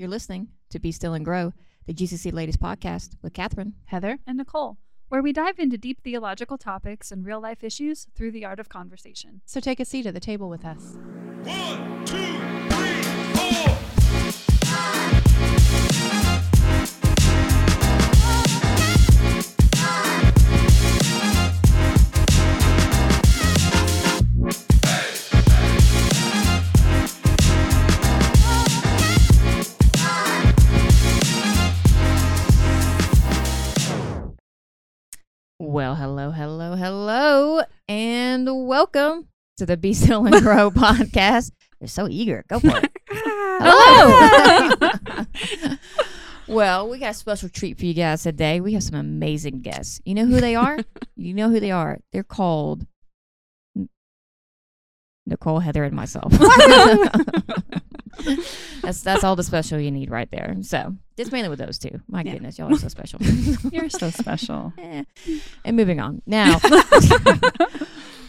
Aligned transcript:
You're 0.00 0.08
listening 0.08 0.48
to 0.70 0.78
Be 0.78 0.92
Still 0.92 1.12
and 1.12 1.22
Grow, 1.22 1.52
the 1.86 1.92
GCC 1.92 2.32
Ladies 2.32 2.56
Podcast 2.56 3.16
with 3.20 3.34
Catherine. 3.34 3.74
Heather. 3.84 4.18
and 4.26 4.38
Nicole, 4.38 4.78
where 5.10 5.20
we 5.20 5.30
dive 5.30 5.58
into 5.58 5.76
deep 5.76 6.00
theological 6.02 6.56
topics 6.56 7.12
and 7.12 7.26
real 7.26 7.38
life 7.38 7.62
issues 7.62 8.06
through 8.14 8.30
the 8.30 8.46
art 8.46 8.58
of 8.58 8.70
conversation. 8.70 9.42
So 9.44 9.60
take 9.60 9.78
a 9.78 9.84
seat 9.84 10.06
at 10.06 10.14
the 10.14 10.18
table 10.18 10.48
with 10.48 10.64
us. 10.64 10.96
One, 11.44 12.06
two, 12.06 12.39
Well, 35.70 35.94
hello, 35.94 36.32
hello, 36.32 36.74
hello, 36.74 37.62
and 37.86 38.66
welcome 38.66 39.28
to 39.56 39.64
the 39.64 39.76
Be 39.76 39.94
Still 39.94 40.26
and 40.26 40.42
Grow 40.42 40.68
podcast. 40.72 41.52
You're 41.78 41.86
so 41.86 42.08
eager. 42.08 42.44
Go 42.48 42.58
for 42.58 42.76
it. 42.76 42.90
Hello. 43.62 44.96
well, 46.48 46.88
we 46.88 46.98
got 46.98 47.12
a 47.12 47.14
special 47.14 47.48
treat 47.48 47.78
for 47.78 47.86
you 47.86 47.94
guys 47.94 48.24
today. 48.24 48.60
We 48.60 48.72
have 48.72 48.82
some 48.82 48.96
amazing 48.96 49.60
guests. 49.60 50.00
You 50.04 50.14
know 50.14 50.26
who 50.26 50.40
they 50.40 50.56
are? 50.56 50.76
you 51.14 51.34
know 51.34 51.50
who 51.50 51.60
they 51.60 51.70
are. 51.70 51.98
They're 52.12 52.24
called 52.24 52.84
Nicole, 55.24 55.60
Heather, 55.60 55.84
and 55.84 55.94
myself. 55.94 56.32
that's 58.82 59.02
that's 59.02 59.24
all 59.24 59.36
the 59.36 59.42
special 59.44 59.78
you 59.78 59.90
need 59.90 60.10
right 60.10 60.30
there. 60.30 60.56
So 60.62 60.94
just 61.16 61.32
mainly 61.32 61.48
with 61.48 61.58
those 61.58 61.78
two. 61.78 62.00
My 62.08 62.22
Yeah. 62.22 62.32
goodness, 62.34 62.58
y'all 62.58 62.72
are 62.72 62.78
so 62.78 62.88
special. 62.88 63.20
You're 63.72 63.90
so 63.90 64.10
special. 64.10 64.72
Eh. 64.78 65.04
And 65.64 65.76
moving 65.76 66.00
on 66.00 66.22
now. 66.26 66.58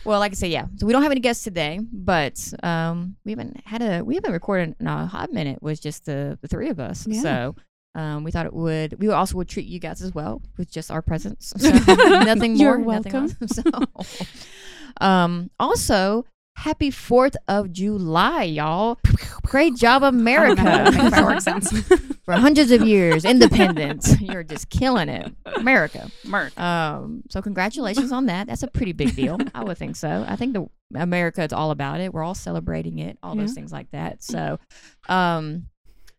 well, 0.06 0.20
like 0.20 0.31
I 0.31 0.36
said, 0.36 0.50
yeah. 0.52 0.66
So 0.78 0.86
we 0.86 0.94
don't 0.94 1.03
have 1.03 1.11
any 1.11 1.22
guests 1.22 1.44
today, 1.44 1.80
but 1.92 2.53
um, 2.64 3.16
we 3.25 3.31
haven't 3.31 3.61
had 3.66 3.81
a 3.81 4.03
we 4.03 4.16
haven't 4.16 4.31
recorded 4.33 4.75
in 4.80 4.88
a 4.88 5.06
hot 5.06 5.31
minute 5.31 5.61
with 5.61 5.81
just 5.81 6.05
the 6.05 6.38
the 6.42 6.48
three 6.48 6.70
of 6.70 6.80
us. 6.80 7.05
Yeah. 7.08 7.22
So. 7.22 7.55
Um, 7.94 8.23
we 8.23 8.31
thought 8.31 8.45
it 8.45 8.53
would. 8.53 9.02
We 9.02 9.09
also 9.09 9.36
would 9.36 9.50
treat 9.50 9.66
you 9.66 9.78
guys 9.78 10.02
as 10.02 10.16
well 10.16 10.42
with 10.58 10.72
just 10.72 10.89
our 10.92 11.02
presence. 11.02 11.52
So 11.58 11.70
nothing 11.70 12.53
more. 12.53 12.58
You're 12.58 12.78
nothing 12.78 13.11
welcome. 13.11 13.36
less. 13.42 13.55
So, 13.58 15.05
um, 15.05 15.50
also, 15.59 16.23
happy 16.62 16.92
Fourth 16.92 17.36
of 17.48 17.72
July, 17.72 18.44
y'all! 18.44 19.00
Great 19.42 19.76
job, 19.76 20.04
America! 20.04 20.62
Fireworks 21.09 21.44
sounds. 21.45 21.72
For 22.23 22.34
hundreds 22.34 22.70
of 22.70 22.84
years, 22.84 23.26
independence. 23.26 24.22
You're 24.22 24.44
just 24.44 24.70
killing 24.70 25.09
it, 25.09 25.34
America. 25.56 26.12
Merc. 26.23 26.58
Um, 26.59 27.23
so 27.30 27.42
congratulations 27.42 28.12
on 28.12 28.28
that. 28.28 28.45
That's 28.45 28.62
a 28.62 28.67
pretty 28.67 28.94
big 28.94 29.16
deal. 29.16 29.39
I 29.56 29.64
would 29.64 29.80
think 29.80 29.95
so. 29.95 30.23
I 30.28 30.36
think 30.36 30.54
the 30.54 30.67
America 30.95 31.44
is 31.44 31.52
all 31.52 31.72
about 31.72 32.00
it. 32.00 32.14
We're 32.14 32.23
all 32.23 32.36
celebrating 32.36 33.00
it, 33.00 33.17
all 33.23 33.36
those 33.36 33.54
things 33.54 33.72
like 33.72 33.89
that. 33.92 34.22
So, 34.22 34.59
um, 35.09 35.66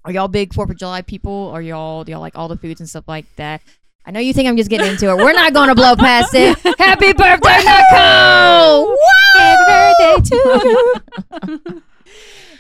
are 0.05 0.11
y'all 0.11 0.27
big 0.27 0.53
Fourth 0.53 0.71
of 0.71 0.77
July 0.77 1.03
people? 1.03 1.51
Are 1.55 1.63
y'all 1.63 2.03
do 2.03 2.11
y'all 2.11 2.21
like 2.21 2.37
all 2.37 2.49
the 2.49 2.57
foods 2.57 2.81
and 2.81 2.89
stuff 2.89 3.05
like 3.07 3.27
that? 3.37 3.63
I 4.05 4.11
know 4.11 4.21
you 4.21 4.33
think 4.33 4.49
I'm 4.49 4.57
just 4.57 4.69
getting 4.71 4.89
into 4.89 5.11
it. 5.11 5.17
We're 5.17 5.33
not 5.33 5.53
going 5.55 5.69
to 5.69 5.75
blow 5.75 5.95
past 5.97 6.35
it. 6.35 6.59
Happy 6.79 7.13
birthday, 7.13 7.59
Nicole! 7.59 8.97
Happy 9.37 9.65
birthday 9.69 10.21
to 10.29 11.61
you. 11.65 11.83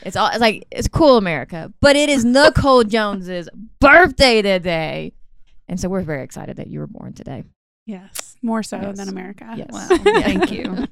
It's 0.05 0.17
all 0.17 0.29
it's 0.29 0.41
like 0.41 0.67
it's 0.71 0.89
cool 0.89 1.17
America, 1.17 1.73
but 1.81 1.95
it 1.97 2.09
is 2.09 2.25
Nicole 2.25 2.83
Jones's 2.85 3.49
birthday 3.81 4.43
today. 4.43 5.13
And 5.69 5.79
so 5.81 5.89
we're 5.89 6.03
very 6.03 6.23
excited 6.25 6.57
that 6.57 6.67
you 6.69 6.81
were 6.81 6.87
born 6.89 7.13
today. 7.13 7.45
yes, 7.87 8.37
more 8.43 8.63
so 8.65 8.79
Yes. 8.81 8.97
than 8.97 9.09
America. 9.09 9.53
Yes. 9.57 9.69
Wow. 9.71 9.89
Thank 10.23 10.51
you. 10.51 10.87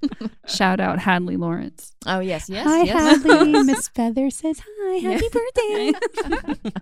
Shout 0.47 0.79
out 0.81 0.99
Hadley 1.01 1.37
Lawrence. 1.37 1.93
Oh 2.07 2.21
yes, 2.21 2.49
yes, 2.49 2.67
Hi, 2.67 2.83
yes. 2.85 3.23
Hadley. 3.25 3.63
Miss 3.65 3.89
Feather 3.89 4.31
says 4.31 4.61
hi. 4.65 4.97
Happy 4.99 5.29
birthday. 5.29 6.73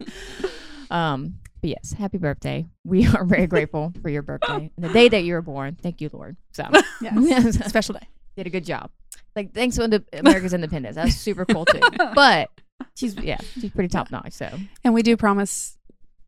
um, 0.90 1.34
but 1.60 1.70
yes, 1.70 1.92
happy 1.92 2.18
birthday. 2.18 2.66
We 2.84 3.06
are 3.14 3.24
very 3.24 3.46
grateful 3.46 3.92
for 4.02 4.08
your 4.08 4.22
birthday. 4.22 4.70
And 4.76 4.84
the 4.84 4.88
day 4.90 5.08
that 5.08 5.24
you 5.24 5.34
were 5.34 5.42
born. 5.42 5.76
Thank 5.80 6.00
you, 6.00 6.10
Lord. 6.12 6.36
So 6.52 6.64
yes. 7.00 7.56
Special 7.68 7.94
day. 7.94 8.06
did 8.36 8.46
a 8.46 8.50
good 8.50 8.64
job. 8.64 8.90
Like 9.36 9.52
thanks 9.54 9.76
to 9.76 9.84
Inde- 9.84 10.04
America's 10.12 10.54
independence. 10.54 10.96
That's 10.96 11.16
super 11.16 11.44
cool 11.44 11.64
too. 11.64 11.80
But 12.14 12.50
she's 12.96 13.14
yeah, 13.16 13.38
she's 13.54 13.70
pretty 13.70 13.88
top 13.88 14.10
notch. 14.10 14.32
So 14.32 14.48
And 14.84 14.94
we 14.94 15.02
do 15.02 15.16
promise 15.16 15.76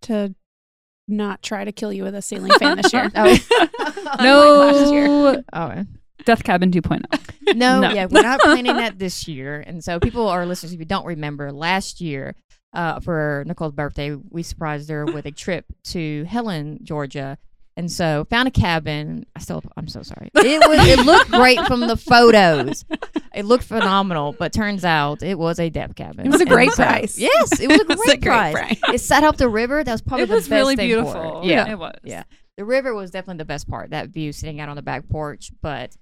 to 0.03 0.35
not 1.09 1.43
try 1.43 1.65
to 1.65 1.73
kill 1.73 1.93
you 1.93 2.05
with 2.05 2.15
a 2.15 2.23
ceiling 2.23 2.53
fan 2.59 2.77
this 2.77 2.93
year. 2.93 3.11
oh, 3.17 3.39
oh 3.51 4.17
No. 4.21 5.43
oh 5.53 5.85
Death 6.25 6.45
Cabin 6.45 6.71
oh. 6.75 6.81
2.0. 6.81 7.57
No, 7.57 7.81
No. 7.81 7.91
yeah, 7.93 8.07
we're 8.09 8.23
not 8.23 8.41
planning 8.41 8.77
that 8.77 8.99
this 8.99 9.27
year. 9.27 9.65
And 9.67 9.83
so 9.83 9.99
people 9.99 10.29
are 10.29 10.47
listeners, 10.47 10.73
if 10.73 10.79
you 10.79 10.85
don't 10.85 11.07
remember, 11.07 11.51
last 11.51 12.01
year 12.01 12.37
uh, 12.73 13.01
for 13.01 13.45
Nicole's 13.47 13.73
birthday, 13.73 14.15
we 14.15 14.43
surprised 14.43 14.89
her 14.91 15.05
with 15.05 15.27
a 15.27 15.31
trip 15.33 15.67
to 15.85 16.25
Helen, 16.25 16.79
Georgia. 16.83 17.39
And 17.77 17.91
so 17.91 18.27
found 18.29 18.47
a 18.49 18.51
cabin. 18.51 19.25
I 19.35 19.39
still, 19.41 19.63
I'm 19.77 19.89
so 19.89 20.03
sorry. 20.03 20.31
It 20.37 20.69
was, 20.69 20.87
it 20.87 20.99
looked 21.07 21.31
great 21.31 21.61
from 21.67 21.81
the 21.81 21.97
photos. 21.97 22.85
It 23.35 23.45
looked 23.47 23.65
phenomenal, 23.65 24.35
but 24.39 24.53
turns 24.53 24.85
out 24.85 25.23
it 25.23 25.39
was 25.39 25.59
a 25.59 25.71
death 25.71 25.95
cabin. 25.95 26.27
It 26.27 26.31
was 26.31 26.41
a 26.41 26.47
great 26.47 26.73
so- 26.73 26.83
price. 26.85 27.17
Yes, 27.19 27.59
it 27.61 27.69
was 27.69 27.81
a 27.81 27.85
great, 27.87 27.99
It's 27.99 28.13
a 28.13 28.17
great 28.17 28.23
price. 28.23 28.79
price. 28.81 28.95
It 28.95 28.99
sat 29.01 29.25
up 29.25 29.37
the 29.37 29.49
river. 29.49 29.83
That 29.83 29.93
was 29.93 30.03
probably 30.03 30.25
it 30.25 30.27
the 30.29 30.35
was 30.35 30.49
best 30.49 30.59
really 30.59 30.77
thing 30.77 30.91
for 30.91 30.99
it. 30.99 31.03
beautiful. 31.13 31.41
Yeah, 31.45 31.71
It 31.71 31.79
was. 31.79 31.95
Yeah. 32.05 32.25
the 32.59 32.65
river 32.65 32.93
was 32.95 33.11
definitely 33.13 33.39
the 33.39 33.45
best 33.47 33.69
part. 33.69 33.91
That 33.91 34.09
view 34.11 34.33
sitting 34.33 34.61
out 34.61 34.69
on 34.69 34.77
the 34.77 34.83
back 34.83 35.09
porch, 35.09 35.51
but 35.63 35.97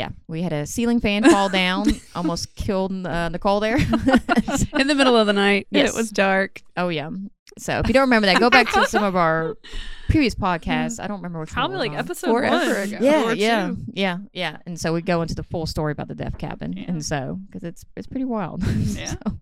yeah, 0.00 0.08
we 0.28 0.40
had 0.40 0.54
a 0.54 0.64
ceiling 0.64 0.98
fan 0.98 1.22
fall 1.24 1.50
down, 1.50 1.86
almost 2.14 2.56
killed 2.56 3.06
uh, 3.06 3.28
Nicole 3.28 3.60
there. 3.60 3.76
In 4.72 4.86
the 4.86 4.94
middle 4.94 5.14
of 5.14 5.26
the 5.26 5.34
night. 5.34 5.66
Yes. 5.70 5.90
It 5.90 5.94
was 5.94 6.10
dark. 6.10 6.62
oh 6.78 6.88
yeah. 6.88 7.10
So 7.58 7.80
if 7.80 7.86
you 7.86 7.92
don't 7.92 8.04
remember 8.04 8.24
that, 8.24 8.40
go 8.40 8.48
back 8.48 8.72
to 8.72 8.86
some 8.86 9.04
of 9.04 9.14
our 9.14 9.58
previous 10.10 10.34
podcasts. 10.34 11.02
I 11.02 11.06
don't 11.06 11.18
remember 11.18 11.40
which 11.40 11.50
Probably 11.50 11.76
one. 11.76 11.88
like 11.88 11.92
on. 11.92 12.04
episode 12.04 12.26
Forever 12.30 12.74
one. 12.80 12.82
ago. 12.94 12.98
Yeah, 13.00 13.24
or 13.24 13.34
yeah, 13.34 13.68
two. 13.68 13.76
yeah, 13.92 14.18
yeah. 14.32 14.56
And 14.66 14.78
so 14.78 14.92
we 14.92 15.02
go 15.02 15.22
into 15.22 15.34
the 15.34 15.42
full 15.44 15.66
story 15.66 15.92
about 15.92 16.08
the 16.08 16.14
death 16.14 16.38
cabin, 16.38 16.72
Yeah. 16.74 16.84
and 16.88 17.04
so 17.04 17.38
because 17.46 17.62
it's 17.64 17.84
it's 17.96 18.06
pretty 18.06 18.24
wild. 18.26 18.62
Yeah. 18.66 19.14
So- 19.24 19.36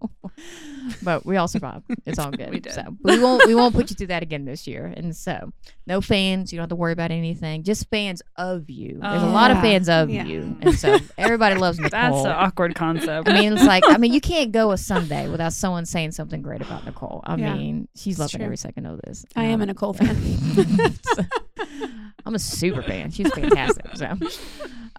but 1.03 1.27
we 1.27 1.37
all 1.37 1.49
survived. 1.49 1.85
It's 2.07 2.19
all 2.19 2.31
good. 2.31 2.51
We 2.51 2.61
did. 2.61 2.73
So 2.73 2.83
but 3.03 3.15
we 3.17 3.19
won't 3.23 3.45
we 3.47 3.55
won't 3.57 3.75
put 3.75 3.91
you 3.91 3.97
through 3.97 4.07
that 4.09 4.23
again 4.23 4.45
this 4.45 4.67
year. 4.69 4.93
And 4.97 5.17
so 5.17 5.53
no 5.87 6.01
fans. 6.01 6.53
You 6.53 6.59
don't 6.59 6.65
have 6.65 6.69
to 6.71 6.77
worry 6.77 6.93
about 6.93 7.11
anything. 7.11 7.65
Just 7.65 7.89
fans 7.91 8.23
of 8.37 8.71
you. 8.71 8.99
There's 9.01 9.23
a 9.23 9.27
lot 9.27 9.51
of 9.51 9.57
Yeah. 9.57 9.63
fans 9.63 9.89
of 9.89 10.11
Yeah. 10.11 10.25
you, 10.25 10.57
and 10.61 10.75
so 10.79 10.99
everybody 11.17 11.57
loves 11.57 11.79
Nicole. 11.81 11.91
That's 12.01 12.25
an 12.25 12.31
awkward 12.31 12.75
concept. 12.77 13.29
I 13.29 13.33
mean, 13.41 13.53
it's 13.55 13.65
like 13.65 13.83
I 13.89 13.99
mean, 13.99 14.13
you 14.13 14.21
can't 14.21 14.53
go 14.53 14.71
a 14.71 14.79
Sunday 14.79 15.29
without 15.29 15.53
someone 15.55 15.85
saying 15.87 16.13
something 16.13 16.41
great 16.43 16.61
about 16.61 16.85
Nicole. 16.85 17.21
I 17.25 17.35
Yeah. 17.37 17.55
mean, 17.55 17.89
she's 17.97 18.15
It's 18.15 18.21
loving 18.21 18.39
true. 18.39 18.45
every 18.45 18.57
second 18.59 18.87
of 18.87 19.01
this. 19.03 19.25
I 19.35 19.45
am 19.45 19.61
a 19.61 19.65
Um, 19.65 19.69
Nicole 19.69 19.93
fan. 19.95 20.17
I'm 22.27 22.35
a 22.35 22.39
super 22.39 22.83
fan. 22.83 23.11
She's 23.11 23.33
fantastic. 23.33 23.87
So, 23.97 24.17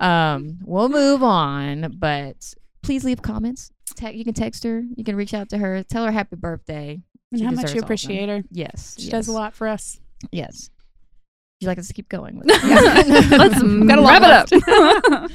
um, 0.03 0.57
we'll 0.63 0.89
move 0.89 1.21
on, 1.23 1.95
but 1.97 2.53
please 2.81 3.03
leave 3.03 3.21
comments. 3.21 3.71
Te- 3.95 4.11
you 4.17 4.23
can 4.23 4.33
text 4.33 4.63
her. 4.63 4.83
You 4.95 5.03
can 5.03 5.15
reach 5.15 5.33
out 5.33 5.49
to 5.49 5.57
her. 5.57 5.83
Tell 5.83 6.05
her 6.05 6.11
happy 6.11 6.35
birthday. 6.35 7.01
and 7.31 7.39
She 7.39 7.45
how 7.45 7.51
much 7.51 7.73
you 7.73 7.81
appreciate 7.81 8.29
her. 8.29 8.43
Yes, 8.51 8.95
She 8.97 9.05
yes, 9.05 9.11
does 9.11 9.27
a 9.27 9.31
lot 9.31 9.53
for 9.53 9.67
us. 9.67 9.99
Yes. 10.31 10.69
Would 11.59 11.65
you 11.65 11.67
like 11.67 11.79
us 11.79 11.87
to 11.87 11.93
keep 11.93 12.09
going? 12.09 12.41
Let's 12.45 13.61
lot 13.61 14.21
wrap 14.21 14.51
it 14.51 15.11
up. 15.13 15.31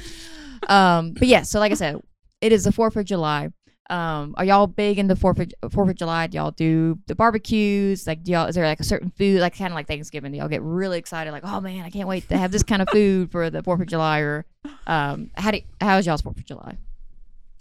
um, 0.69 1.13
but 1.13 1.27
yeah. 1.27 1.43
So 1.43 1.59
like 1.59 1.71
I 1.71 1.75
said, 1.75 2.01
it 2.41 2.51
is 2.51 2.63
the 2.63 2.71
Fourth 2.71 2.95
of 2.95 3.05
July. 3.05 3.49
Um, 3.89 4.33
are 4.37 4.45
y'all 4.45 4.65
big 4.67 4.97
into 4.97 5.15
Fourth 5.15 5.39
of 5.39 5.71
Fourth 5.71 5.89
of 5.89 5.95
July? 5.95 6.25
Do 6.27 6.37
y'all 6.37 6.51
do 6.51 6.97
the 7.05 7.13
barbecues? 7.15 8.07
Like, 8.07 8.23
do 8.23 8.31
y'all 8.31 8.47
is 8.47 8.55
there 8.55 8.65
like 8.65 8.79
a 8.79 8.83
certain 8.83 9.11
food, 9.11 9.41
like 9.41 9.55
kind 9.57 9.71
of 9.71 9.75
like 9.75 9.87
Thanksgiving? 9.87 10.31
Do 10.31 10.39
y'all 10.39 10.47
get 10.47 10.61
really 10.63 10.97
excited, 10.97 11.31
like, 11.31 11.43
oh 11.45 11.61
man, 11.61 11.83
I 11.85 11.89
can't 11.91 12.07
wait 12.07 12.27
to 12.29 12.37
have 12.37 12.51
this 12.51 12.63
kind 12.63 12.81
of 12.81 12.89
food 12.89 13.31
for 13.31 13.49
the 13.51 13.61
Fourth 13.61 13.81
of 13.81 13.87
July? 13.87 14.19
Or, 14.21 14.45
um, 14.87 15.29
how 15.35 15.51
do 15.51 15.59
how 15.79 15.97
is 15.97 16.05
y'all's 16.07 16.21
Fourth 16.23 16.37
of 16.37 16.45
July? 16.45 16.77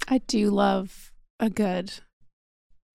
I 0.08 0.18
do 0.18 0.48
love 0.50 1.12
a 1.40 1.50
good 1.50 1.92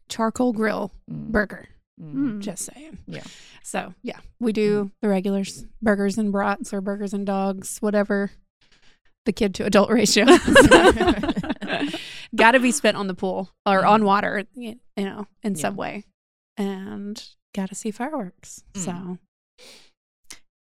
charcoal 0.07 0.53
grill 0.53 0.91
Mm, 1.11 1.27
burger. 1.31 1.67
mm. 2.01 2.13
Mm. 2.13 2.39
Just 2.39 2.65
saying. 2.73 2.97
Yeah. 3.07 3.23
So 3.63 3.93
yeah, 4.01 4.17
we 4.39 4.53
do 4.53 4.89
the 5.01 5.09
regulars, 5.09 5.65
burgers 5.83 6.17
and 6.17 6.31
brats 6.31 6.73
or 6.73 6.81
burgers 6.81 7.13
and 7.13 7.25
dogs, 7.27 7.77
whatever 7.79 8.31
the 9.25 9.31
kid 9.33 9.53
to 9.55 9.65
adult 9.65 9.91
ratio. 9.91 10.25
Got 12.35 12.51
to 12.51 12.59
be 12.59 12.71
spent 12.71 12.97
on 12.97 13.07
the 13.07 13.13
pool 13.13 13.49
or 13.65 13.85
on 13.85 14.03
water, 14.05 14.43
you 14.55 14.75
know, 14.97 15.27
in 15.43 15.55
Yeah. 15.55 15.61
some 15.61 15.75
way, 15.75 16.03
and 16.57 17.21
got 17.55 17.69
to 17.69 17.75
see 17.75 17.91
fireworks. 17.91 18.63
Mm. 18.73 18.85
So 18.85 19.17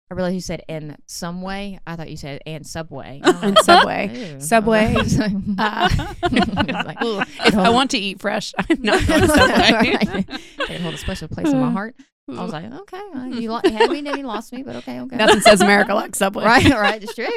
I 0.10 0.14
realized 0.14 0.36
you 0.36 0.42
said 0.42 0.64
in 0.68 0.98
some 1.08 1.42
way. 1.42 1.80
I 1.88 1.96
thought 1.96 2.10
you 2.10 2.18
said 2.18 2.42
and 2.46 2.66
Subway. 2.68 3.22
And 3.42 3.58
Subway. 3.60 4.34
Ew. 4.34 4.40
Subway, 4.42 4.96
I 5.58 6.10
uh, 6.28 6.84
like, 6.86 6.98
if 7.46 7.56
I 7.56 7.70
want 7.70 7.92
to 7.92 7.98
eat 7.98 8.20
fresh, 8.20 8.54
I'm 8.58 8.82
not 8.82 9.06
going 9.08 9.22
to 9.22 9.28
Subway. 9.28 10.26
It 10.70 10.82
hold 10.82 10.94
a 10.96 10.98
special 10.98 11.28
place 11.30 11.48
in 11.50 11.60
my 11.60 11.72
heart. 11.72 11.96
I 12.30 12.44
was 12.44 12.54
like, 12.54 12.66
okay, 12.72 13.02
uh, 13.16 13.26
you 13.26 13.52
lo- 13.52 13.62
had 13.64 13.90
me, 13.90 14.02
then 14.02 14.18
you 14.18 14.26
lost 14.26 14.54
me, 14.54 14.64
but 14.64 14.76
okay, 14.78 15.00
okay. 15.02 15.16
Nothing 15.18 15.42
says 15.42 15.60
America 15.62 15.94
like 15.94 16.16
Subway. 16.16 16.46
right, 16.46 16.66
right. 16.70 17.04
It's 17.04 17.14
true. 17.16 17.28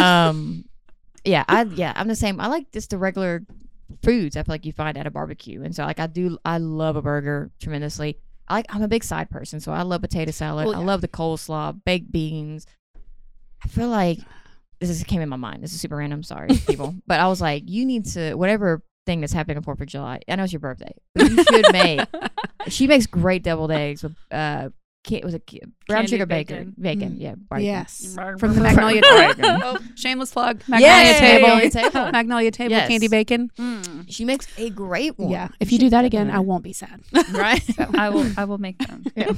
Um, 0.00 0.64
yeah, 1.26 1.44
I 1.48 1.62
yeah, 1.62 1.92
I'm 1.96 2.08
the 2.08 2.16
same. 2.16 2.40
I 2.40 2.46
like 2.46 2.70
just 2.72 2.90
the 2.90 2.98
regular 2.98 3.44
foods. 4.02 4.36
I 4.36 4.42
feel 4.42 4.52
like 4.52 4.64
you 4.64 4.72
find 4.72 4.96
at 4.96 5.06
a 5.06 5.10
barbecue, 5.10 5.62
and 5.62 5.74
so 5.74 5.84
like 5.84 6.00
I 6.00 6.06
do. 6.06 6.38
I 6.44 6.58
love 6.58 6.96
a 6.96 7.02
burger 7.02 7.50
tremendously. 7.60 8.18
I 8.48 8.54
like. 8.54 8.66
I'm 8.70 8.82
a 8.82 8.88
big 8.88 9.04
side 9.04 9.28
person, 9.28 9.60
so 9.60 9.72
I 9.72 9.82
love 9.82 10.02
potato 10.02 10.30
salad. 10.30 10.66
Well, 10.66 10.76
I 10.76 10.84
love 10.84 11.00
the 11.00 11.08
coleslaw, 11.08 11.78
baked 11.84 12.10
beans. 12.12 12.66
I 13.64 13.68
feel 13.68 13.88
like 13.88 14.18
this 14.80 14.90
is 14.90 15.02
came 15.04 15.20
in 15.20 15.28
my 15.28 15.36
mind. 15.36 15.62
This 15.62 15.72
is 15.72 15.80
super 15.80 15.96
random. 15.96 16.22
Sorry, 16.22 16.48
people, 16.66 16.94
but 17.06 17.20
I 17.20 17.28
was 17.28 17.40
like, 17.40 17.64
you 17.66 17.84
need 17.84 18.06
to 18.06 18.34
whatever 18.34 18.82
thing 19.04 19.20
that's 19.20 19.32
happening 19.32 19.56
on 19.56 19.62
Fourth 19.62 19.80
of 19.80 19.88
July. 19.88 20.20
I 20.28 20.36
know 20.36 20.44
it's 20.44 20.52
your 20.52 20.60
birthday, 20.60 20.92
but 21.14 21.30
you 21.30 21.44
should 21.44 21.72
make. 21.72 22.00
She 22.68 22.88
makes 22.88 23.06
great 23.06 23.44
deviled 23.44 23.70
eggs 23.70 24.02
with 24.02 24.16
uh, 24.32 24.70
ca- 25.06 25.20
was 25.24 25.34
a 25.34 25.38
brown 25.40 25.72
Candied 25.88 26.10
sugar 26.10 26.26
bacon. 26.26 26.74
bacon? 26.78 26.98
Bacon, 27.00 27.10
Mm. 27.16 27.20
yeah, 27.20 27.34
barbecue. 27.36 27.70
Yes. 27.70 28.14
From 28.14 28.38
From 28.38 28.54
the 28.54 28.60
Magnolia 28.60 29.00
Table. 29.36 29.60
oh, 29.64 29.78
shameless 29.94 30.32
plug. 30.32 30.62
Magnolia 30.68 30.86
Yes, 30.86 31.18
Table. 31.20 31.48
Magnolia 31.48 31.70
Table. 31.70 32.10
Magnolia 32.12 32.50
Table 32.50 32.70
Yes. 32.72 32.88
candy 32.88 33.08
bacon. 33.08 33.50
Mm, 33.58 34.04
She 34.08 34.24
makes 34.24 34.46
a 34.58 34.70
great 34.70 35.18
one. 35.18 35.30
Yeah. 35.30 35.48
If 35.60 35.72
you 35.72 35.78
do 35.78 35.90
that 35.90 36.04
again, 36.04 36.30
I 36.30 36.40
won't 36.40 36.64
be 36.64 36.72
sad. 36.72 37.00
right? 37.32 37.62
I 37.96 38.08
will. 38.10 38.30
I 38.36 38.44
will 38.44 38.58
make 38.58 38.78
them. 38.78 39.04
Yeah. 39.16 39.30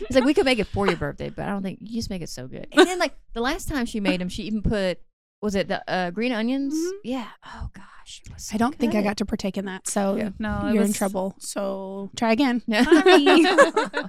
it's 0.00 0.14
like 0.14 0.24
we 0.24 0.34
could 0.34 0.44
make 0.44 0.58
it 0.58 0.66
for 0.66 0.86
your 0.86 0.96
birthday, 0.96 1.30
but 1.30 1.44
I 1.46 1.50
don't 1.50 1.62
think 1.62 1.78
you 1.82 1.94
just 1.98 2.10
make 2.10 2.22
it 2.22 2.28
so 2.28 2.46
good. 2.46 2.66
And 2.72 2.86
then 2.86 2.98
like 2.98 3.14
the 3.32 3.40
last 3.40 3.68
time 3.68 3.86
she 3.86 4.00
made 4.00 4.20
them, 4.20 4.28
she 4.28 4.42
even 4.44 4.62
put 4.62 5.00
was 5.40 5.54
it 5.54 5.68
the 5.68 5.82
uh, 5.90 6.10
green 6.10 6.32
onions? 6.32 6.74
Mhm. 6.74 6.90
Yeah. 7.04 7.28
Oh 7.46 7.68
gosh, 7.74 8.22
so 8.36 8.54
I 8.54 8.58
don't 8.58 8.74
think 8.76 8.94
I 8.94 9.02
got 9.02 9.16
to 9.18 9.26
partake 9.26 9.56
in 9.56 9.64
that. 9.66 9.88
So 9.88 10.16
Yeah. 10.16 10.30
No, 10.38 10.70
you're 10.72 10.82
in 10.84 10.92
trouble. 10.92 11.34
So 11.38 12.10
try 12.16 12.32
again. 12.32 12.62
oh, 12.72 14.08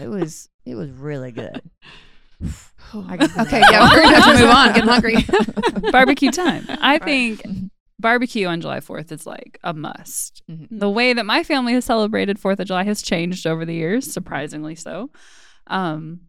it 0.00 0.08
was 0.08 0.48
it 0.64 0.74
was 0.74 0.90
really 0.90 1.32
good. 1.32 1.60
Okay, 2.94 3.26
yeah, 3.60 3.90
we're 3.92 4.02
gonna 4.02 4.20
have 4.20 4.36
to 4.36 4.42
move 4.42 4.50
on. 4.50 4.72
Getting 4.72 4.88
hungry. 4.88 5.16
barbecue 5.90 6.30
time. 6.30 6.64
I 6.68 6.92
Right. 6.92 7.02
think 7.04 7.42
barbecue 7.98 8.46
on 8.46 8.60
July 8.60 8.78
4th 8.78 9.10
is 9.10 9.26
like 9.26 9.58
a 9.64 9.74
must. 9.74 10.42
Mhm. 10.48 10.68
The 10.70 10.88
way 10.88 11.12
that 11.12 11.26
my 11.26 11.42
family 11.42 11.72
has 11.72 11.84
celebrated 11.84 12.38
4th 12.38 12.60
of 12.60 12.68
July 12.68 12.84
has 12.84 13.02
changed 13.02 13.44
over 13.46 13.64
the 13.64 13.74
years, 13.74 14.10
surprisingly 14.12 14.76
so. 14.76 15.10
Um, 15.66 16.20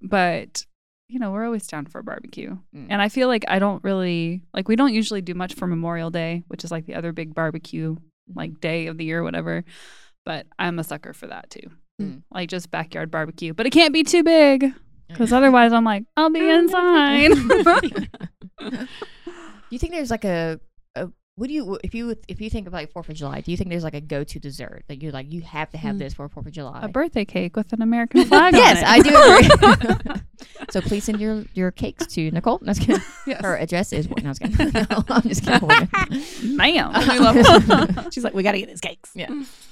but, 0.00 0.64
you 1.08 1.18
know, 1.18 1.30
we're 1.30 1.44
always 1.44 1.66
down 1.66 1.86
for 1.86 1.98
a 2.00 2.02
barbecue. 2.02 2.56
Mm. 2.74 2.86
And 2.90 3.02
I 3.02 3.08
feel 3.08 3.28
like 3.28 3.44
I 3.48 3.58
don't 3.58 3.82
really, 3.82 4.42
like, 4.52 4.68
we 4.68 4.76
don't 4.76 4.92
usually 4.92 5.22
do 5.22 5.34
much 5.34 5.54
for 5.54 5.66
Memorial 5.66 6.10
Day, 6.10 6.44
which 6.48 6.64
is 6.64 6.70
like 6.70 6.86
the 6.86 6.94
other 6.94 7.12
big 7.12 7.34
barbecue, 7.34 7.96
like, 8.34 8.60
day 8.60 8.86
of 8.86 8.98
the 8.98 9.04
year, 9.04 9.22
whatever. 9.22 9.64
But 10.24 10.46
I'm 10.58 10.78
a 10.78 10.84
sucker 10.84 11.14
for 11.14 11.26
that 11.28 11.48
too. 11.48 11.70
Mm. 12.00 12.22
Like, 12.30 12.50
just 12.50 12.70
backyard 12.70 13.10
barbecue. 13.10 13.54
But 13.54 13.66
it 13.66 13.70
can't 13.70 13.94
be 13.94 14.04
too 14.04 14.22
big 14.22 14.72
because 15.08 15.32
otherwise 15.32 15.72
I'm 15.72 15.84
like, 15.84 16.04
I'll 16.16 16.30
be 16.30 16.46
inside. 16.46 17.28
do 18.58 18.86
you 19.70 19.78
think 19.78 19.92
there's 19.92 20.10
like 20.10 20.24
a 20.24 20.60
what 21.38 21.46
do 21.48 21.54
you 21.54 21.78
if 21.84 21.94
you 21.94 22.16
if 22.26 22.40
you 22.40 22.50
think 22.50 22.66
of 22.66 22.72
like 22.72 22.90
Fourth 22.92 23.08
of 23.08 23.14
July? 23.14 23.40
Do 23.40 23.50
you 23.50 23.56
think 23.56 23.70
there's 23.70 23.84
like 23.84 23.94
a 23.94 24.00
go 24.00 24.24
to 24.24 24.38
dessert 24.40 24.84
that 24.88 25.00
you're 25.02 25.12
like 25.12 25.32
you 25.32 25.40
have 25.42 25.70
to 25.70 25.78
have 25.78 25.96
Mm. 25.96 26.00
this 26.00 26.14
for 26.14 26.28
Fourth 26.28 26.46
of 26.46 26.52
July? 26.52 26.80
a 26.82 26.88
birthday 26.88 27.24
cake 27.24 27.56
with 27.56 27.72
an 27.72 27.80
American 27.82 28.24
flag 28.30 28.54
yes, 28.54 28.82
on 28.82 28.84
it. 28.84 28.90
I 28.90 29.88
do 29.88 30.04
agree. 30.10 30.22
so 30.70 30.80
please 30.80 31.04
send 31.04 31.20
your 31.20 31.44
your 31.54 31.70
cakes 31.70 32.06
to 32.08 32.30
Nicole. 32.32 32.58
No. 32.62 32.72
Yes. 33.26 33.40
Her 33.40 33.56
address 33.56 33.92
is. 33.92 34.08
No, 34.08 34.16
I 34.24 34.28
was 34.28 34.38
kidding. 34.38 34.72
No, 34.72 35.04
I'm 35.08 35.22
just 35.22 35.44
kidding. 35.44 36.56
Ma'am. 36.56 36.92
We 37.08 37.18
love 37.18 37.36
her. 37.36 38.10
She's 38.10 38.24
like, 38.24 38.34
we 38.34 38.42
got 38.42 38.52
to 38.52 38.58
get 38.58 38.68
these 38.68 38.80
cakes. 38.80 39.10
Yeah. 39.14 39.28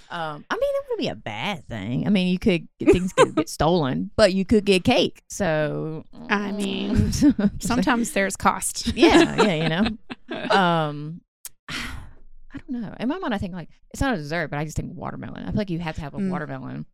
Um, 0.08 0.44
I 0.50 0.54
mean, 0.54 0.60
it 0.62 0.84
wouldn't 0.84 0.98
be 1.00 1.08
a 1.08 1.14
bad 1.16 1.66
thing. 1.68 2.06
I 2.06 2.10
mean, 2.10 2.28
you 2.28 2.38
could 2.38 2.68
things 2.78 3.12
could 3.12 3.34
get 3.34 3.48
stolen, 3.48 4.10
but 4.16 4.32
you 4.34 4.44
could 4.44 4.64
get 4.64 4.84
cake. 4.84 5.22
So 5.28 6.04
I 6.30 6.52
mean, 6.52 7.10
Sometimes 7.58 8.12
there's 8.12 8.36
cost. 8.36 8.94
yeah, 8.96 9.42
yeah, 9.42 9.54
you 9.62 9.68
know. 9.68 10.50
Um, 10.56 11.20
I 11.70 12.58
don't 12.58 12.70
know. 12.70 12.94
In 13.00 13.08
my 13.08 13.18
mind, 13.18 13.34
I 13.34 13.38
think 13.38 13.54
like 13.54 13.68
it's 13.90 14.00
not 14.00 14.14
a 14.14 14.16
dessert, 14.16 14.48
but 14.48 14.58
I 14.58 14.64
just 14.64 14.76
think 14.76 14.92
watermelon. 14.94 15.44
I 15.44 15.50
feel 15.50 15.56
like 15.58 15.70
you 15.70 15.78
have 15.80 15.96
to 15.96 16.00
have 16.00 16.14
a 16.14 16.18
Mm. 16.18 16.30
watermelon 16.30 16.86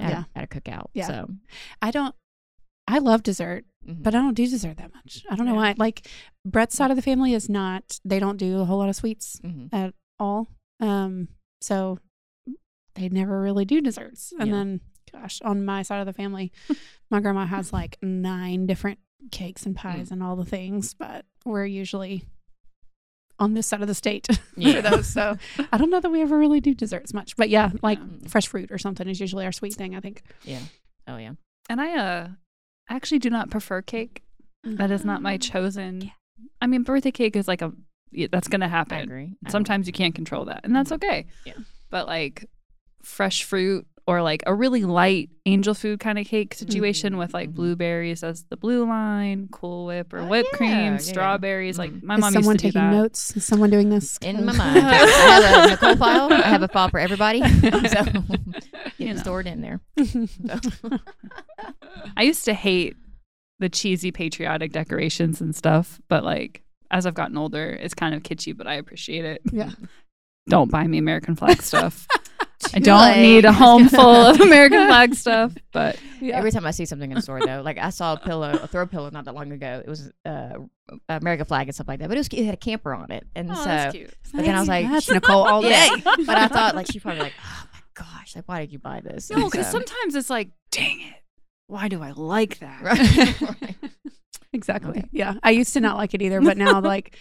at, 0.00 0.10
Yeah. 0.10 0.24
at 0.34 0.44
a 0.44 0.46
cookout. 0.46 0.86
Yeah. 0.94 1.06
So, 1.06 1.30
I 1.82 1.90
don't. 1.90 2.14
I 2.88 2.98
love 2.98 3.22
dessert, 3.22 3.64
mhm. 3.86 4.02
but 4.02 4.14
I 4.14 4.18
don't 4.18 4.34
do 4.34 4.46
dessert 4.48 4.78
that 4.78 4.92
much. 4.94 5.24
I 5.30 5.36
don't 5.36 5.46
know 5.46 5.52
Yeah. 5.52 5.58
why. 5.58 5.74
Like 5.78 6.08
Brett's 6.44 6.74
side 6.76 6.90
of 6.90 6.96
the 6.96 7.02
family 7.02 7.34
is 7.34 7.48
not. 7.48 8.00
They 8.04 8.18
don't 8.18 8.36
do 8.36 8.60
a 8.60 8.64
whole 8.64 8.78
lot 8.78 8.88
of 8.88 8.96
sweets 8.96 9.40
Mhm. 9.44 9.68
at 9.72 9.94
all. 10.18 10.48
Um, 10.80 11.28
so 11.60 11.98
they 12.94 13.08
never 13.08 13.40
really 13.40 13.64
do 13.64 13.80
desserts. 13.80 14.32
And 14.38 14.48
Yeah. 14.48 14.54
then, 14.56 14.80
gosh, 15.12 15.40
on 15.42 15.64
my 15.64 15.82
side 15.82 16.00
of 16.00 16.06
the 16.06 16.12
family, 16.12 16.50
my 17.10 17.20
grandma 17.20 17.46
has 17.46 17.72
like 17.72 17.96
nine 18.02 18.66
different 18.66 18.98
cakes 19.30 19.66
and 19.66 19.76
pies 19.76 20.10
and 20.10 20.22
all 20.22 20.34
the 20.34 20.44
things, 20.44 20.94
but 20.94 21.26
we're 21.44 21.66
usually 21.66 22.24
on 23.40 23.54
this 23.54 23.66
side 23.66 23.80
of 23.82 23.88
the 23.88 23.94
state 23.94 24.28
Yeah. 24.56 24.74
for 24.74 24.82
those. 24.82 25.06
So 25.08 25.36
I 25.72 25.78
don't 25.78 25.90
know 25.90 25.98
that 26.00 26.10
we 26.10 26.20
ever 26.22 26.38
really 26.38 26.60
do 26.60 26.74
desserts 26.74 27.12
much. 27.14 27.36
But 27.36 27.48
yeah, 27.48 27.70
like 27.82 27.98
Yeah. 27.98 28.28
fresh 28.28 28.46
fruit 28.46 28.70
or 28.70 28.78
something 28.78 29.08
is 29.08 29.18
usually 29.18 29.44
our 29.46 29.52
sweet 29.52 29.74
thing. 29.74 29.96
I 29.96 30.00
think. 30.00 30.22
Yeah. 30.44 30.60
Oh 31.08 31.16
yeah, 31.16 31.32
And 31.68 31.80
I 31.80 31.96
uh 31.98 32.28
actually 32.88 33.18
do 33.18 33.30
not 33.30 33.50
prefer 33.50 33.82
cake. 33.82 34.22
That 34.62 34.90
is 34.90 35.04
not 35.04 35.22
my 35.22 35.38
chosen. 35.38 36.12
I 36.60 36.66
mean, 36.66 36.82
birthday 36.82 37.10
cake 37.10 37.34
is 37.34 37.48
like 37.48 37.62
a 37.62 37.72
yeah, 38.12 38.26
that's 38.30 38.48
going 38.48 38.60
to 38.60 38.66
I 38.66 38.70
happen. 38.70 38.98
agree. 38.98 39.22
I 39.24 39.28
don't- 39.44 39.50
Sometimes 39.52 39.86
you 39.86 39.92
can't 39.92 40.14
control 40.14 40.44
that, 40.46 40.60
and 40.64 40.74
that's 40.76 40.92
okay. 40.92 41.26
Yeah. 41.46 41.54
But 41.90 42.06
like 42.06 42.46
fresh 43.02 43.44
fruit 43.44 43.86
or 44.06 44.22
like 44.22 44.42
a 44.46 44.54
really 44.54 44.84
light 44.84 45.30
angel 45.46 45.74
food 45.74 46.00
kind 46.00 46.18
of 46.18 46.26
cake 46.26 46.54
situation 46.54 47.16
with 47.16 47.32
like 47.34 47.50
Mhm. 47.50 47.54
blueberries 47.54 48.22
as 48.24 48.44
the 48.50 48.56
blue 48.56 48.86
line, 48.86 49.48
Cool 49.52 49.86
Whip 49.86 50.12
or 50.12 50.20
Oh, 50.20 50.26
whip 50.26 50.46
yeah, 50.52 50.56
cream, 50.58 50.70
yeah, 50.70 50.90
yeah. 50.92 50.96
strawberries. 50.98 51.78
Like 51.78 51.92
Mhm. 51.92 52.02
my 52.02 52.14
is 52.16 52.20
mom 52.20 52.32
someone 52.32 52.54
used 52.54 52.60
to 52.64 52.66
do 52.68 52.72
taking 52.72 52.90
that. 52.90 52.96
notes? 52.96 53.36
Is 53.36 53.44
someone 53.44 53.70
doing 53.70 53.88
this? 53.90 54.18
in 54.22 54.44
my 54.44 54.52
mind, 54.52 54.78
I 54.78 54.90
have 55.06 55.66
a 55.66 55.70
Nicole 55.70 55.96
file. 55.96 56.32
I 56.32 56.42
have 56.48 56.62
a 56.62 56.68
file 56.68 56.88
for 56.88 56.98
everybody, 57.00 57.40
so 57.88 58.04
You 58.04 58.22
you 58.98 59.14
know. 59.14 59.20
stored 59.20 59.46
in 59.46 59.60
there. 59.60 59.80
I 62.16 62.22
used 62.22 62.44
to 62.46 62.54
hate 62.54 62.96
the 63.58 63.68
cheesy 63.68 64.10
patriotic 64.10 64.72
decorations 64.72 65.40
and 65.40 65.54
stuff, 65.54 66.00
but 66.08 66.24
like 66.24 66.62
as 66.90 67.06
I've 67.06 67.14
gotten 67.14 67.36
older, 67.36 67.70
it's 67.70 67.94
kind 67.94 68.14
of 68.14 68.22
kitschy, 68.22 68.56
but 68.56 68.66
I 68.66 68.74
appreciate 68.74 69.24
it. 69.24 69.42
Yeah. 69.52 69.70
Don't 70.48 70.70
buy 70.70 70.86
me 70.86 70.98
American 70.98 71.36
flag 71.36 71.62
stuff. 71.62 72.08
I 72.74 72.78
don't 72.78 73.00
late. 73.00 73.22
need 73.22 73.44
a 73.44 73.52
home 73.52 73.88
full 73.88 74.00
of 74.26 74.40
American 74.40 74.86
flag 74.86 75.14
stuff, 75.14 75.52
but 75.72 75.98
Every 76.22 76.50
time 76.50 76.66
I 76.66 76.70
see 76.70 76.84
something 76.84 77.10
in 77.10 77.14
the 77.16 77.22
store, 77.22 77.40
though, 77.44 77.62
like 77.62 77.78
I 77.78 77.90
saw 77.90 78.12
a 78.12 78.18
pillow, 78.18 78.50
a 78.50 78.66
throw 78.66 78.86
pillow, 78.86 79.08
not 79.10 79.24
that 79.24 79.34
long 79.34 79.50
ago. 79.52 79.82
It 79.84 79.88
was 79.88 80.12
uh, 80.24 80.58
American 81.08 81.46
flag 81.46 81.68
and 81.68 81.74
stuff 81.74 81.88
like 81.88 82.00
that, 82.00 82.08
but 82.08 82.16
it 82.16 82.20
was 82.20 82.28
cute. 82.28 82.42
it 82.42 82.44
had 82.46 82.54
a 82.54 82.58
camper 82.58 82.92
on 82.92 83.10
it, 83.10 83.26
and 83.34 83.48
so. 83.56 83.90
cute. 83.92 84.12
But 84.34 84.44
then 84.44 84.54
I 84.54 84.60
was 84.60 84.68
like, 84.68 84.86
that's 84.86 85.10
Nicole 85.10 85.46
all 85.46 85.62
day. 85.62 85.70
Yeah. 86.04 86.14
But 86.26 86.36
I 86.36 86.48
thought 86.48 86.74
like 86.74 86.86
she 86.90 87.00
probably 87.00 87.20
like, 87.22 87.32
oh 87.42 87.66
my 87.72 87.80
gosh, 87.94 88.36
like 88.36 88.44
why 88.46 88.60
did 88.60 88.72
you 88.72 88.78
buy 88.78 89.00
this? 89.00 89.30
No, 89.30 89.44
because 89.48 89.66
so- 89.66 89.72
sometimes 89.78 90.14
it's 90.14 90.30
like, 90.30 90.50
dang 90.70 91.00
it, 91.00 91.14
why 91.68 91.88
do 91.88 92.02
I 92.02 92.10
like 92.12 92.58
that? 92.58 92.82
right, 92.82 93.40
right. 93.40 93.76
Exactly. 94.52 94.90
Okay. 94.98 95.08
Yeah. 95.12 95.34
I 95.42 95.50
used 95.50 95.72
to 95.74 95.80
not 95.80 95.96
like 95.96 96.12
it 96.12 96.22
either, 96.22 96.40
but 96.40 96.58
now 96.58 96.80
like, 96.80 97.16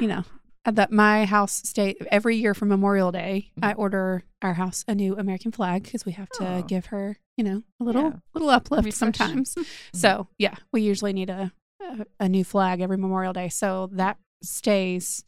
you 0.00 0.06
know, 0.06 0.22
that 0.64 0.90
my 0.90 1.24
house 1.26 1.62
stay 1.64 1.94
every 2.10 2.36
year 2.36 2.54
for 2.54 2.64
Memorial 2.64 3.12
Day, 3.12 3.50
I 3.62 3.74
order 3.74 4.24
our 4.42 4.54
house 4.54 4.84
a 4.88 4.94
new 4.94 5.16
American 5.16 5.52
flag 5.52 5.82
because 5.84 6.04
we 6.06 6.12
have 6.12 6.30
to 6.30 6.44
Oh. 6.46 6.62
give 6.62 6.86
her, 6.86 7.18
you 7.36 7.44
know, 7.44 7.62
a 7.80 7.84
little 7.84 8.02
Yeah. 8.02 8.12
little 8.32 8.50
uplift 8.50 8.84
Refresh. 8.86 8.98
sometimes. 9.18 9.54
So 9.92 10.28
yeah, 10.38 10.54
we 10.72 10.80
usually 10.82 11.12
need 11.12 11.30
a, 11.30 11.52
a 11.82 12.06
a 12.20 12.28
new 12.28 12.44
flag 12.44 12.80
every 12.80 12.96
Memorial 12.96 13.32
Day. 13.32 13.48
So 13.48 13.88
that 13.92 14.18
stays 14.42 15.24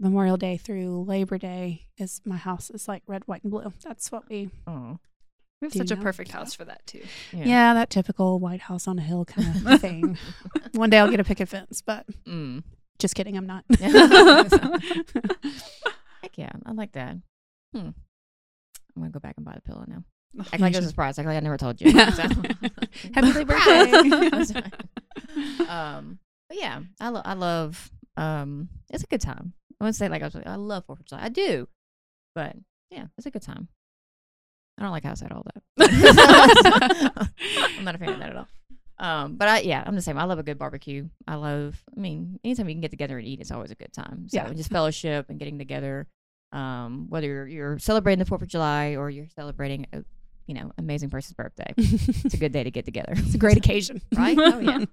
Memorial 0.00 0.36
Day 0.36 0.56
through 0.56 1.04
Labor 1.04 1.38
Day 1.38 1.86
is 1.96 2.20
my 2.24 2.36
house 2.36 2.70
is 2.70 2.88
like 2.88 3.02
red, 3.06 3.22
white, 3.26 3.42
and 3.42 3.50
blue. 3.50 3.72
That's 3.84 4.10
what 4.12 4.28
we 4.28 4.50
Oh, 4.66 4.98
We 5.60 5.66
have 5.66 5.72
such 5.72 5.90
a 5.90 5.96
perfect 5.96 6.30
house 6.32 6.54
for 6.54 6.64
that 6.64 6.86
too. 6.86 7.02
yeah, 7.32 7.74
that 7.74 7.90
typical 7.90 8.38
White 8.38 8.60
House 8.62 8.86
on 8.86 8.98
a 8.98 9.02
hill 9.02 9.24
kind 9.24 9.48
of 9.66 9.80
thing. 9.80 10.16
One 10.72 10.90
day 10.90 10.98
I'll 10.98 11.10
get 11.10 11.20
a 11.20 11.24
picket 11.24 11.48
fence, 11.48 11.82
but 11.84 12.06
Mm. 12.24 12.62
Just 12.98 13.14
kidding, 13.14 13.36
I'm 13.36 13.46
not. 13.46 13.64
Heck 16.22 16.36
yeah, 16.36 16.50
I 16.66 16.72
like 16.72 16.92
that. 16.92 17.16
Hmm. 17.72 17.78
I'm 17.88 17.94
gonna 18.96 19.10
go 19.10 19.20
back 19.20 19.34
and 19.36 19.44
buy 19.46 19.54
the 19.54 19.60
pillow 19.62 19.84
now. 19.86 20.02
Ugh, 20.40 20.46
Act 20.52 20.60
like 20.60 20.72
you 20.72 20.78
it's 20.78 20.86
a 20.86 20.90
surprise. 20.90 21.18
Act 21.18 21.26
like 21.26 21.36
I 21.36 21.40
never 21.40 21.56
told 21.56 21.80
you. 21.80 21.90
Yeah. 21.92 22.10
So. 22.10 22.22
Happy 23.14 23.32
late 23.32 23.46
birthday. 23.46 24.62
Um, 25.68 26.18
but 26.48 26.58
yeah, 26.58 26.80
I 27.00 27.08
lo- 27.10 27.22
I 27.24 27.34
love. 27.34 27.90
Um, 28.16 28.68
it's 28.90 29.04
a 29.04 29.06
good 29.06 29.20
time. 29.20 29.52
I 29.80 29.84
wouldn't 29.84 29.96
say 29.96 30.08
like 30.08 30.22
I 30.22 30.26
was. 30.26 30.36
I 30.44 30.56
love 30.56 30.84
Fourth 30.86 31.00
of 31.00 31.06
July. 31.06 31.22
I 31.24 31.28
do, 31.28 31.68
but 32.34 32.56
yeah, 32.90 33.06
it's 33.16 33.26
a 33.26 33.30
good 33.30 33.42
time. 33.42 33.68
I 34.78 34.82
don't 34.82 34.90
like 34.92 35.04
how 35.04 35.10
I 35.12 35.14
said 35.14 35.32
all 35.32 35.44
that. 35.44 35.62
I'm 37.78 37.84
not 37.84 37.94
a 37.94 37.98
fan 37.98 38.10
of 38.10 38.18
that 38.20 38.30
at 38.30 38.36
all. 38.36 38.48
Um, 39.00 39.36
but 39.36 39.48
I 39.48 39.60
yeah, 39.60 39.82
I'm 39.86 39.94
the 39.94 40.02
same. 40.02 40.18
I 40.18 40.24
love 40.24 40.38
a 40.38 40.42
good 40.42 40.58
barbecue. 40.58 41.08
I 41.26 41.36
love. 41.36 41.82
I 41.96 42.00
mean, 42.00 42.40
anytime 42.44 42.68
you 42.68 42.74
can 42.74 42.80
get 42.80 42.90
together 42.90 43.16
and 43.18 43.26
eat, 43.26 43.40
it's 43.40 43.50
always 43.52 43.70
a 43.70 43.74
good 43.76 43.92
time. 43.92 44.28
So 44.28 44.36
Yeah. 44.38 44.52
just 44.52 44.70
fellowship 44.78 45.26
and 45.28 45.38
getting 45.38 45.58
together. 45.58 46.06
Um, 46.50 47.06
whether 47.10 47.26
you're, 47.26 47.46
you're 47.46 47.78
celebrating 47.78 48.18
the 48.18 48.24
Fourth 48.24 48.40
of 48.42 48.48
July 48.48 48.96
or 48.96 49.10
you're 49.10 49.28
celebrating 49.36 49.86
a 49.92 50.02
you 50.48 50.54
know 50.54 50.72
amazing 50.78 51.10
person's 51.10 51.34
birthday, 51.34 51.72
it's 51.76 52.34
a 52.34 52.38
good 52.38 52.50
day 52.52 52.64
to 52.64 52.70
get 52.72 52.84
together. 52.84 53.12
It's 53.16 53.34
a 53.34 53.38
great 53.38 53.56
occasion. 53.56 54.02
right? 54.16 54.36
Oh 54.50 54.58
yeah. 54.58 54.84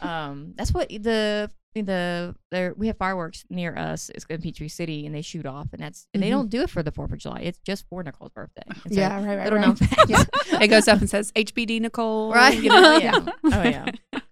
Um, 0.00 0.52
that's 0.56 0.72
what 0.72 0.88
the 0.90 1.50
the 1.74 2.34
there 2.50 2.74
we 2.76 2.86
have 2.88 2.96
fireworks 2.98 3.44
near 3.48 3.76
us. 3.76 4.10
It's 4.14 4.24
in 4.28 4.40
Peachtree 4.42 4.68
City, 4.68 5.06
and 5.06 5.14
they 5.14 5.22
shoot 5.22 5.46
off, 5.46 5.68
and 5.72 5.80
that's 5.82 6.06
and 6.14 6.22
they 6.22 6.28
Mhm. 6.28 6.32
don't 6.32 6.50
do 6.50 6.62
it 6.62 6.70
for 6.70 6.82
the 6.82 6.90
Fourth 6.92 7.12
of 7.12 7.18
July. 7.18 7.40
It's 7.40 7.58
just 7.64 7.86
for 7.88 8.02
Nicole's 8.02 8.30
birthday. 8.32 8.62
So, 8.74 8.88
Yeah, 8.90 9.16
right, 9.24 9.36
right, 9.38 9.44
little 9.44 9.58
right. 9.58 9.66
known 9.66 9.76
fact. 9.76 10.04
Yeah. 10.10 10.24
It 10.60 10.68
goes 10.68 10.86
up 10.88 10.98
and 11.00 11.08
says 11.08 11.32
HBD 11.32 11.80
Nicole. 11.80 12.32
right? 12.32 12.60
you 12.60 12.68
know, 12.68 12.94
oh 12.94 12.98
yeah, 12.98 13.18
oh 13.44 13.62
yeah. 13.62 13.84
God, 14.12 14.22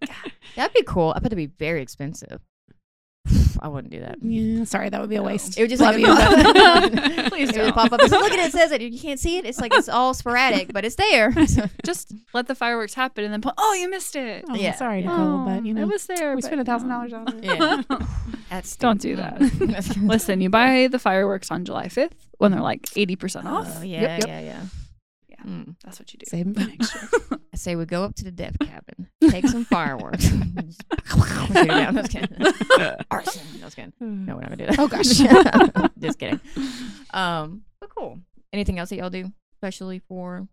that'd 0.56 0.74
be 0.74 0.82
cool. 0.82 1.12
I 1.14 1.20
bet 1.20 1.26
it'd 1.32 1.36
be 1.36 1.46
very 1.46 1.80
expensive. 1.80 2.40
I 3.60 3.68
wouldn't 3.68 3.92
do 3.92 4.00
that. 4.00 4.18
Yeah, 4.22 4.64
sorry, 4.64 4.88
that 4.88 5.00
would 5.00 5.10
be 5.10 5.16
a 5.16 5.22
waste. 5.22 5.58
It 5.58 5.62
would 5.62 5.70
just 5.70 5.82
Love 5.82 5.96
like 5.96 6.00
you, 6.00 6.08
Please 7.30 7.50
it 7.50 7.56
would 7.56 7.62
don't. 7.64 7.72
pop 7.74 7.92
up. 7.92 8.00
It's 8.02 8.12
like, 8.12 8.22
Look 8.22 8.32
at 8.32 8.38
it, 8.38 8.46
it 8.46 8.52
says 8.52 8.70
it. 8.72 8.80
You 8.82 8.98
can't 8.98 9.18
see 9.20 9.36
it. 9.38 9.44
It's 9.44 9.60
like 9.60 9.72
it's 9.74 9.88
all 9.88 10.14
sporadic, 10.14 10.72
but 10.72 10.84
it's 10.84 10.94
there. 10.96 11.30
Just 11.84 12.12
let 12.34 12.46
the 12.46 12.54
fireworks 12.54 12.94
happen 12.94 13.24
and 13.24 13.32
then 13.32 13.40
po- 13.40 13.52
oh, 13.58 13.74
you 13.74 13.90
missed 13.90 14.16
it. 14.16 14.44
Oh, 14.48 14.54
Yeah, 14.54 14.74
sorry. 14.74 15.02
Nicole, 15.02 15.44
but 15.44 15.60
oh, 15.60 15.62
you 15.62 15.74
know, 15.74 15.82
it 15.82 15.88
was 15.88 16.06
there. 16.06 16.34
we 16.36 16.42
spent 16.42 16.60
a 16.60 16.64
thousand 16.64 16.88
dollars 16.88 17.12
on 17.12 17.26
it. 17.38 17.44
yeah, 17.44 17.82
that's 18.50 18.76
Don't 18.76 19.00
do 19.00 19.16
that. 19.16 19.40
Listen, 20.00 20.40
you 20.40 20.50
buy 20.50 20.88
the 20.90 20.98
fireworks 20.98 21.50
on 21.50 21.64
July 21.64 21.86
5th 21.86 22.12
when 22.38 22.52
they're 22.52 22.60
like 22.60 22.82
80% 22.82 23.44
off. 23.44 23.66
Oh 23.78 23.82
yeah, 23.82 24.00
Yep, 24.02 24.20
yep. 24.20 24.28
yeah, 24.28 24.40
yeah. 24.40 24.60
Mm. 25.48 25.76
That's 25.84 25.98
what 25.98 26.12
you 26.12 26.18
do. 26.18 26.26
Save 26.28 26.46
'em 26.46 26.54
for 26.54 26.60
next 26.60 26.94
year. 26.94 27.38
I 27.52 27.56
say 27.56 27.74
we 27.76 27.86
go 27.86 28.04
up 28.04 28.14
to 28.16 28.24
the 28.24 28.30
death 28.30 28.56
cabin, 28.62 29.08
take 29.30 29.46
some 29.48 29.64
fireworks, 29.64 30.24
shoot 30.28 30.44
it 31.50 31.68
down. 31.68 31.94
Was 31.96 32.08
kidding. 32.08 32.36
Arson. 33.10 33.42
I 33.62 33.64
was 33.64 33.74
kidding. 33.74 33.92
No, 34.00 34.34
we're 34.36 34.42
not 34.42 34.50
gonna 34.50 34.56
do 34.56 34.66
that. 34.66 34.78
Oh, 34.78 34.88
gosh. 34.88 35.90
just 35.98 36.18
kidding. 36.18 36.40
Um, 37.14 37.62
but 37.80 37.88
cool. 37.94 38.18
Anything 38.52 38.78
else 38.78 38.90
that 38.90 38.96
y'all 38.96 39.10
do, 39.10 39.32
especially 39.56 40.00
for 40.00 40.48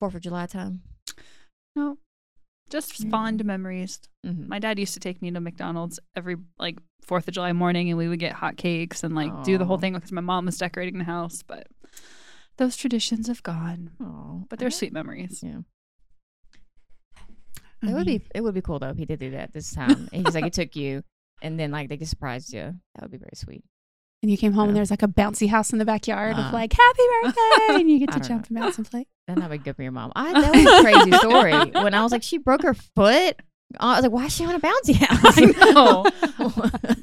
Fourth 0.00 0.14
of 0.14 0.20
July 0.22 0.46
time? 0.46 0.82
No. 1.76 1.98
Just 2.70 3.00
Yeah. 3.00 3.10
fond 3.10 3.44
memories. 3.44 4.00
Mm-hmm. 4.26 4.48
My 4.48 4.58
dad 4.58 4.78
used 4.78 4.94
to 4.94 5.00
take 5.00 5.20
me 5.22 5.30
to 5.30 5.40
McDonald's 5.40 6.00
every 6.16 6.36
like 6.58 6.78
4th 7.06 7.28
of 7.28 7.34
July 7.34 7.52
morning 7.52 7.88
and 7.88 7.98
we 7.98 8.08
would 8.08 8.18
get 8.18 8.32
hot 8.32 8.56
cakes 8.56 9.02
and 9.04 9.14
like 9.14 9.44
do 9.44 9.58
the 9.58 9.64
whole 9.64 9.78
thing 9.78 9.92
because 9.94 10.12
my 10.12 10.20
mom 10.20 10.46
was 10.46 10.58
decorating 10.58 10.98
the 10.98 11.04
house, 11.04 11.42
but 11.46 11.66
those 12.58 12.76
traditions 12.76 13.28
have 13.28 13.42
gone. 13.42 13.90
Oh, 14.00 14.44
But 14.48 14.58
they're 14.58 14.70
sweet 14.70 14.92
memories. 14.92 15.40
Yeah, 15.42 15.60
I 17.84 17.90
it 17.90 17.94
would 17.94 18.06
mean, 18.06 18.18
be. 18.18 18.26
It 18.34 18.40
would 18.42 18.54
be 18.54 18.60
cool 18.62 18.78
though 18.78 18.90
if 18.90 18.96
he 18.96 19.04
did 19.04 19.18
do 19.20 19.30
that 19.32 19.52
this 19.52 19.72
time. 19.74 20.08
He's 20.12 20.34
like, 20.34 20.44
it 20.46 20.52
took 20.52 20.76
you, 20.76 21.02
and 21.40 21.58
then 21.58 21.70
like 21.70 21.88
they 21.88 21.96
just 21.96 22.10
surprised 22.10 22.52
you. 22.52 22.74
That 22.94 23.02
would 23.02 23.10
be 23.10 23.18
very 23.18 23.32
sweet. 23.34 23.64
And 24.22 24.30
you 24.30 24.36
came 24.36 24.52
home 24.52 24.68
and 24.68 24.70
Yeah. 24.76 24.80
there's 24.80 24.90
like 24.92 25.02
a 25.02 25.08
bouncy 25.08 25.48
house 25.48 25.72
in 25.72 25.78
the 25.80 25.84
backyard 25.84 26.36
Uh. 26.36 26.42
of 26.42 26.52
like 26.52 26.72
happy 26.72 27.02
birthday, 27.22 27.80
and 27.80 27.90
you 27.90 27.98
get 27.98 28.10
I 28.10 28.12
to 28.12 28.18
don't 28.20 28.28
jump 28.28 28.46
and 28.48 28.56
bounce 28.58 28.76
and 28.78 28.88
play. 28.88 29.06
Then 29.26 29.40
that 29.40 29.50
would 29.50 29.58
be 29.60 29.64
good 29.64 29.74
for 29.76 29.82
your 29.82 29.90
mom. 29.92 30.12
I 30.14 30.32
that 30.40 30.54
was 30.54 30.66
a 30.66 30.82
crazy 30.82 31.12
story. 31.18 31.52
When 31.82 31.94
I 31.94 32.02
was 32.02 32.12
like, 32.12 32.22
she 32.22 32.38
broke 32.38 32.62
her 32.62 32.74
foot. 32.74 33.40
I 33.80 33.94
was 33.96 34.02
like, 34.02 34.12
why 34.12 34.26
is 34.26 34.34
she 34.34 34.44
on 34.44 34.54
a 34.54 34.60
bouncy 34.60 34.94
house? 34.94 35.38
I 35.38 35.72
know. 35.72 36.06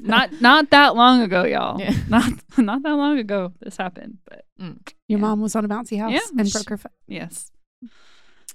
not 0.02 0.40
not 0.40 0.70
that 0.70 0.94
long 0.96 1.22
ago, 1.22 1.44
y'all. 1.44 1.80
Yeah. 1.80 1.94
Not 2.08 2.32
not 2.58 2.82
that 2.82 2.92
long 2.94 3.18
ago 3.18 3.52
this 3.60 3.76
happened, 3.76 4.18
but 4.28 4.44
mm. 4.60 4.78
Your 5.08 5.18
Yeah. 5.18 5.22
mom 5.26 5.40
was 5.40 5.54
on 5.56 5.64
a 5.64 5.68
bouncy 5.68 5.98
house 5.98 6.12
Yeah, 6.12 6.20
and 6.38 6.46
she- 6.48 6.52
broke 6.52 6.68
her 6.70 6.76
foot. 6.76 6.92
yes. 7.06 7.50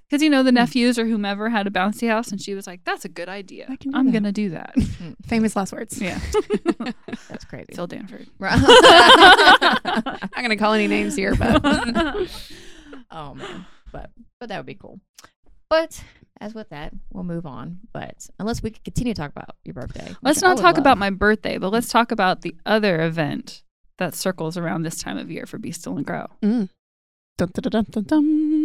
Because 0.08 0.22
you 0.22 0.30
know 0.30 0.44
the 0.44 0.52
mm. 0.52 0.56
nephews 0.56 1.00
or 1.00 1.06
whomever 1.06 1.50
had 1.50 1.66
a 1.66 1.72
bouncy 1.72 2.08
house, 2.08 2.30
and 2.32 2.40
she 2.40 2.54
was 2.54 2.68
like, 2.68 2.82
"That's 2.84 3.06
a 3.06 3.10
good 3.10 3.28
idea. 3.28 3.66
I 3.68 3.76
can 3.76 3.96
I'm 3.96 4.06
that." 4.08 4.12
gonna 4.14 4.32
do 4.32 4.50
that." 4.52 4.76
Mm. 4.76 5.16
Famous 5.26 5.56
last 5.56 5.74
words. 5.74 6.00
yeah, 6.00 6.20
That's 7.28 7.44
crazy. 7.46 7.74
Phil 7.74 7.88
Danford. 7.88 8.28
I'm 8.40 8.62
not 8.62 10.32
gonna 10.36 10.58
call 10.58 10.74
any 10.74 10.88
names 10.88 11.16
here, 11.16 11.34
but 11.36 11.60
oh 13.12 13.34
man, 13.34 13.66
but 13.92 14.12
but 14.40 14.50
that 14.50 14.58
would 14.58 14.66
be 14.68 14.76
cool. 14.76 15.00
But 15.70 16.04
as 16.42 16.54
with 16.54 16.70
that, 16.70 16.94
we'll 17.12 17.24
move 17.24 17.46
on. 17.46 17.80
But 17.94 18.28
unless 18.40 18.62
we 18.62 18.72
could 18.72 18.84
continue 18.84 19.14
to 19.14 19.22
talk 19.22 19.32
about 19.32 19.56
your 19.64 19.74
birthday, 19.74 20.14
Let's 20.22 20.42
not 20.42 20.58
talk 20.58 20.76
love. 20.76 20.80
about 20.80 20.98
my 20.98 21.10
birthday, 21.10 21.58
but 21.58 21.70
let's 21.72 21.90
talk 21.90 22.12
about 22.12 22.42
the 22.42 22.56
other 22.66 23.02
event 23.02 23.64
that 23.98 24.14
circles 24.16 24.58
around 24.58 24.84
this 24.84 24.98
time 25.02 25.18
of 25.18 25.32
year 25.32 25.46
for 25.46 25.58
Be 25.58 25.72
Still 25.72 25.98
and 25.98 26.06
Grow. 26.06 26.28
Mm. 26.44 26.70
Dun, 27.38 27.50
dun, 27.54 27.62
dun, 27.62 27.72
dun, 27.72 27.86
dun, 27.92 28.04
dun. 28.04 28.65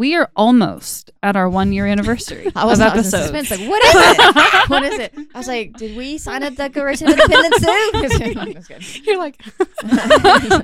We 0.00 0.16
are 0.16 0.30
almost 0.34 1.10
at 1.22 1.36
our 1.36 1.46
one 1.46 1.74
year 1.74 1.84
anniversary 1.84 2.50
I 2.56 2.64
was, 2.64 2.80
of 2.80 2.86
I 2.86 2.96
was. 2.96 3.12
Like, 3.12 3.68
what 3.68 3.84
is 3.84 3.94
it? 3.94 4.70
what 4.70 4.82
is 4.82 4.98
it? 4.98 5.14
I 5.34 5.38
was 5.38 5.46
like, 5.46 5.76
did 5.76 5.94
we 5.94 6.16
sign 6.16 6.42
a 6.42 6.50
Declaration 6.50 7.08
of 7.08 7.18
Independence 7.18 7.56
soon? 8.70 9.02
You're 9.04 9.18
like, 9.18 9.38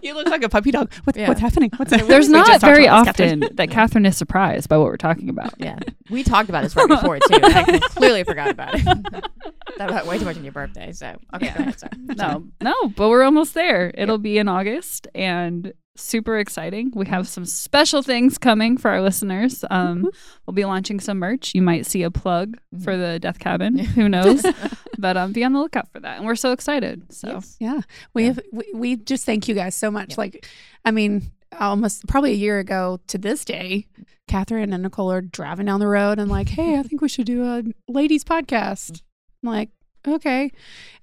you 0.02 0.14
look 0.14 0.28
like 0.28 0.42
a 0.42 0.48
puppy 0.48 0.70
dog. 0.70 0.90
What, 1.04 1.16
Yeah. 1.16 1.28
What's 1.28 1.42
happening? 1.42 1.70
What's 1.76 1.90
There's 1.90 2.06
There's 2.06 2.28
not 2.30 2.62
very 2.62 2.84
this, 2.84 3.04
Catherine. 3.04 3.42
often 3.44 3.56
that 3.56 3.70
Catherine 3.70 4.06
is 4.06 4.16
surprised 4.16 4.70
by 4.70 4.78
what 4.78 4.86
we're 4.86 4.96
talking 4.96 5.28
about. 5.28 5.52
Yeah, 5.58 5.80
we 6.08 6.22
talked 6.22 6.48
about 6.48 6.62
this 6.62 6.74
right 6.74 6.88
before 6.88 7.18
too. 7.18 7.38
I 7.42 7.78
clearly 7.90 8.24
forgot 8.24 8.48
about 8.48 8.76
it. 8.76 8.84
that 8.84 9.90
about 9.90 10.06
way 10.06 10.18
too 10.18 10.24
much 10.24 10.38
on 10.38 10.44
your 10.44 10.52
birthday. 10.54 10.92
So 10.92 11.14
okay, 11.34 11.52
go 11.54 11.60
ahead. 11.62 11.78
Sorry. 11.78 11.92
No, 12.16 12.46
no, 12.62 12.88
but 12.96 13.10
we're 13.10 13.22
almost 13.22 13.52
there. 13.52 13.92
It'll 13.98 14.16
be 14.16 14.38
in 14.38 14.48
August 14.48 15.08
and 15.14 15.74
super 15.96 16.38
exciting. 16.38 16.92
We 16.94 17.06
have 17.06 17.28
some 17.28 17.44
special 17.44 18.02
things 18.02 18.38
coming 18.38 18.76
for 18.76 18.90
our 18.90 19.00
listeners. 19.00 19.64
Um, 19.70 20.10
we'll 20.46 20.54
be 20.54 20.64
launching 20.64 21.00
some 21.00 21.18
merch. 21.18 21.54
You 21.54 21.62
might 21.62 21.86
see 21.86 22.02
a 22.02 22.10
plug 22.10 22.56
for 22.82 22.96
the 22.96 23.18
Death 23.18 23.38
Cabin. 23.38 23.78
Who 23.78 24.08
knows? 24.08 24.44
but 24.98 25.16
um, 25.16 25.32
be 25.32 25.44
on 25.44 25.52
the 25.52 25.58
lookout 25.60 25.90
for 25.92 26.00
that. 26.00 26.18
And 26.18 26.26
we're 26.26 26.36
so 26.36 26.52
excited. 26.52 27.12
So 27.12 27.28
Yes. 27.28 27.56
Yeah, 27.60 27.80
we 28.14 28.22
Yeah. 28.22 28.28
have. 28.28 28.40
We, 28.52 28.64
we 28.74 28.96
just 28.96 29.24
thank 29.24 29.48
you 29.48 29.54
guys 29.54 29.74
so 29.74 29.90
much. 29.90 30.10
Yeah. 30.10 30.16
Like, 30.18 30.46
I 30.84 30.90
mean, 30.90 31.32
almost 31.58 32.06
probably 32.06 32.32
a 32.32 32.36
year 32.36 32.58
ago 32.58 33.00
to 33.08 33.18
this 33.18 33.44
day, 33.44 33.86
Catherine 34.28 34.72
and 34.72 34.82
Nicole 34.82 35.10
are 35.12 35.20
driving 35.20 35.66
down 35.66 35.80
the 35.80 35.86
road 35.86 36.18
and 36.18 36.30
like, 36.30 36.48
hey, 36.48 36.78
I 36.78 36.82
think 36.82 37.00
we 37.00 37.08
should 37.08 37.26
do 37.26 37.44
a 37.44 37.62
ladies 37.88 38.24
podcast. 38.24 39.02
I'm 39.42 39.50
like, 39.50 39.70
okay, 40.06 40.50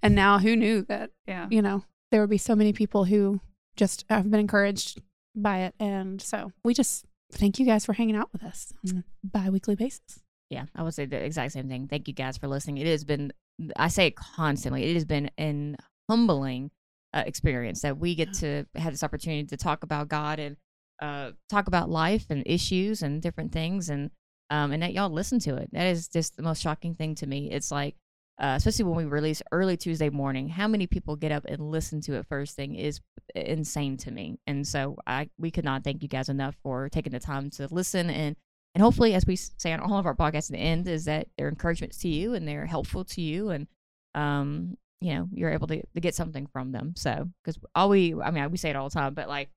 and 0.02 0.16
now 0.16 0.40
who 0.40 0.56
knew 0.56 0.84
that 0.84 1.12
yeah. 1.28 1.48
you 1.50 1.62
know 1.62 1.84
there 2.12 2.22
would 2.22 2.30
be 2.30 2.38
so 2.38 2.56
many 2.56 2.74
people 2.74 3.06
who 3.06 3.40
just 3.76 4.06
I've 4.10 4.30
been 4.30 4.40
encouraged 4.40 5.02
by 5.36 5.60
it, 5.60 5.76
and 5.80 6.22
so 6.22 6.52
we 6.64 6.74
just 6.74 7.06
thank 7.32 7.60
you 7.60 7.66
guys 7.66 7.86
for 7.86 7.94
hanging 7.94 8.16
out 8.16 8.30
with 8.32 8.44
us 8.44 8.72
on 8.88 9.04
a 9.24 9.28
bi-weekly 9.28 9.76
basis. 9.76 10.20
Yeah, 10.50 10.66
I 10.76 10.84
would 10.84 10.94
say 10.94 11.06
the 11.06 11.18
exact 11.18 11.54
same 11.54 11.68
thing. 11.68 11.88
Thank 11.88 12.08
you 12.08 12.14
guys 12.14 12.38
for 12.38 12.48
listening. 12.48 12.78
It 12.78 12.86
has 12.86 13.04
been, 13.04 13.34
I 13.76 13.88
say 13.88 14.08
it 14.08 14.16
constantly, 14.16 14.84
it 14.84 14.94
has 14.94 15.06
been 15.06 15.32
an 15.38 15.78
humbling 16.08 16.70
uh, 17.14 17.24
experience 17.26 17.82
that 17.82 17.98
we 17.98 18.14
get 18.14 18.34
to 18.36 18.66
have 18.76 18.94
this 18.94 19.04
opportunity 19.04 19.46
to 19.48 19.58
talk 19.58 19.84
about 19.84 20.10
God 20.10 20.40
and 20.40 20.58
uh, 21.02 21.32
talk 21.50 21.68
about 21.68 21.90
life 21.90 22.26
and 22.30 22.44
issues 22.46 23.02
and 23.02 23.22
different 23.22 23.52
things, 23.52 23.90
and 23.90 24.12
um, 24.50 24.72
and 24.72 24.84
that 24.84 24.94
y'all 24.94 25.10
listen 25.10 25.40
to 25.40 25.56
it. 25.56 25.70
That 25.72 25.88
is 25.88 26.08
just 26.08 26.38
the 26.38 26.44
most 26.44 26.62
shocking 26.62 26.94
thing 26.94 27.16
to 27.16 27.26
me. 27.26 27.50
It's 27.50 27.72
like, 27.72 27.96
uh, 28.40 28.56
especially 28.58 28.86
when 28.86 28.98
we 28.98 29.06
release 29.06 29.42
early 29.52 29.78
Tuesday 29.78 30.10
morning, 30.10 30.50
how 30.50 30.68
many 30.68 30.88
people 30.88 31.16
get 31.16 31.32
up 31.32 31.46
and 31.46 31.72
listen 31.72 32.02
to 32.02 32.16
it 32.16 32.26
first 32.28 32.56
thing 32.56 32.76
is 32.76 33.00
insane 33.36 33.98
to 33.98 34.12
me. 34.12 34.40
And 34.48 34.68
so 34.68 34.98
I 35.06 35.30
we 35.38 35.52
could 35.52 35.66
not 35.66 35.84
thank 35.84 36.02
you 36.02 36.08
guys 36.08 36.30
enough 36.30 36.56
for 36.64 36.90
taking 36.90 37.14
the 37.14 37.20
time 37.20 37.50
to 37.52 37.68
listen 37.72 38.10
and 38.10 38.36
and 38.76 38.82
hopefully, 38.82 39.14
as 39.14 39.26
we 39.26 39.36
say 39.36 39.72
on 39.72 39.80
all 39.80 40.00
of 40.00 40.06
our 40.06 40.16
podcasts 40.16 40.50
at 40.50 40.54
the 40.54 40.58
end, 40.58 40.88
is 40.88 41.06
that 41.06 41.28
they're 41.38 41.50
encouragements 41.50 42.00
to 42.00 42.08
you 42.08 42.34
and 42.34 42.48
they're 42.48 42.66
helpful 42.66 43.06
to 43.06 43.22
you, 43.22 43.50
and 43.50 43.68
um, 44.16 44.78
you 45.00 45.14
know, 45.14 45.28
you're 45.32 45.52
able 45.52 45.68
to, 45.68 45.82
to 45.94 46.02
get 46.02 46.16
something 46.16 46.48
from 46.48 46.72
them. 46.72 46.94
So, 46.96 47.30
because 47.44 47.60
all 47.76 47.90
we, 47.90 48.16
I 48.20 48.32
mean, 48.32 48.50
we 48.50 48.58
say 48.58 48.72
it 48.72 48.76
all 48.76 48.90
the 48.90 48.94
time, 48.94 49.14
but 49.14 49.28
like, 49.28 49.50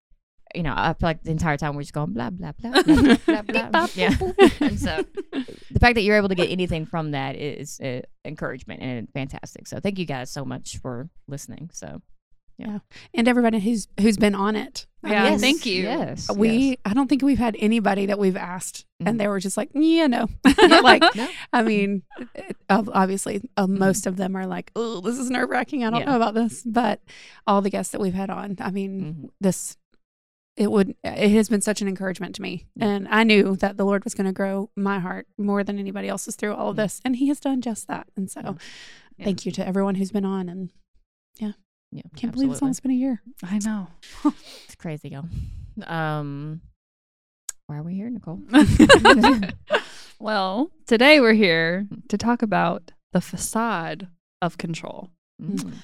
you 0.54 0.62
know, 0.62 0.72
I 0.74 0.92
feel 0.94 1.08
like 1.08 1.22
the 1.22 1.30
entire 1.30 1.56
time 1.56 1.74
we're 1.74 1.82
just 1.82 1.92
going 1.92 2.12
blah 2.12 2.30
blah 2.30 2.52
blah 2.52 2.82
blah 2.82 3.16
blah 3.26 3.42
blah. 3.42 3.68
blah. 3.70 3.88
yeah, 3.94 4.14
and 4.60 4.78
so 4.78 5.04
the 5.32 5.78
fact 5.80 5.94
that 5.96 6.02
you're 6.02 6.16
able 6.16 6.28
to 6.28 6.34
get 6.34 6.50
anything 6.50 6.86
from 6.86 7.10
that 7.10 7.36
is 7.36 7.80
uh, 7.80 8.00
encouragement 8.24 8.82
and 8.82 9.08
fantastic. 9.12 9.66
So, 9.66 9.80
thank 9.80 9.98
you 9.98 10.06
guys 10.06 10.30
so 10.30 10.44
much 10.44 10.78
for 10.78 11.08
listening. 11.28 11.70
So, 11.72 12.00
yeah. 12.58 12.78
And 13.12 13.28
everybody 13.28 13.58
who's 13.60 13.88
who's 14.00 14.16
been 14.16 14.34
on 14.34 14.56
it. 14.56 14.86
I 15.04 15.10
Yeah, 15.10 15.30
mean, 15.30 15.38
thank 15.38 15.66
you. 15.66 15.82
Yes, 15.82 16.28
we 16.34 16.48
yes. 16.70 16.76
i 16.84 16.92
don't 16.94 17.06
think 17.06 17.22
we've 17.22 17.38
had 17.38 17.54
anybody 17.60 18.06
that 18.06 18.18
we've 18.18 18.36
asked 18.36 18.86
Mhm. 19.00 19.08
and 19.10 19.20
they 19.20 19.28
were 19.28 19.38
just 19.40 19.56
like 19.58 19.68
yeah 19.74 20.06
no 20.06 20.26
like 20.82 21.02
No. 21.14 21.28
i 21.52 21.62
mean 21.62 22.02
it, 22.34 22.56
obviously 22.70 23.42
uh, 23.58 23.66
most 23.66 24.06
of 24.06 24.16
them 24.16 24.34
are 24.34 24.46
like 24.46 24.70
oh 24.74 25.00
this 25.02 25.18
is 25.18 25.30
nerve-wracking 25.30 25.84
i 25.84 25.90
don't 25.90 26.00
Yeah. 26.00 26.06
know 26.06 26.16
about 26.16 26.32
this 26.34 26.62
but 26.64 27.02
all 27.46 27.60
the 27.60 27.68
guests 27.70 27.92
that 27.92 28.00
we've 28.00 28.14
had 28.14 28.30
on 28.30 28.56
i 28.60 28.70
mean 28.70 28.90
Mhm. 29.26 29.28
this 29.40 29.76
it 30.56 30.70
would 30.70 30.94
it 31.04 31.30
has 31.30 31.48
been 31.48 31.60
such 31.60 31.82
an 31.82 31.88
encouragement 31.88 32.34
to 32.34 32.42
me 32.42 32.66
and 32.80 33.06
i 33.10 33.22
knew 33.22 33.56
that 33.56 33.76
the 33.76 33.84
lord 33.84 34.04
was 34.04 34.14
going 34.14 34.26
to 34.26 34.32
grow 34.32 34.70
my 34.76 34.98
heart 34.98 35.26
more 35.38 35.62
than 35.62 35.78
anybody 35.78 36.08
else's 36.08 36.34
through 36.36 36.54
all 36.54 36.70
of 36.70 36.76
this 36.76 37.00
and 37.04 37.16
he 37.16 37.28
has 37.28 37.38
done 37.40 37.60
just 37.60 37.86
that 37.88 38.06
and 38.16 38.30
so 38.30 38.40
Yeah. 38.42 38.52
Yeah. 39.18 39.25
thank 39.26 39.46
you 39.46 39.52
to 39.52 39.66
everyone 39.66 39.94
who's 39.96 40.10
been 40.12 40.25
on 40.25 40.48
and 40.48 40.70
yeah, 41.38 41.52
yeah 41.92 42.02
can't 42.16 42.32
believe 42.32 42.50
it's 42.50 42.62
absolutely. 42.62 42.66
almost 42.66 42.82
been 42.82 42.92
a 42.92 42.94
year 42.94 43.22
I 43.42 43.58
know. 43.58 43.88
It's 44.64 44.75
crazy, 44.76 45.10
y'all. 45.10 45.26
Um, 45.86 46.62
why 47.66 47.76
are 47.78 47.82
we 47.82 47.94
here, 47.94 48.08
Nicole? 48.10 48.40
Well, 50.18 50.70
today 50.86 51.20
we're 51.20 51.34
here 51.34 51.86
to 52.08 52.16
talk 52.16 52.40
about 52.40 52.92
the 53.12 53.20
facade 53.20 54.08
of 54.40 54.56
control 54.58 55.10
Mm. 55.42 55.75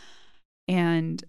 and 0.68 1.22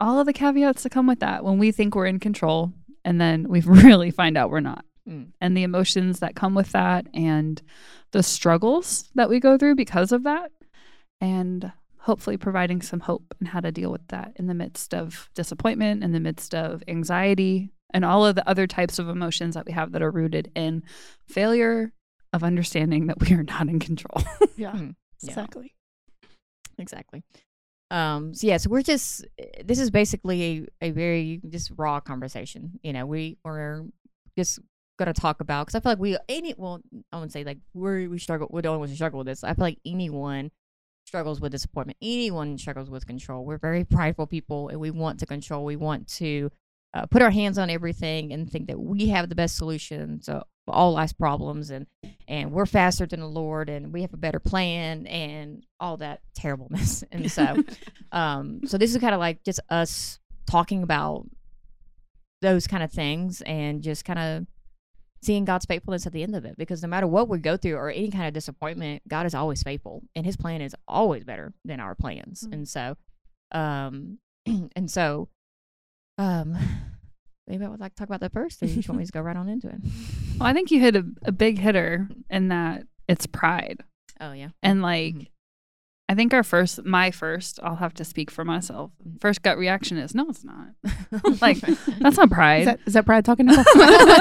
all 0.00 0.18
of 0.18 0.26
the 0.26 0.32
caveats 0.32 0.82
that 0.82 0.90
come 0.90 1.06
with 1.06 1.20
that 1.20 1.44
when 1.44 1.58
we 1.58 1.72
think 1.72 1.94
we're 1.94 2.06
in 2.06 2.20
control 2.20 2.72
and 3.04 3.20
then 3.20 3.48
we 3.48 3.60
really 3.66 4.10
find 4.10 4.36
out 4.36 4.50
we're 4.50 4.60
not. 4.60 4.84
Mm. 5.08 5.28
And 5.40 5.56
the 5.56 5.62
emotions 5.62 6.20
that 6.20 6.34
come 6.34 6.54
with 6.54 6.72
that 6.72 7.06
and 7.14 7.62
the 8.12 8.22
struggles 8.22 9.08
that 9.14 9.28
we 9.28 9.40
go 9.40 9.56
through 9.56 9.76
because 9.76 10.12
of 10.12 10.24
that. 10.24 10.50
And 11.20 11.72
hopefully 11.98 12.36
providing 12.36 12.82
some 12.82 13.00
hope 13.00 13.34
and 13.40 13.48
how 13.48 13.58
to 13.60 13.72
deal 13.72 13.90
with 13.90 14.06
that 14.08 14.32
in 14.36 14.46
the 14.46 14.54
midst 14.54 14.94
of 14.94 15.28
disappointment, 15.34 16.04
in 16.04 16.12
the 16.12 16.20
midst 16.20 16.54
of 16.54 16.82
anxiety, 16.86 17.72
and 17.92 18.04
all 18.04 18.24
of 18.24 18.36
the 18.36 18.48
other 18.48 18.66
types 18.66 18.98
of 18.98 19.08
emotions 19.08 19.54
that 19.54 19.66
we 19.66 19.72
have 19.72 19.92
that 19.92 20.02
are 20.02 20.10
rooted 20.10 20.50
in 20.54 20.82
failure 21.26 21.92
of 22.32 22.44
understanding 22.44 23.06
that 23.06 23.20
we 23.20 23.32
are 23.32 23.42
not 23.42 23.68
in 23.68 23.78
control. 23.78 24.22
Yeah. 24.56 24.72
Mm. 24.72 24.94
Yeah. 25.20 25.30
Exactly. 25.30 25.74
Exactly. 26.78 27.24
Um, 27.90 28.34
so 28.34 28.46
yeah, 28.46 28.56
so 28.56 28.70
we're 28.70 28.82
just 28.82 29.24
this 29.64 29.78
is 29.78 29.90
basically 29.90 30.68
a, 30.82 30.86
a 30.86 30.90
very 30.90 31.40
just 31.48 31.70
raw 31.76 32.00
conversation. 32.00 32.80
You 32.82 32.92
know, 32.92 33.06
we 33.06 33.38
we're 33.44 33.84
just 34.36 34.58
gonna 34.98 35.12
talk 35.12 35.40
about 35.40 35.66
because 35.66 35.76
I 35.76 35.80
feel 35.80 35.92
like 35.92 35.98
we 35.98 36.16
any 36.28 36.54
well 36.56 36.80
I 37.12 37.16
wouldn't 37.16 37.32
say 37.32 37.44
like 37.44 37.58
we 37.74 38.08
we 38.08 38.18
struggle 38.18 38.48
we're 38.50 38.62
the 38.62 38.68
only 38.68 38.80
ones 38.80 38.90
who 38.90 38.96
struggle 38.96 39.18
with 39.18 39.28
this. 39.28 39.44
I 39.44 39.54
feel 39.54 39.64
like 39.64 39.78
anyone 39.86 40.50
struggles 41.06 41.40
with 41.40 41.52
disappointment. 41.52 41.98
Anyone 42.02 42.58
struggles 42.58 42.90
with 42.90 43.06
control. 43.06 43.44
We're 43.44 43.58
very 43.58 43.84
prideful 43.84 44.26
people 44.26 44.68
and 44.68 44.80
we 44.80 44.90
want 44.90 45.20
to 45.20 45.26
control. 45.26 45.64
We 45.64 45.76
want 45.76 46.08
to 46.14 46.50
uh, 46.94 47.06
put 47.06 47.22
our 47.22 47.30
hands 47.30 47.58
on 47.58 47.70
everything 47.70 48.32
and 48.32 48.50
think 48.50 48.68
that 48.68 48.80
we 48.80 49.08
have 49.08 49.28
the 49.28 49.34
best 49.34 49.56
solution 49.56 50.20
to 50.20 50.44
all 50.68 50.92
life's 50.92 51.12
problems 51.12 51.70
and 51.70 51.86
and 52.26 52.50
we're 52.50 52.66
faster 52.66 53.06
than 53.06 53.20
the 53.20 53.28
Lord 53.28 53.68
and 53.68 53.92
we 53.92 54.02
have 54.02 54.12
a 54.12 54.18
better 54.18 54.40
plan 54.40 55.06
and 55.06 55.64
all 55.78 55.96
that 55.98 56.20
terribleness. 56.34 57.04
And 57.12 57.30
so 57.30 57.62
um 58.12 58.60
so 58.66 58.78
this 58.78 58.94
is 58.94 59.00
kind 59.00 59.14
of 59.14 59.20
like 59.20 59.44
just 59.44 59.60
us 59.70 60.18
talking 60.50 60.82
about 60.82 61.26
those 62.42 62.66
kind 62.66 62.82
of 62.82 62.92
things 62.92 63.42
and 63.42 63.82
just 63.82 64.04
kind 64.04 64.18
of 64.18 64.46
seeing 65.22 65.44
God's 65.44 65.66
faithfulness 65.66 66.06
at 66.06 66.12
the 66.12 66.22
end 66.22 66.36
of 66.36 66.44
it 66.44 66.56
because 66.58 66.82
no 66.82 66.88
matter 66.88 67.06
what 67.06 67.28
we 67.28 67.38
go 67.38 67.56
through 67.56 67.74
or 67.74 67.90
any 67.90 68.10
kind 68.10 68.26
of 68.26 68.34
disappointment, 68.34 69.02
God 69.08 69.26
is 69.26 69.34
always 69.34 69.62
faithful 69.62 70.02
and 70.14 70.26
his 70.26 70.36
plan 70.36 70.60
is 70.60 70.74
always 70.86 71.24
better 71.24 71.52
than 71.64 71.80
our 71.80 71.94
plans. 71.94 72.44
Mm. 72.46 72.52
And 72.52 72.68
so 72.68 72.96
um 73.52 74.18
and 74.76 74.90
so 74.90 75.28
um 76.18 76.56
maybe 77.46 77.64
I 77.64 77.68
would 77.68 77.80
like 77.80 77.94
to 77.94 77.98
talk 78.00 78.08
about 78.08 78.20
that 78.20 78.32
first 78.32 78.62
or 78.62 78.66
you 78.66 78.74
just 78.76 78.88
want 78.88 78.98
me 79.00 79.06
to 79.06 79.12
go 79.12 79.20
right 79.20 79.36
on 79.36 79.48
into 79.48 79.68
it. 79.68 79.76
well, 80.38 80.48
I 80.48 80.52
think 80.52 80.70
you 80.70 80.80
hit 80.80 80.96
a, 80.96 81.04
a 81.24 81.32
big 81.32 81.58
hitter 81.58 82.08
in 82.30 82.48
that 82.48 82.84
it's 83.08 83.26
pride. 83.26 83.82
Oh 84.20 84.32
yeah. 84.32 84.48
And 84.62 84.82
like, 84.82 85.14
Mhm. 85.14 85.26
I 86.08 86.14
think 86.14 86.32
our 86.32 86.44
first, 86.44 86.84
my 86.84 87.10
first, 87.10 87.58
I'll 87.64 87.74
have 87.76 87.92
to 87.94 88.04
speak 88.04 88.30
for 88.30 88.44
myself. 88.44 88.92
Mhm. 89.04 89.20
First 89.20 89.42
gut 89.42 89.58
reaction 89.58 89.96
is, 89.98 90.14
no, 90.14 90.26
it's 90.28 90.44
not. 90.44 90.68
Like, 91.42 91.58
That's 92.00 92.16
not 92.16 92.30
pride. 92.30 92.60
Is 92.60 92.66
that, 92.66 92.80
is 92.86 92.92
that 92.94 93.04
pride 93.06 93.24
talking 93.24 93.48
about? 93.48 93.66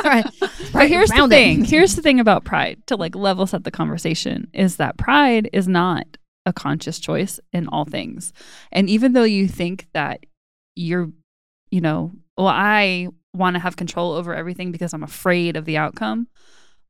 right. 0.04 0.25
But 0.74 0.88
here's 0.90 1.10
the 1.12 1.28
thing. 1.30 1.64
Here's 1.64 1.96
the 1.96 2.02
thing 2.02 2.20
about 2.20 2.44
pride 2.44 2.82
to 2.88 2.96
like 2.96 3.16
level 3.16 3.46
set 3.48 3.64
the 3.64 3.72
conversation 3.72 4.50
is 4.54 4.75
that 4.78 4.98
pride 4.98 5.50
is 5.54 5.68
not 5.68 6.06
a 6.46 6.54
conscious 6.54 7.00
choice 7.00 7.40
in 7.54 7.68
all 7.70 7.86
things. 7.86 8.34
And 8.72 8.90
even 8.90 9.14
though 9.14 9.24
you 9.24 9.48
think 9.48 9.88
that 9.94 10.25
you're, 10.75 11.10
you 11.72 11.82
know, 11.82 12.12
well, 12.38 12.48
I 12.48 13.10
want 13.34 13.56
to 13.56 13.60
have 13.60 13.76
control 13.76 14.14
over 14.14 14.34
everything 14.34 14.72
because 14.72 14.94
I'm 14.94 15.04
afraid 15.04 15.56
of 15.56 15.66
the 15.66 15.78
outcome, 15.78 16.28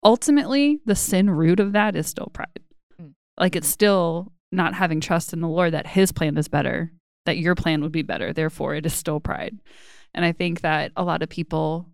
ultimately, 0.04 0.80
the 0.86 0.96
sin 0.96 1.30
root 1.30 1.60
of 1.60 1.74
that 1.74 1.96
is 1.96 2.08
still 2.08 2.30
pride. 2.34 2.60
Mm. 3.02 3.14
Like 3.38 3.56
it's 3.56 3.68
still 3.68 4.32
not 4.52 4.74
having 4.74 5.02
trust 5.02 5.34
in 5.34 5.42
the 5.42 5.48
Lord 5.48 5.74
that 5.74 5.88
his 5.88 6.12
plan 6.12 6.38
is 6.38 6.48
better, 6.48 6.92
that 7.26 7.38
your 7.38 7.56
plan 7.56 7.82
would 7.82 7.92
be 7.92 8.04
better. 8.04 8.32
Therefore, 8.32 8.76
it 8.76 8.86
is 8.86 8.94
still 8.94 9.20
pride. 9.20 9.58
And 10.14 10.24
I 10.24 10.32
think 10.32 10.62
that 10.62 10.92
a 10.96 11.04
lot 11.04 11.22
of 11.22 11.30
people 11.30 11.90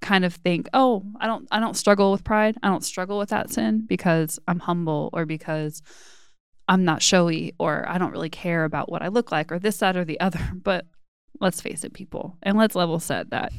kind 0.00 0.24
of 0.24 0.34
think, 0.34 0.68
"Oh, 0.74 1.04
I 1.18 1.26
don't 1.26 1.46
I 1.50 1.60
don't 1.60 1.76
struggle 1.76 2.10
with 2.10 2.24
pride. 2.24 2.56
I 2.62 2.68
don't 2.68 2.84
struggle 2.84 3.18
with 3.18 3.30
that 3.30 3.50
sin 3.50 3.84
because 3.86 4.38
I'm 4.48 4.58
humble 4.60 5.10
or 5.12 5.24
because 5.26 5.82
I'm 6.68 6.84
not 6.84 7.02
showy 7.02 7.54
or 7.58 7.88
I 7.88 7.98
don't 7.98 8.12
really 8.12 8.30
care 8.30 8.64
about 8.64 8.90
what 8.90 9.02
I 9.02 9.08
look 9.08 9.32
like 9.32 9.50
or 9.52 9.58
this 9.58 9.78
that 9.78 9.96
or 9.96 10.04
the 10.04 10.20
other." 10.20 10.40
But 10.62 10.86
let's 11.40 11.60
face 11.60 11.84
it, 11.84 11.92
people, 11.92 12.36
and 12.42 12.56
let's 12.56 12.74
level 12.74 13.00
set 13.00 13.30
that 13.30 13.52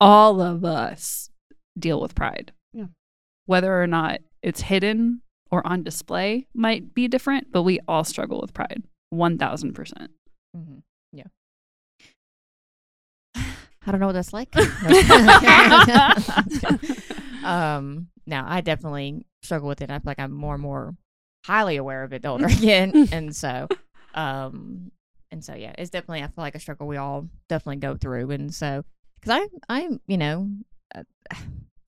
all 0.00 0.40
of 0.40 0.64
us 0.64 1.30
deal 1.78 2.00
with 2.00 2.14
pride. 2.14 2.52
Yeah. 2.72 2.86
Whether 3.46 3.82
or 3.82 3.86
not 3.86 4.20
it's 4.42 4.62
hidden 4.62 5.22
or 5.50 5.66
on 5.66 5.82
display 5.82 6.46
might 6.54 6.94
be 6.94 7.08
different, 7.08 7.52
but 7.52 7.62
we 7.62 7.80
all 7.86 8.04
struggle 8.04 8.40
with 8.40 8.52
pride. 8.52 8.82
1000%. 9.12 10.08
hmm 10.54 10.78
Yeah. 11.12 11.24
I 13.36 13.90
don't 13.90 14.00
know 14.00 14.06
what 14.06 14.12
that's 14.12 14.32
like. 14.32 14.54
um, 17.44 18.08
now 18.26 18.46
I 18.48 18.60
definitely 18.60 19.26
struggle 19.42 19.68
with 19.68 19.82
it. 19.82 19.90
I 19.90 19.98
feel 19.98 20.02
like 20.06 20.18
I'm 20.18 20.32
more 20.32 20.54
and 20.54 20.62
more 20.62 20.94
highly 21.44 21.76
aware 21.76 22.02
of 22.02 22.12
it 22.12 22.22
the 22.22 22.28
older 22.28 22.46
I 22.46 22.52
get, 22.52 22.94
and 23.12 23.36
so, 23.36 23.68
um, 24.14 24.90
and 25.34 25.44
so 25.44 25.54
yeah, 25.54 25.74
it's 25.76 25.90
definitely 25.90 26.22
I 26.22 26.28
feel 26.28 26.44
like 26.44 26.54
a 26.54 26.60
struggle 26.60 26.86
we 26.86 26.96
all 26.96 27.28
definitely 27.48 27.76
go 27.76 27.96
through, 27.96 28.30
and 28.30 28.54
so 28.54 28.84
because 29.20 29.42
I 29.42 29.48
I'm 29.68 30.00
you 30.06 30.16
know, 30.16 30.48
uh, 30.94 31.02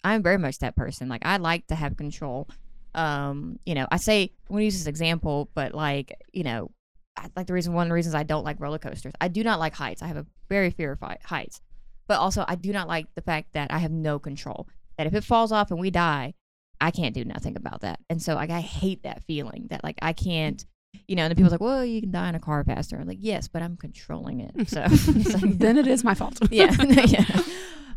I'm 0.04 0.22
very 0.22 0.36
much 0.36 0.58
that 0.58 0.76
person. 0.76 1.08
Like 1.08 1.24
I 1.24 1.38
like 1.38 1.66
to 1.68 1.74
have 1.74 1.96
control. 1.96 2.48
Um, 2.94 3.58
you 3.64 3.74
know, 3.74 3.86
I 3.90 3.98
say 3.98 4.32
I'm 4.50 4.56
gonna 4.56 4.64
use 4.64 4.76
this 4.76 4.88
example, 4.88 5.48
but 5.54 5.74
like 5.74 6.12
you 6.32 6.42
know, 6.42 6.72
I, 7.16 7.28
like 7.36 7.46
the 7.46 7.52
reason 7.52 7.72
one 7.72 7.86
of 7.86 7.88
the 7.88 7.94
reasons 7.94 8.14
I 8.16 8.24
don't 8.24 8.44
like 8.44 8.60
roller 8.60 8.78
coasters. 8.78 9.14
I 9.20 9.28
do 9.28 9.44
not 9.44 9.60
like 9.60 9.74
heights. 9.74 10.02
I 10.02 10.08
have 10.08 10.16
a 10.16 10.26
very 10.48 10.70
fear 10.70 10.92
of 10.92 11.18
heights. 11.24 11.60
But 12.08 12.18
also 12.18 12.44
I 12.46 12.56
do 12.56 12.72
not 12.72 12.88
like 12.88 13.06
the 13.14 13.22
fact 13.22 13.52
that 13.54 13.72
I 13.72 13.78
have 13.78 13.92
no 13.92 14.18
control. 14.18 14.68
That 14.98 15.06
if 15.06 15.14
it 15.14 15.24
falls 15.24 15.52
off 15.52 15.70
and 15.70 15.78
we 15.78 15.90
die, 15.90 16.34
I 16.80 16.90
can't 16.90 17.14
do 17.14 17.24
nothing 17.24 17.56
about 17.56 17.82
that. 17.82 18.00
And 18.10 18.20
so 18.20 18.34
like 18.34 18.50
I 18.50 18.60
hate 18.60 19.04
that 19.04 19.22
feeling 19.24 19.68
that 19.70 19.84
like 19.84 19.98
I 20.02 20.12
can't 20.12 20.64
you 21.08 21.16
know, 21.16 21.24
and 21.24 21.30
the 21.30 21.34
people's 21.34 21.52
like, 21.52 21.60
Well, 21.60 21.84
you 21.84 22.00
can 22.00 22.10
die 22.10 22.28
in 22.28 22.34
a 22.34 22.40
car 22.40 22.64
faster. 22.64 22.96
I'm 22.96 23.06
like, 23.06 23.18
Yes, 23.20 23.48
but 23.48 23.62
I'm 23.62 23.76
controlling 23.76 24.40
it. 24.40 24.68
So, 24.68 24.86
so 24.88 25.38
then 25.38 25.76
it 25.76 25.86
is 25.86 26.04
my 26.04 26.14
fault. 26.14 26.38
yeah. 26.50 26.74
yeah. 26.82 27.42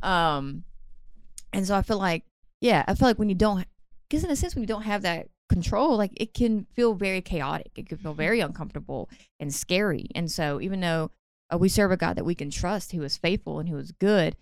Um 0.02 0.64
and 1.54 1.66
so 1.66 1.76
I 1.76 1.82
feel 1.82 1.98
like 1.98 2.24
yeah, 2.62 2.84
I 2.88 2.96
feel 2.96 3.08
like 3.08 3.20
when 3.20 3.30
you 3.30 3.36
don't 3.36 3.66
because 4.10 4.24
in 4.24 4.32
a 4.32 4.36
sense 4.36 4.56
when 4.56 4.64
you 4.64 4.68
don't 4.68 4.84
have 4.84 5.02
that 5.04 5.30
control, 5.50 5.98
like 5.98 6.12
it 6.16 6.34
can 6.34 6.68
feel 6.74 6.94
very 6.94 7.22
chaotic. 7.22 7.72
It 7.76 7.90
can 7.90 7.98
feel 7.98 8.14
very 8.14 8.40
uncomfortable 8.40 9.10
and 9.40 9.54
scary. 9.54 10.08
And 10.16 10.32
so 10.32 10.62
even 10.62 10.80
though 10.80 11.12
uh, 11.52 11.58
we 11.58 11.70
serve 11.70 11.92
a 11.92 11.98
God 11.98 12.16
that 12.16 12.26
we 12.26 12.36
can 12.36 12.52
trust, 12.52 12.92
who 12.92 13.02
is 13.04 13.18
faithful 13.18 13.60
and 13.60 13.68
who 13.68 13.78
is 13.78 13.92
good, 13.92 14.36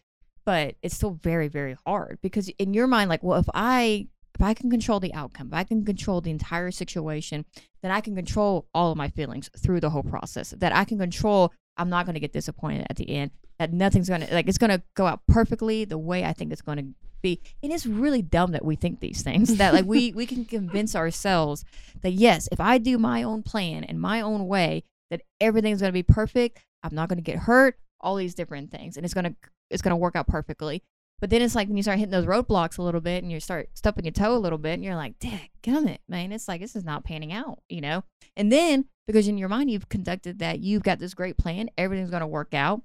but 0.46 0.76
it's 0.82 0.96
still 0.96 1.20
very, 1.22 1.48
very 1.48 1.76
hard 1.86 2.20
because 2.22 2.50
in 2.60 2.74
your 2.74 2.88
mind, 2.88 3.10
like, 3.10 3.24
well, 3.24 3.40
if 3.40 3.50
I 3.54 4.08
if 4.38 4.44
I 4.44 4.54
can 4.54 4.70
control 4.70 5.00
the 5.00 5.14
outcome, 5.16 5.48
if 5.48 5.54
I 5.54 5.64
can 5.64 5.84
control 5.84 6.22
the 6.22 6.30
entire 6.30 6.70
situation, 6.70 7.44
then 7.82 7.90
I 7.90 8.02
can 8.02 8.16
control 8.16 8.68
all 8.72 8.92
of 8.92 8.98
my 8.98 9.10
feelings 9.10 9.50
through 9.58 9.80
the 9.80 9.90
whole 9.90 10.04
process. 10.04 10.52
That 10.52 10.76
I 10.76 10.86
can 10.86 11.00
control. 11.00 11.52
I'm 11.76 11.90
not 11.90 12.06
going 12.06 12.14
to 12.14 12.20
get 12.20 12.34
disappointed 12.34 12.86
at 12.88 12.98
the 12.98 13.10
end. 13.10 13.32
That 13.58 13.74
nothing's 13.74 14.10
going 14.10 14.22
to 14.22 14.32
like 14.32 14.48
it's 14.48 14.60
going 14.60 14.70
to 14.70 14.84
go 14.96 15.08
out 15.08 15.22
perfectly 15.28 15.86
the 15.86 15.98
way 15.98 16.24
I 16.24 16.34
think 16.34 16.52
it's 16.52 16.62
going 16.62 16.78
to 16.78 16.86
be. 17.24 17.42
And 17.64 17.74
it's 17.74 17.88
really 17.88 18.22
dumb 18.22 18.52
that 18.52 18.64
we 18.64 18.76
think 18.76 19.00
these 19.00 19.24
things. 19.24 19.58
That 19.58 19.74
like 19.74 19.86
we 19.86 20.12
we 20.12 20.28
can 20.28 20.46
convince 20.46 20.96
ourselves 20.96 21.66
that 22.02 22.12
yes, 22.12 22.48
if 22.52 22.60
I 22.60 22.78
do 22.78 23.00
my 23.00 23.24
own 23.24 23.42
plan 23.42 23.84
and 23.84 24.00
my 24.00 24.22
own 24.22 24.48
way, 24.48 24.84
that 25.10 25.22
everything's 25.42 25.80
going 25.82 25.90
to 25.90 25.94
be 25.94 26.04
perfect. 26.04 26.60
I'm 26.84 26.94
not 26.94 27.10
going 27.10 27.18
to 27.18 27.24
get 27.24 27.40
hurt. 27.40 27.80
All 28.00 28.16
these 28.16 28.36
different 28.36 28.70
things, 28.70 28.98
and 28.98 29.04
it's 29.04 29.16
going 29.16 29.26
to 29.26 29.36
it's 29.72 29.82
going 29.82 29.94
to 29.94 29.98
work 29.98 30.16
out 30.16 30.28
perfectly. 30.28 30.84
But 31.20 31.32
then 31.32 31.42
it's 31.42 31.56
like 31.56 31.68
when 31.68 31.78
you 31.78 31.84
start 31.84 31.98
hitting 31.98 32.12
those 32.12 32.26
roadblocks 32.26 32.78
a 32.78 32.84
little 32.84 33.02
bit, 33.02 33.24
and 33.24 33.32
you 33.32 33.40
start 33.40 33.70
stubbing 33.74 34.06
your 34.06 34.12
toe 34.12 34.36
a 34.36 34.38
little 34.38 34.60
bit, 34.60 34.74
and 34.74 34.84
you're 34.84 34.96
like, 34.96 35.18
"Damn 35.20 35.88
it, 35.88 36.02
man!" 36.08 36.32
It's 36.32 36.48
like 36.48 36.62
this 36.62 36.76
is 36.76 36.84
not 36.84 37.04
panning 37.04 37.34
out, 37.34 37.60
you 37.70 37.82
know. 37.82 38.04
And 38.36 38.52
then 38.52 38.86
because 39.08 39.28
in 39.28 39.38
your 39.38 39.50
mind 39.50 39.72
you've 39.72 39.90
conducted 39.90 40.40
that 40.40 40.60
you've 40.60 40.84
got 40.84 41.00
this 41.00 41.14
great 41.14 41.38
plan, 41.38 41.70
everything's 41.78 42.12
going 42.12 42.22
to 42.22 42.28
work 42.28 42.54
out. 42.54 42.82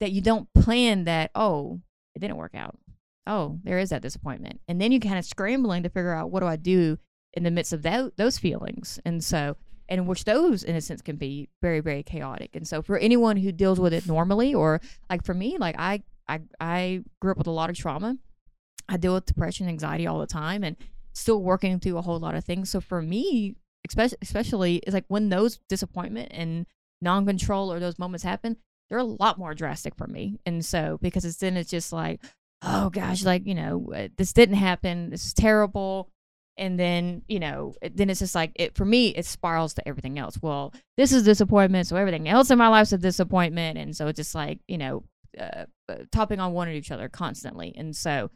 That 0.00 0.12
you 0.12 0.20
don't 0.20 0.52
plan 0.52 1.04
that. 1.04 1.30
Oh, 1.34 1.80
it 2.14 2.18
didn't 2.18 2.36
work 2.36 2.54
out. 2.54 2.78
Oh, 3.26 3.58
there 3.64 3.78
is 3.78 3.90
that 3.90 4.02
disappointment, 4.02 4.60
and 4.68 4.80
then 4.80 4.92
you 4.92 5.00
kind 5.00 5.18
of 5.18 5.24
scrambling 5.24 5.82
to 5.82 5.88
figure 5.88 6.12
out 6.12 6.30
what 6.30 6.40
do 6.40 6.46
I 6.46 6.56
do 6.56 6.98
in 7.32 7.42
the 7.42 7.50
midst 7.50 7.72
of 7.72 7.82
that, 7.82 8.16
those 8.16 8.38
feelings, 8.38 9.00
and 9.04 9.24
so 9.24 9.56
and 9.88 10.06
which 10.06 10.24
those 10.24 10.62
in 10.62 10.76
a 10.76 10.80
sense 10.80 11.00
can 11.00 11.16
be 11.16 11.48
very 11.62 11.80
very 11.80 12.02
chaotic 12.02 12.56
and 12.56 12.66
so 12.66 12.82
for 12.82 12.98
anyone 12.98 13.36
who 13.36 13.52
deals 13.52 13.78
with 13.78 13.92
it 13.92 14.06
normally 14.06 14.52
or 14.52 14.80
like 15.08 15.24
for 15.24 15.32
me 15.34 15.56
like 15.58 15.76
i 15.78 16.02
i, 16.28 16.40
I 16.60 17.02
grew 17.20 17.32
up 17.32 17.38
with 17.38 17.46
a 17.46 17.52
lot 17.52 17.70
of 17.70 17.76
trauma 17.76 18.16
i 18.88 18.96
deal 18.96 19.14
with 19.14 19.26
depression 19.26 19.68
anxiety 19.68 20.06
all 20.06 20.18
the 20.18 20.26
time 20.26 20.64
and 20.64 20.76
still 21.12 21.42
working 21.42 21.80
through 21.80 21.96
a 21.98 22.02
whole 22.02 22.18
lot 22.18 22.34
of 22.34 22.44
things 22.44 22.70
so 22.70 22.80
for 22.80 23.00
me 23.02 23.56
especially 23.88 24.18
especially 24.22 24.76
is 24.86 24.94
like 24.94 25.04
when 25.08 25.28
those 25.28 25.58
disappointment 25.68 26.28
and 26.32 26.66
non-control 27.00 27.72
or 27.72 27.78
those 27.80 27.98
moments 27.98 28.24
happen 28.24 28.56
they're 28.88 28.98
a 28.98 29.04
lot 29.04 29.38
more 29.38 29.54
drastic 29.54 29.94
for 29.96 30.06
me 30.06 30.38
and 30.46 30.64
so 30.64 30.98
because 31.00 31.24
it's 31.24 31.36
then 31.38 31.56
it's 31.56 31.70
just 31.70 31.92
like 31.92 32.20
oh 32.62 32.88
gosh, 32.90 33.22
like, 33.22 33.46
you 33.46 33.54
know, 33.54 33.92
uh, 33.94 34.08
this 34.16 34.32
didn't 34.32 34.54
happen. 34.56 35.10
This 35.10 35.26
is 35.26 35.34
terrible. 35.34 36.08
And 36.56 36.80
then, 36.80 37.22
you 37.28 37.38
know, 37.38 37.74
it- 37.82 37.96
then 37.96 38.08
it's 38.08 38.20
just 38.20 38.34
like, 38.34 38.52
it 38.54 38.74
for 38.74 38.86
me, 38.86 39.08
it 39.08 39.26
spirals 39.26 39.74
to 39.74 39.86
everything 39.86 40.18
else. 40.18 40.38
Well, 40.40 40.72
this 40.96 41.12
is 41.12 41.22
disappointment. 41.22 41.86
So 41.86 41.96
everything 41.96 42.26
else 42.28 42.50
in 42.50 42.56
my 42.58 42.68
life's 42.68 42.92
a 42.92 42.98
disappointment. 42.98 43.76
And 43.76 43.94
so 43.94 44.08
it's 44.08 44.16
just 44.16 44.34
like, 44.34 44.58
you 44.66 44.78
know, 44.78 45.04
uh, 45.38 45.66
uh, 45.88 45.96
topping 46.10 46.40
on 46.40 46.52
one 46.52 46.68
of 46.68 46.74
each 46.74 46.90
other 46.90 47.08
constantly. 47.08 47.74
And 47.76 47.94
so, 47.94 48.30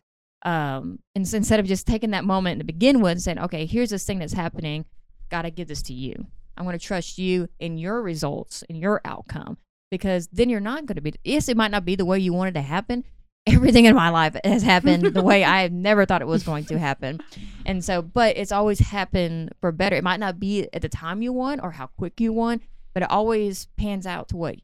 um, 0.45 0.99
and 1.15 1.27
so 1.27 1.37
instead 1.37 1.61
of 1.61 1.67
just 1.67 1.87
taking 1.87 2.11
that 2.11 2.25
moment 2.25 2.61
to 2.61 2.65
begin 2.65 3.01
with 3.01 3.13
and 3.13 3.23
saying, 3.23 3.39
okay, 3.39 3.67
here's 3.67 3.91
this 3.91 4.05
thing 4.05 4.19
that's 4.19 4.33
happening, 4.33 4.85
got 5.31 5.43
to 5.43 5.51
give 5.51 5.69
this 5.69 5.83
to 5.83 5.95
you. 5.95 6.27
I'm 6.57 6.65
going 6.65 6.79
to 6.79 6.85
trust 6.85 7.19
you 7.19 7.49
in 7.59 7.79
your 7.79 8.03
results, 8.03 8.63
in 8.69 8.77
your 8.77 9.01
outcome, 9.05 9.59
because 9.91 10.29
then 10.33 10.51
you're 10.51 10.61
not 10.61 10.87
going 10.87 10.97
to 10.97 11.01
be, 11.01 11.15
yes, 11.25 11.49
it 11.49 11.57
might 11.57 11.71
not 11.71 11.85
be 11.85 11.97
the 11.97 12.05
way 12.05 12.19
you 12.19 12.33
wanted 12.33 12.55
to 12.55 12.63
happen. 12.63 13.05
Everything 13.47 13.87
in 13.87 13.97
my 13.97 14.11
life 14.11 14.37
has 14.45 14.63
happened 14.63 15.15
the 15.15 15.23
way 15.23 15.43
I 15.43 15.69
never 15.69 16.05
thought 16.05 16.21
it 16.21 16.29
was 16.29 16.43
going 16.43 16.67
to 16.67 16.79
happen. 16.79 17.21
And 17.65 17.83
so, 17.83 18.03
but 18.03 18.37
it's 18.37 18.53
always 18.53 18.79
happened 18.79 19.55
for 19.61 19.73
better. 19.73 19.97
It 19.97 20.05
might 20.05 20.21
not 20.21 20.39
be 20.39 20.69
at 20.75 20.83
the 20.83 20.91
time 20.91 21.23
you 21.23 21.33
want 21.33 21.63
or 21.63 21.71
how 21.71 21.87
quick 21.87 22.21
you 22.21 22.35
want, 22.35 22.63
but 22.93 23.03
it 23.03 23.11
always 23.11 23.69
pans 23.79 24.07
out 24.07 24.29
to 24.29 24.37
what 24.37 24.57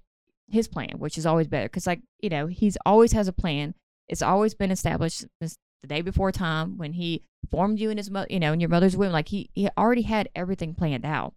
his 0.50 0.68
plan, 0.68 0.98
which 0.98 1.18
is 1.18 1.26
always 1.26 1.46
better. 1.46 1.66
Because, 1.66 1.86
like, 1.86 2.00
you 2.20 2.28
know, 2.28 2.46
he's 2.46 2.76
always 2.86 3.12
has 3.12 3.28
a 3.28 3.32
plan. 3.32 3.74
It's 4.08 4.22
always 4.22 4.54
been 4.54 4.70
established 4.70 5.24
since 5.40 5.56
the 5.82 5.88
day 5.88 6.02
before 6.02 6.32
time 6.32 6.78
when 6.78 6.92
he 6.92 7.22
formed 7.50 7.78
you 7.78 7.90
in 7.90 7.96
his 7.96 8.10
mother, 8.10 8.26
you 8.30 8.40
know, 8.40 8.52
in 8.52 8.60
your 8.60 8.70
mother's 8.70 8.96
womb. 8.96 9.12
Like, 9.12 9.28
he, 9.28 9.50
he 9.54 9.68
already 9.76 10.02
had 10.02 10.28
everything 10.34 10.74
planned 10.74 11.04
out. 11.04 11.34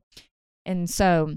And 0.66 0.90
so, 0.90 1.36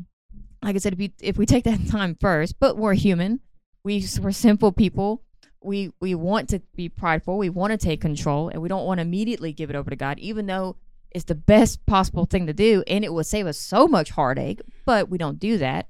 like 0.63 0.77
I 0.77 0.79
said, 0.79 0.93
if, 0.93 1.01
you, 1.01 1.11
if 1.21 1.37
we 1.37 1.47
take 1.47 1.65
that 1.65 1.87
time 1.91 2.17
first, 2.21 2.59
but 2.59 2.77
we're 2.77 2.95
human, 2.95 3.41
we, 3.85 4.05
we're 4.21 4.33
simple 4.33 4.73
people. 4.73 5.23
We, 5.65 5.93
we 6.01 6.15
want 6.15 6.49
to 6.51 6.61
be 6.75 6.89
prideful. 6.89 7.39
We 7.39 7.49
want 7.49 7.71
to 7.71 7.79
take 7.79 8.01
control 8.01 8.49
and 8.49 8.61
we 8.61 8.69
don't 8.69 8.85
want 8.85 8.99
to 8.99 9.03
immediately 9.03 9.53
give 9.53 9.71
it 9.71 9.77
over 9.77 9.91
to 9.91 9.97
God, 9.97 10.19
even 10.19 10.47
though 10.47 10.77
it's 11.15 11.25
the 11.25 11.35
best 11.35 11.85
possible 11.87 12.25
thing 12.25 12.47
to 12.47 12.53
do 12.53 12.83
and 12.87 13.05
it 13.05 13.13
would 13.13 13.27
save 13.27 13.47
us 13.47 13.59
so 13.59 13.87
much 13.87 14.11
heartache, 14.11 14.61
but 14.85 15.09
we 15.09 15.19
don't 15.19 15.39
do 15.39 15.59
that. 15.59 15.89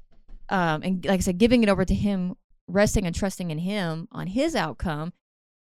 Um, 0.53 0.83
and 0.83 1.05
like 1.05 1.19
I 1.19 1.23
said, 1.23 1.39
giving 1.39 1.63
it 1.63 1.69
over 1.69 1.85
to 1.85 1.95
Him, 1.95 2.37
resting 2.69 3.07
and 3.07 3.15
trusting 3.15 3.51
in 3.51 3.59
Him 3.59 4.07
on 4.13 4.27
His 4.29 4.55
outcome, 4.55 5.13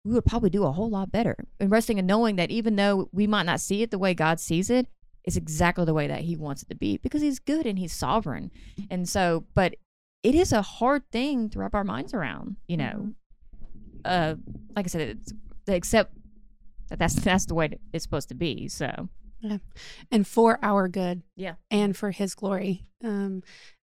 we 0.05 0.13
would 0.13 0.27
probably 0.27 0.51
do 0.51 0.65
a 0.65 0.73
whole 0.73 0.91
lot 0.91 1.13
better. 1.13 1.37
And 1.61 1.71
resting 1.71 1.99
and 1.99 2.07
knowing 2.09 2.37
that 2.37 2.51
even 2.51 2.77
though 2.77 3.09
we 3.13 3.27
might 3.27 3.47
not 3.47 3.61
see 3.61 3.83
it 3.83 3.91
the 3.93 3.99
way 3.99 4.13
God 4.13 4.41
sees 4.41 4.69
it, 4.69 4.89
it's 5.25 5.37
exactly 5.37 5.85
the 5.85 5.95
way 5.95 6.09
that 6.09 6.23
He 6.23 6.37
wants 6.37 6.63
it 6.63 6.69
to 6.71 6.75
be 6.75 6.97
because 6.99 7.23
He's 7.23 7.39
good 7.39 7.65
and 7.65 7.79
He's 7.79 7.93
sovereign. 7.93 8.51
And 8.91 9.09
so, 9.09 9.45
but 9.55 9.77
it 10.25 10.35
is 10.35 10.53
a 10.53 10.63
hard 10.63 11.09
thing 11.11 11.49
to 11.51 11.61
wrap 11.61 11.75
our 11.75 11.85
minds 11.85 12.13
around, 12.13 12.57
you 12.67 12.77
know. 12.77 13.13
Uh, 14.05 14.35
like 14.75 14.87
I 14.87 14.89
said, 14.89 15.01
it's 15.03 15.33
to 15.67 15.75
accept 15.75 16.15
that 16.89 16.99
that's 16.99 17.15
that's 17.23 17.47
the 17.47 17.55
way 17.55 17.79
it's 17.93 18.03
supposed 18.03 18.29
to 18.31 18.35
be. 18.35 18.67
So 18.69 19.09
Yeah. 19.41 19.59
and 20.11 20.27
for 20.27 20.59
our 20.63 20.89
good 20.89 21.23
yeah, 21.37 21.55
and 21.71 21.97
for 21.97 22.11
his 22.11 22.35
glory. 22.35 22.87
Um, 23.05 23.43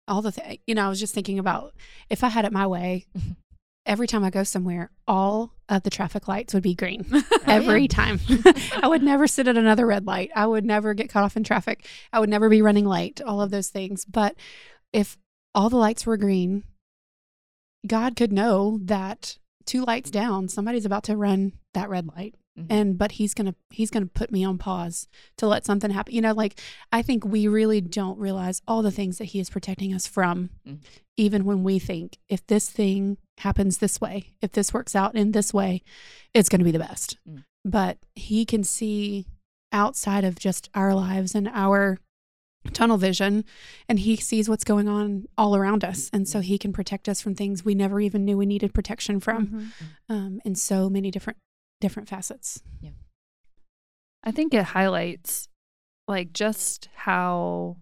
all 0.07 0.21
the 0.21 0.31
th- 0.31 0.61
you 0.65 0.75
know, 0.75 0.85
I 0.85 0.89
was 0.89 0.99
just 0.99 1.13
thinking 1.13 1.39
about 1.39 1.73
if 2.09 2.23
I 2.23 2.29
had 2.29 2.45
it 2.45 2.51
my 2.51 2.67
way, 2.67 3.05
every 3.85 4.07
time 4.07 4.23
I 4.23 4.29
go 4.29 4.43
somewhere, 4.43 4.91
all 5.07 5.53
of 5.69 5.83
the 5.83 5.89
traffic 5.89 6.27
lights 6.27 6.53
would 6.53 6.63
be 6.63 6.75
green 6.75 7.05
oh, 7.11 7.23
every 7.45 7.87
time. 7.87 8.19
I 8.81 8.87
would 8.87 9.03
never 9.03 9.27
sit 9.27 9.47
at 9.47 9.57
another 9.57 9.85
red 9.85 10.05
light. 10.05 10.31
I 10.35 10.45
would 10.45 10.65
never 10.65 10.93
get 10.93 11.09
caught 11.09 11.23
off 11.23 11.37
in 11.37 11.43
traffic. 11.43 11.87
I 12.11 12.19
would 12.19 12.29
never 12.29 12.49
be 12.49 12.61
running 12.61 12.85
late. 12.85 13.21
All 13.21 13.41
of 13.41 13.51
those 13.51 13.69
things. 13.69 14.05
But 14.05 14.35
if 14.93 15.17
all 15.55 15.69
the 15.69 15.77
lights 15.77 16.05
were 16.05 16.17
green, 16.17 16.63
God 17.85 18.15
could 18.15 18.33
know 18.33 18.79
that 18.83 19.37
two 19.65 19.83
lights 19.83 20.11
down, 20.11 20.49
somebody's 20.49 20.85
about 20.85 21.03
to 21.05 21.17
run 21.17 21.53
that 21.73 21.89
red 21.89 22.07
light 22.07 22.35
Mhm. 22.57 22.65
and 22.69 22.97
but 22.97 23.13
he's 23.13 23.33
gonna 23.33 23.55
he's 23.69 23.89
gonna 23.91 24.05
put 24.07 24.31
me 24.31 24.43
on 24.43 24.57
pause 24.57 25.07
to 25.37 25.47
let 25.47 25.65
something 25.65 25.91
happen 25.91 26.13
you 26.13 26.21
know 26.21 26.33
like 26.33 26.59
i 26.91 27.01
think 27.01 27.23
we 27.25 27.47
really 27.47 27.81
don't 27.81 28.17
realize 28.17 28.61
all 28.67 28.81
the 28.81 28.91
things 28.91 29.17
that 29.19 29.25
he 29.25 29.39
is 29.39 29.49
protecting 29.49 29.93
us 29.93 30.07
from 30.07 30.49
Mhm. 30.67 30.79
even 31.17 31.45
when 31.45 31.63
we 31.63 31.77
think 31.79 32.17
if 32.29 32.45
this 32.47 32.69
thing 32.69 33.17
happens 33.39 33.77
this 33.77 34.01
way 34.01 34.33
if 34.41 34.51
this 34.53 34.73
works 34.73 34.95
out 34.95 35.15
in 35.15 35.31
this 35.33 35.53
way 35.53 35.83
it's 36.33 36.49
gonna 36.49 36.63
be 36.63 36.71
the 36.71 36.79
best 36.79 37.17
Mm. 37.29 37.43
but 37.63 37.97
he 38.15 38.43
can 38.45 38.63
see 38.63 39.27
outside 39.71 40.23
of 40.23 40.39
just 40.39 40.69
our 40.73 40.95
lives 40.95 41.35
and 41.35 41.47
our 41.49 41.99
tunnel 42.73 42.97
vision 42.97 43.45
and 43.87 43.99
he 43.99 44.15
sees 44.17 44.49
what's 44.49 44.63
going 44.63 44.87
on 44.89 45.25
all 45.37 45.55
around 45.55 45.83
us 45.85 46.09
and 46.11 46.27
so 46.27 46.39
he 46.41 46.57
can 46.57 46.73
protect 46.73 47.07
us 47.07 47.21
from 47.21 47.33
things 47.35 47.63
we 47.63 47.75
never 47.75 48.01
even 48.01 48.25
knew 48.25 48.37
we 48.37 48.45
needed 48.45 48.73
protection 48.73 49.19
from 49.19 49.47
Mhm. 49.47 49.67
um, 50.09 50.41
in 50.43 50.55
so 50.55 50.89
many 50.89 51.09
different 51.11 51.37
different 51.79 52.09
facets 52.09 52.61
Yeah. 52.81 52.91
I 54.23 54.31
think 54.31 54.53
it 54.53 54.63
highlights 54.63 55.47
like 56.07 56.33
just 56.33 56.89
how 56.95 57.77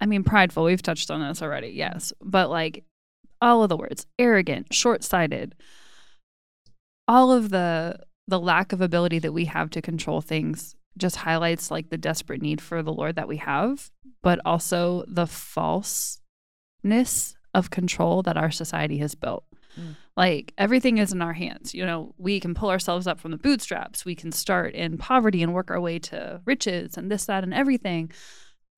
I 0.00 0.06
mean 0.06 0.22
prideful, 0.22 0.64
we've 0.64 0.82
touched 0.82 1.10
on 1.10 1.26
this 1.26 1.42
already, 1.42 1.68
yes. 1.68 2.12
But 2.22 2.50
like 2.50 2.84
all 3.40 3.62
of 3.62 3.68
the 3.68 3.76
words, 3.76 4.06
arrogant, 4.18 4.72
short-sighted, 4.72 5.54
all 7.06 7.32
of 7.32 7.50
the 7.50 8.00
the 8.26 8.38
lack 8.38 8.72
of 8.72 8.80
ability 8.82 9.18
that 9.20 9.32
we 9.32 9.46
have 9.46 9.70
to 9.70 9.80
control 9.80 10.20
things 10.20 10.76
just 10.98 11.16
highlights 11.16 11.70
like 11.70 11.88
the 11.88 11.96
desperate 11.96 12.42
need 12.42 12.60
for 12.60 12.82
the 12.82 12.92
Lord 12.92 13.16
that 13.16 13.28
we 13.28 13.38
have, 13.38 13.90
but 14.22 14.38
also 14.44 15.04
the 15.08 15.26
falseness 15.26 16.18
of 17.54 17.70
control 17.70 18.22
that 18.22 18.36
our 18.36 18.50
society 18.50 18.98
has 18.98 19.14
built. 19.14 19.44
Mm. 19.80 19.96
Like 20.18 20.52
everything 20.58 20.98
is 20.98 21.12
in 21.12 21.22
our 21.22 21.32
hands. 21.32 21.74
You 21.74 21.86
know, 21.86 22.12
we 22.18 22.40
can 22.40 22.52
pull 22.52 22.70
ourselves 22.70 23.06
up 23.06 23.20
from 23.20 23.30
the 23.30 23.36
bootstraps. 23.36 24.04
We 24.04 24.16
can 24.16 24.32
start 24.32 24.74
in 24.74 24.98
poverty 24.98 25.44
and 25.44 25.54
work 25.54 25.70
our 25.70 25.80
way 25.80 26.00
to 26.00 26.42
riches 26.44 26.96
and 26.96 27.08
this, 27.08 27.26
that, 27.26 27.44
and 27.44 27.54
everything. 27.54 28.10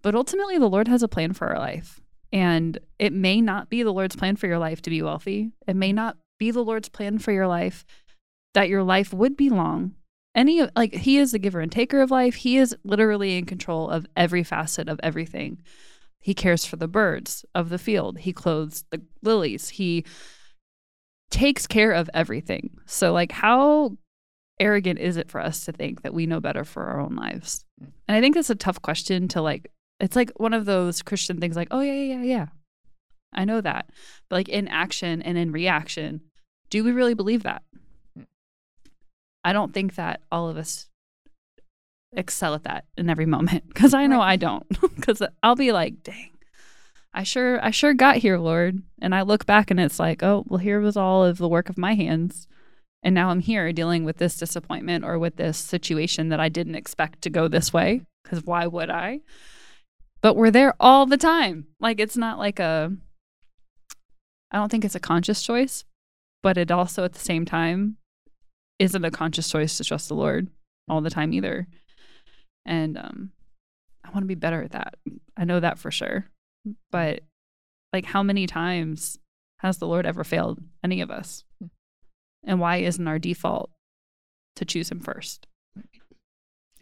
But 0.02 0.14
ultimately, 0.14 0.58
the 0.58 0.68
Lord 0.68 0.86
has 0.86 1.02
a 1.02 1.08
plan 1.08 1.32
for 1.32 1.48
our 1.48 1.58
life. 1.58 1.98
And 2.30 2.78
it 2.98 3.14
may 3.14 3.40
not 3.40 3.70
be 3.70 3.82
the 3.82 3.90
Lord's 3.92 4.16
plan 4.16 4.36
for 4.36 4.48
your 4.48 4.58
life 4.58 4.82
to 4.82 4.90
be 4.90 5.00
wealthy. 5.00 5.52
It 5.66 5.76
may 5.76 5.94
not 5.94 6.18
be 6.38 6.50
the 6.50 6.62
Lord's 6.62 6.90
plan 6.90 7.18
for 7.18 7.32
your 7.32 7.48
life 7.48 7.86
that 8.52 8.68
your 8.68 8.82
life 8.82 9.14
would 9.14 9.34
be 9.34 9.48
long. 9.48 9.94
Any 10.34 10.68
like 10.76 10.94
he 10.94 11.16
is 11.16 11.32
the 11.32 11.38
giver 11.38 11.60
and 11.60 11.72
taker 11.72 12.02
of 12.02 12.10
life. 12.10 12.34
He 12.34 12.58
is 12.58 12.76
literally 12.84 13.38
in 13.38 13.46
control 13.46 13.88
of 13.88 14.06
every 14.14 14.44
facet 14.44 14.90
of 14.90 15.00
everything. 15.02 15.62
He 16.20 16.34
cares 16.34 16.66
for 16.66 16.76
the 16.76 16.86
birds 16.86 17.46
of 17.54 17.70
the 17.70 17.78
field. 17.78 18.18
He 18.18 18.34
clothes 18.34 18.84
the 18.90 19.00
lilies. 19.22 19.70
He 19.70 20.04
takes 21.30 21.66
care 21.66 21.92
of 21.92 22.10
everything. 22.14 22.78
So 22.86 23.12
like 23.12 23.32
how 23.32 23.96
arrogant 24.58 24.98
is 24.98 25.16
it 25.16 25.30
for 25.30 25.40
us 25.40 25.64
to 25.64 25.72
think 25.72 26.02
that 26.02 26.14
we 26.14 26.26
know 26.26 26.40
better 26.40 26.64
for 26.64 26.84
our 26.86 27.00
own 27.00 27.16
lives? 27.16 27.64
And 27.80 28.16
I 28.16 28.20
think 28.20 28.34
that's 28.34 28.50
a 28.50 28.54
tough 28.54 28.82
question 28.82 29.28
to 29.28 29.42
like 29.42 29.70
it's 30.00 30.16
like 30.16 30.32
one 30.36 30.54
of 30.54 30.64
those 30.64 31.02
Christian 31.02 31.40
things 31.40 31.56
like, 31.56 31.68
"Oh 31.70 31.80
yeah, 31.80 31.92
yeah, 31.92 32.14
yeah, 32.16 32.22
yeah. 32.22 32.46
I 33.34 33.44
know 33.44 33.60
that." 33.60 33.90
But 34.28 34.36
like 34.36 34.48
in 34.48 34.66
action 34.68 35.20
and 35.22 35.36
in 35.36 35.52
reaction, 35.52 36.22
do 36.70 36.82
we 36.82 36.92
really 36.92 37.14
believe 37.14 37.42
that? 37.42 37.62
I 39.44 39.52
don't 39.52 39.72
think 39.72 39.94
that 39.96 40.22
all 40.30 40.48
of 40.48 40.56
us 40.56 40.88
excel 42.12 42.54
at 42.54 42.64
that 42.64 42.84
in 42.96 43.08
every 43.08 43.26
moment 43.26 43.68
because 43.68 43.94
I 43.94 44.06
know 44.06 44.20
I 44.20 44.36
don't. 44.36 44.66
Because 45.00 45.22
I'll 45.42 45.56
be 45.56 45.72
like, 45.72 46.02
dang, 46.02 46.30
I 47.12 47.22
sure, 47.24 47.62
I 47.64 47.70
sure 47.70 47.94
got 47.94 48.16
here, 48.16 48.38
Lord. 48.38 48.82
And 49.00 49.14
I 49.14 49.22
look 49.22 49.46
back 49.46 49.70
and 49.70 49.80
it's 49.80 49.98
like, 49.98 50.22
oh, 50.22 50.44
well, 50.46 50.58
here 50.58 50.80
was 50.80 50.96
all 50.96 51.24
of 51.24 51.38
the 51.38 51.48
work 51.48 51.68
of 51.68 51.78
my 51.78 51.94
hands. 51.94 52.46
And 53.02 53.14
now 53.14 53.30
I'm 53.30 53.40
here 53.40 53.72
dealing 53.72 54.04
with 54.04 54.18
this 54.18 54.36
disappointment 54.36 55.04
or 55.04 55.18
with 55.18 55.36
this 55.36 55.58
situation 55.58 56.28
that 56.28 56.40
I 56.40 56.48
didn't 56.48 56.74
expect 56.74 57.22
to 57.22 57.30
go 57.30 57.48
this 57.48 57.72
way. 57.72 58.02
Because 58.22 58.44
why 58.44 58.66
would 58.66 58.90
I? 58.90 59.20
But 60.20 60.36
we're 60.36 60.50
there 60.50 60.74
all 60.78 61.06
the 61.06 61.16
time. 61.16 61.66
Like, 61.80 61.98
it's 61.98 62.16
not 62.16 62.38
like 62.38 62.58
a, 62.58 62.92
I 64.50 64.56
don't 64.58 64.70
think 64.70 64.84
it's 64.84 64.94
a 64.94 65.00
conscious 65.00 65.42
choice, 65.42 65.84
but 66.42 66.58
it 66.58 66.70
also 66.70 67.04
at 67.04 67.14
the 67.14 67.18
same 67.18 67.46
time 67.46 67.96
isn't 68.78 69.04
a 69.04 69.10
conscious 69.10 69.50
choice 69.50 69.78
to 69.78 69.84
trust 69.84 70.08
the 70.08 70.14
Lord 70.14 70.48
all 70.88 71.00
the 71.00 71.10
time 71.10 71.32
either. 71.32 71.66
And 72.66 72.98
um, 72.98 73.32
I 74.04 74.10
want 74.10 74.24
to 74.24 74.28
be 74.28 74.34
better 74.34 74.62
at 74.62 74.72
that. 74.72 74.96
I 75.36 75.44
know 75.44 75.60
that 75.60 75.78
for 75.78 75.90
sure. 75.90 76.26
But 76.90 77.20
like, 77.92 78.06
how 78.06 78.22
many 78.22 78.46
times 78.46 79.18
has 79.58 79.78
the 79.78 79.86
Lord 79.86 80.06
ever 80.06 80.24
failed 80.24 80.60
any 80.84 81.00
of 81.00 81.10
us? 81.10 81.44
Hmm. 81.60 81.66
And 82.44 82.60
why 82.60 82.76
isn't 82.76 83.06
our 83.06 83.18
default 83.18 83.70
to 84.56 84.64
choose 84.64 84.90
Him 84.90 85.00
first? 85.00 85.46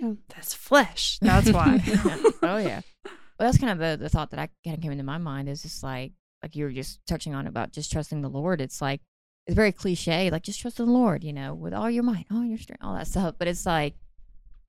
Oh. 0.02 0.16
That's 0.28 0.54
flesh. 0.54 1.18
That's 1.20 1.50
why. 1.50 1.82
oh 2.42 2.58
yeah. 2.58 2.80
Well, 3.38 3.46
that's 3.46 3.58
kind 3.58 3.70
of 3.70 3.78
the, 3.78 4.02
the 4.02 4.08
thought 4.08 4.32
that 4.32 4.40
I 4.40 4.48
kind 4.64 4.76
of 4.76 4.82
came 4.82 4.90
into 4.90 5.04
my 5.04 5.18
mind 5.18 5.48
is 5.48 5.62
just 5.62 5.84
like 5.84 6.10
like 6.42 6.56
you 6.56 6.64
were 6.64 6.72
just 6.72 6.98
touching 7.06 7.36
on 7.36 7.46
about 7.46 7.70
just 7.70 7.92
trusting 7.92 8.20
the 8.20 8.28
Lord. 8.28 8.60
It's 8.60 8.82
like 8.82 9.00
it's 9.46 9.54
very 9.54 9.70
cliche, 9.70 10.28
like 10.30 10.42
just 10.42 10.60
trust 10.60 10.76
the 10.76 10.84
Lord, 10.84 11.22
you 11.24 11.32
know, 11.32 11.54
with 11.54 11.72
all 11.72 11.90
your 11.90 12.02
might, 12.02 12.26
all 12.32 12.44
your 12.44 12.58
strength, 12.58 12.82
all 12.82 12.94
that 12.94 13.06
stuff. 13.06 13.36
But 13.38 13.48
it's 13.48 13.64
like, 13.64 13.94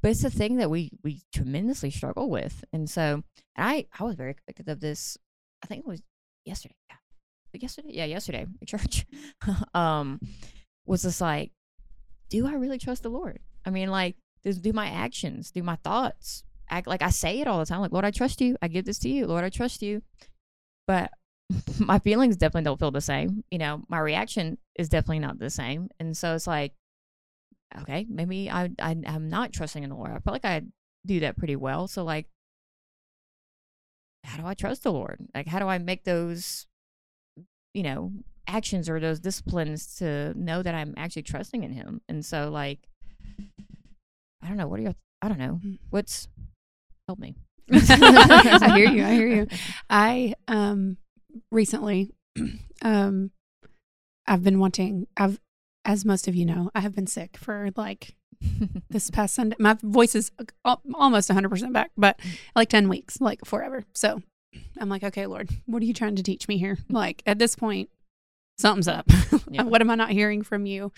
but 0.02 0.12
it's 0.12 0.24
a 0.24 0.30
thing 0.30 0.58
that 0.58 0.70
we 0.70 0.92
we 1.04 1.22
tremendously 1.34 1.92
struggle 1.92 2.30
with, 2.30 2.64
and 2.74 2.90
so 2.90 3.24
I 3.58 3.88
I 3.98 4.04
was 4.04 4.16
very 4.16 4.34
convicted 4.34 4.70
of 4.70 4.80
this. 4.80 5.18
I 5.64 5.68
think 5.68 5.80
it 5.80 5.88
was 5.88 6.02
yesterday. 6.46 6.76
Yeah. 6.90 7.60
yesterday, 7.62 7.90
yeah, 7.92 8.06
yesterday 8.06 8.46
at 8.62 8.68
church, 8.68 9.06
um, 9.74 10.20
was 10.86 11.04
just 11.04 11.22
like, 11.22 11.52
do 12.30 12.48
I 12.48 12.54
really 12.54 12.78
trust 12.78 13.04
the 13.04 13.10
Lord? 13.10 13.40
I 13.66 13.70
mean, 13.70 13.90
like, 13.90 14.16
do 14.44 14.74
my 14.74 14.88
actions, 14.88 15.52
do 15.52 15.64
my 15.64 15.76
thoughts 15.78 16.44
act 16.70 16.88
like 16.88 17.02
I 17.02 17.10
say 17.10 17.40
it 17.40 17.48
all 17.48 17.60
the 17.60 17.66
time? 17.66 17.82
Like, 17.82 17.92
Lord, 17.92 18.06
I 18.06 18.12
trust 18.12 18.42
you. 18.42 18.56
I 18.62 18.68
give 18.68 18.86
this 18.86 19.00
to 19.00 19.10
you. 19.10 19.28
Lord, 19.28 19.44
I 19.44 19.50
trust 19.50 19.82
you. 19.82 20.02
But 20.88 21.12
my 21.80 22.00
feelings 22.00 22.38
definitely 22.38 22.64
don't 22.64 22.80
feel 22.80 22.92
the 22.92 23.02
same. 23.02 23.44
You 23.52 23.58
know, 23.58 23.84
my 23.90 24.00
reaction 24.00 24.58
is 24.76 24.90
definitely 24.90 25.20
not 25.20 25.40
the 25.40 25.50
same. 25.50 25.90
And 26.00 26.16
so 26.16 26.36
it's 26.36 26.48
like, 26.48 26.74
okay, 27.82 28.06
maybe 28.10 28.50
I, 28.50 28.72
I 28.80 28.96
I'm 29.06 29.30
not 29.30 29.54
trusting 29.54 29.84
in 29.84 29.90
the 29.90 29.96
Lord. 29.96 30.12
I 30.12 30.20
feel 30.20 30.34
like 30.34 30.46
I 30.46 30.64
do 31.06 31.22
that 31.22 31.38
pretty 31.38 31.56
well. 31.56 31.88
So 31.88 32.04
like, 32.04 32.28
how 34.24 34.38
do 34.38 34.46
I 34.48 34.54
trust 34.54 34.84
the 34.84 34.92
Lord? 34.92 35.20
Like, 35.34 35.48
how 35.48 35.60
do 35.60 35.68
I 35.68 35.78
make 35.78 36.04
those, 36.04 36.68
you 37.74 37.84
know, 37.84 38.12
actions 38.48 38.90
or 38.90 39.00
those 39.00 39.20
disciplines 39.20 39.96
to 39.98 40.34
know 40.36 40.62
that 40.64 40.76
I'm 40.76 40.94
actually 40.98 41.24
trusting 41.24 41.64
in 41.64 41.74
Him? 41.74 42.02
And 42.10 42.26
so 42.26 42.50
like, 42.50 42.80
I 44.42 44.48
don't 44.48 44.58
know. 44.58 44.68
What 44.68 44.80
are 44.80 44.84
your? 44.84 44.96
I 45.22 45.28
don't 45.28 45.40
know. 45.40 45.60
Mm. 45.64 45.80
What's 45.90 46.28
help 47.08 47.20
me? 47.20 47.36
I 47.72 48.72
hear 48.76 48.90
you. 48.90 49.04
I 49.04 49.14
hear 49.14 49.28
you. 49.28 49.48
I 49.90 50.34
um 50.48 50.98
recently 51.52 52.14
um 52.82 53.32
I've 54.26 54.44
been 54.44 54.60
wanting 54.60 55.08
I've 55.18 55.40
as 55.90 56.06
most 56.06 56.28
of 56.28 56.36
you 56.36 56.46
know, 56.46 56.70
I 56.76 56.82
have 56.82 56.94
been 56.94 57.08
sick 57.08 57.36
for 57.36 57.70
like 57.76 58.16
this 58.92 59.10
past 59.10 59.34
Sunday. 59.34 59.56
My 59.58 59.76
voice 59.82 60.14
is 60.14 60.32
almost 60.94 61.32
100% 61.32 61.74
back, 61.74 61.90
but 61.98 62.20
like 62.56 62.70
10 62.70 62.88
weeks, 62.90 63.20
like 63.20 63.44
forever. 63.44 63.84
So 63.96 64.22
I'm 64.80 64.88
like, 64.88 65.04
okay, 65.04 65.26
Lord, 65.26 65.50
what 65.66 65.82
are 65.82 65.86
you 65.88 65.96
trying 65.96 66.16
to 66.16 66.24
teach 66.24 66.48
me 66.48 66.60
here? 66.60 66.78
Like 66.90 67.24
at 67.26 67.40
this 67.40 67.56
point, 67.56 67.90
something's 68.60 68.88
up. 68.88 69.10
Yeah. 69.52 69.64
what 69.64 69.82
am 69.82 69.90
I 69.90 69.96
not 69.96 70.12
hearing 70.12 70.44
from 70.44 70.68
you? 70.68 70.92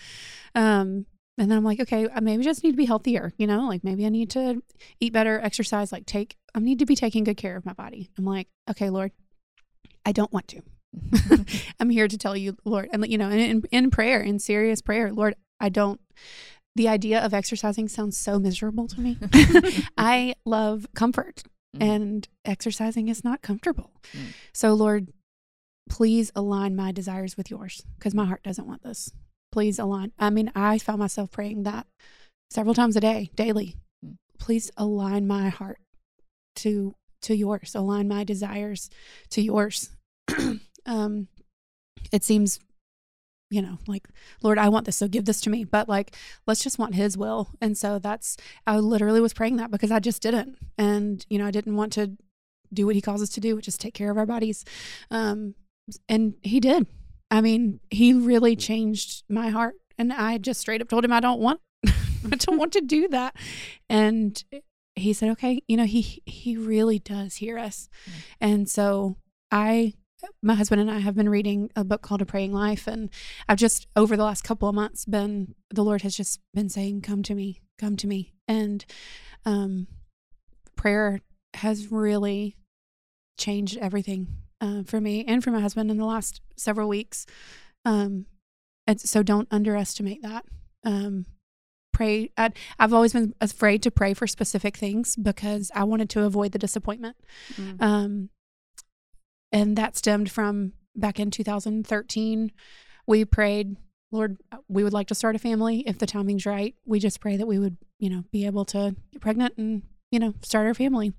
Um, 0.54 1.06
and 1.38 1.50
then 1.50 1.56
I'm 1.56 1.64
like, 1.64 1.80
okay, 1.80 2.06
I 2.14 2.20
maybe 2.20 2.44
just 2.44 2.62
need 2.62 2.72
to 2.72 2.76
be 2.76 2.84
healthier, 2.84 3.32
you 3.38 3.46
know, 3.46 3.66
like 3.66 3.82
maybe 3.82 4.04
I 4.04 4.10
need 4.10 4.28
to 4.30 4.62
eat 5.00 5.14
better, 5.14 5.40
exercise, 5.40 5.90
like 5.90 6.04
take, 6.04 6.36
I 6.54 6.60
need 6.60 6.80
to 6.80 6.86
be 6.86 6.96
taking 6.96 7.24
good 7.24 7.38
care 7.38 7.56
of 7.56 7.64
my 7.64 7.72
body. 7.72 8.10
I'm 8.18 8.26
like, 8.26 8.48
okay, 8.68 8.90
Lord, 8.90 9.12
I 10.04 10.12
don't 10.12 10.32
want 10.34 10.48
to. 10.48 10.62
I'm 11.80 11.90
here 11.90 12.08
to 12.08 12.18
tell 12.18 12.36
you, 12.36 12.56
Lord, 12.64 12.88
and 12.92 13.06
you 13.08 13.18
know, 13.18 13.30
in, 13.30 13.62
in 13.70 13.90
prayer, 13.90 14.20
in 14.20 14.38
serious 14.38 14.82
prayer, 14.82 15.12
Lord, 15.12 15.34
I 15.60 15.68
don't. 15.68 16.00
The 16.74 16.88
idea 16.88 17.22
of 17.24 17.34
exercising 17.34 17.88
sounds 17.88 18.16
so 18.16 18.38
miserable 18.38 18.88
to 18.88 19.00
me. 19.00 19.18
I 19.98 20.34
love 20.46 20.86
comfort, 20.94 21.42
Mhm. 21.76 21.82
and 21.82 22.28
exercising 22.44 23.08
is 23.08 23.24
not 23.24 23.40
comfortable. 23.42 23.92
Mm. 24.12 24.32
So, 24.54 24.74
Lord, 24.74 25.08
please 25.88 26.30
align 26.34 26.76
my 26.76 26.92
desires 26.92 27.36
with 27.36 27.50
yours 27.50 27.82
because 27.98 28.14
my 28.14 28.24
heart 28.26 28.42
doesn't 28.42 28.66
want 28.66 28.82
this. 28.82 29.10
Please 29.50 29.78
align. 29.78 30.12
I 30.18 30.30
mean, 30.30 30.50
I 30.54 30.78
found 30.78 30.98
myself 30.98 31.30
praying 31.30 31.62
that 31.64 31.86
several 32.50 32.74
times 32.74 32.96
a 32.96 33.00
day, 33.00 33.30
daily. 33.34 33.76
Mm. 34.04 34.16
Please 34.38 34.70
align 34.76 35.26
my 35.26 35.48
heart 35.48 35.78
to 36.56 36.94
to 37.22 37.34
yours. 37.36 37.74
Align 37.74 38.08
my 38.08 38.24
desires 38.24 38.90
to 39.30 39.40
yours. 39.42 39.90
um, 40.86 41.28
it 42.12 42.24
seems, 42.24 42.58
you 43.50 43.62
know, 43.62 43.78
like 43.86 44.08
Lord, 44.42 44.58
I 44.58 44.68
want 44.68 44.86
this, 44.86 44.96
so 44.96 45.08
give 45.08 45.24
this 45.24 45.40
to 45.42 45.50
me. 45.50 45.64
But 45.64 45.88
like, 45.88 46.14
let's 46.46 46.62
just 46.62 46.78
want 46.78 46.94
His 46.94 47.16
will. 47.16 47.50
And 47.60 47.76
so 47.76 47.98
that's 47.98 48.36
I 48.66 48.78
literally 48.78 49.20
was 49.20 49.34
praying 49.34 49.56
that 49.56 49.70
because 49.70 49.90
I 49.90 49.98
just 49.98 50.22
didn't, 50.22 50.58
and 50.78 51.24
you 51.28 51.38
know, 51.38 51.46
I 51.46 51.50
didn't 51.50 51.76
want 51.76 51.92
to 51.94 52.12
do 52.72 52.86
what 52.86 52.94
He 52.94 53.02
calls 53.02 53.22
us 53.22 53.30
to 53.30 53.40
do, 53.40 53.54
which 53.56 53.68
is 53.68 53.76
take 53.76 53.94
care 53.94 54.10
of 54.10 54.18
our 54.18 54.26
bodies. 54.26 54.64
Um, 55.10 55.54
and 56.08 56.34
He 56.42 56.60
did. 56.60 56.86
I 57.30 57.40
mean, 57.40 57.80
He 57.90 58.12
really 58.12 58.56
changed 58.56 59.24
my 59.28 59.50
heart, 59.50 59.74
and 59.98 60.12
I 60.12 60.38
just 60.38 60.60
straight 60.60 60.82
up 60.82 60.88
told 60.88 61.04
Him 61.04 61.12
I 61.12 61.20
don't 61.20 61.40
want, 61.40 61.60
I 61.86 62.36
don't 62.36 62.58
want 62.58 62.72
to 62.72 62.80
do 62.80 63.08
that, 63.08 63.36
and 63.88 64.42
he 64.94 65.12
said, 65.12 65.30
"Okay, 65.30 65.62
you 65.66 65.76
know, 65.76 65.84
he 65.84 66.22
he 66.26 66.56
really 66.56 66.98
does 66.98 67.36
hear 67.36 67.58
us." 67.58 67.88
Mm. 68.04 68.12
And 68.40 68.68
so 68.68 69.16
I 69.50 69.94
my 70.42 70.54
husband 70.54 70.80
and 70.80 70.90
I 70.90 70.98
have 71.00 71.14
been 71.14 71.28
reading 71.28 71.70
a 71.76 71.84
book 71.84 72.02
called 72.02 72.22
A 72.22 72.26
Praying 72.26 72.52
Life 72.52 72.86
and 72.86 73.10
I've 73.48 73.58
just 73.58 73.86
over 73.96 74.16
the 74.16 74.24
last 74.24 74.42
couple 74.44 74.68
of 74.68 74.74
months 74.74 75.04
been 75.04 75.54
the 75.70 75.82
Lord 75.84 76.02
has 76.02 76.16
just 76.16 76.40
been 76.54 76.68
saying, 76.68 77.02
"Come 77.02 77.22
to 77.24 77.34
me, 77.34 77.60
come 77.78 77.96
to 77.96 78.06
me." 78.06 78.32
And 78.48 78.84
um 79.44 79.86
prayer 80.76 81.20
has 81.54 81.90
really 81.92 82.56
changed 83.38 83.78
everything 83.78 84.28
uh, 84.60 84.82
for 84.84 85.00
me 85.00 85.24
and 85.26 85.42
for 85.42 85.50
my 85.50 85.60
husband 85.60 85.90
in 85.90 85.96
the 85.96 86.04
last 86.04 86.40
several 86.56 86.88
weeks. 86.88 87.26
Um 87.84 88.26
and 88.86 89.00
so 89.00 89.22
don't 89.22 89.48
underestimate 89.50 90.22
that. 90.22 90.44
Um 90.84 91.26
pray 91.92 92.30
I, 92.38 92.50
i've 92.78 92.94
always 92.94 93.12
been 93.12 93.34
afraid 93.38 93.82
to 93.82 93.90
pray 93.90 94.14
for 94.14 94.26
specific 94.26 94.78
things 94.78 95.14
because 95.14 95.70
i 95.74 95.84
wanted 95.84 96.08
to 96.08 96.22
avoid 96.24 96.52
the 96.52 96.58
disappointment 96.58 97.16
Mm. 97.56 97.82
um, 97.82 98.30
and 99.52 99.76
that 99.76 99.96
stemmed 99.96 100.30
from 100.30 100.72
back 100.96 101.20
in 101.20 101.30
2013 101.30 102.52
we 103.06 103.24
prayed 103.24 103.76
lord 104.10 104.36
we 104.68 104.84
would 104.84 104.92
like 104.92 105.06
to 105.08 105.14
start 105.14 105.36
a 105.36 105.38
family. 105.38 105.82
If 105.86 105.98
the 105.98 106.06
timing's 106.06 106.46
right 106.46 106.74
we 106.84 106.98
just 106.98 107.20
pray 107.20 107.36
that 107.36 107.46
we 107.46 107.58
would 107.58 107.76
you 107.98 108.10
know 108.10 108.24
be 108.32 108.46
able 108.46 108.64
to 108.66 108.96
get 109.12 109.22
pregnant 109.22 109.54
and 109.56 109.82
you 110.10 110.18
know 110.18 110.34
start 110.42 110.66
our 110.66 110.74
family. 110.74 111.12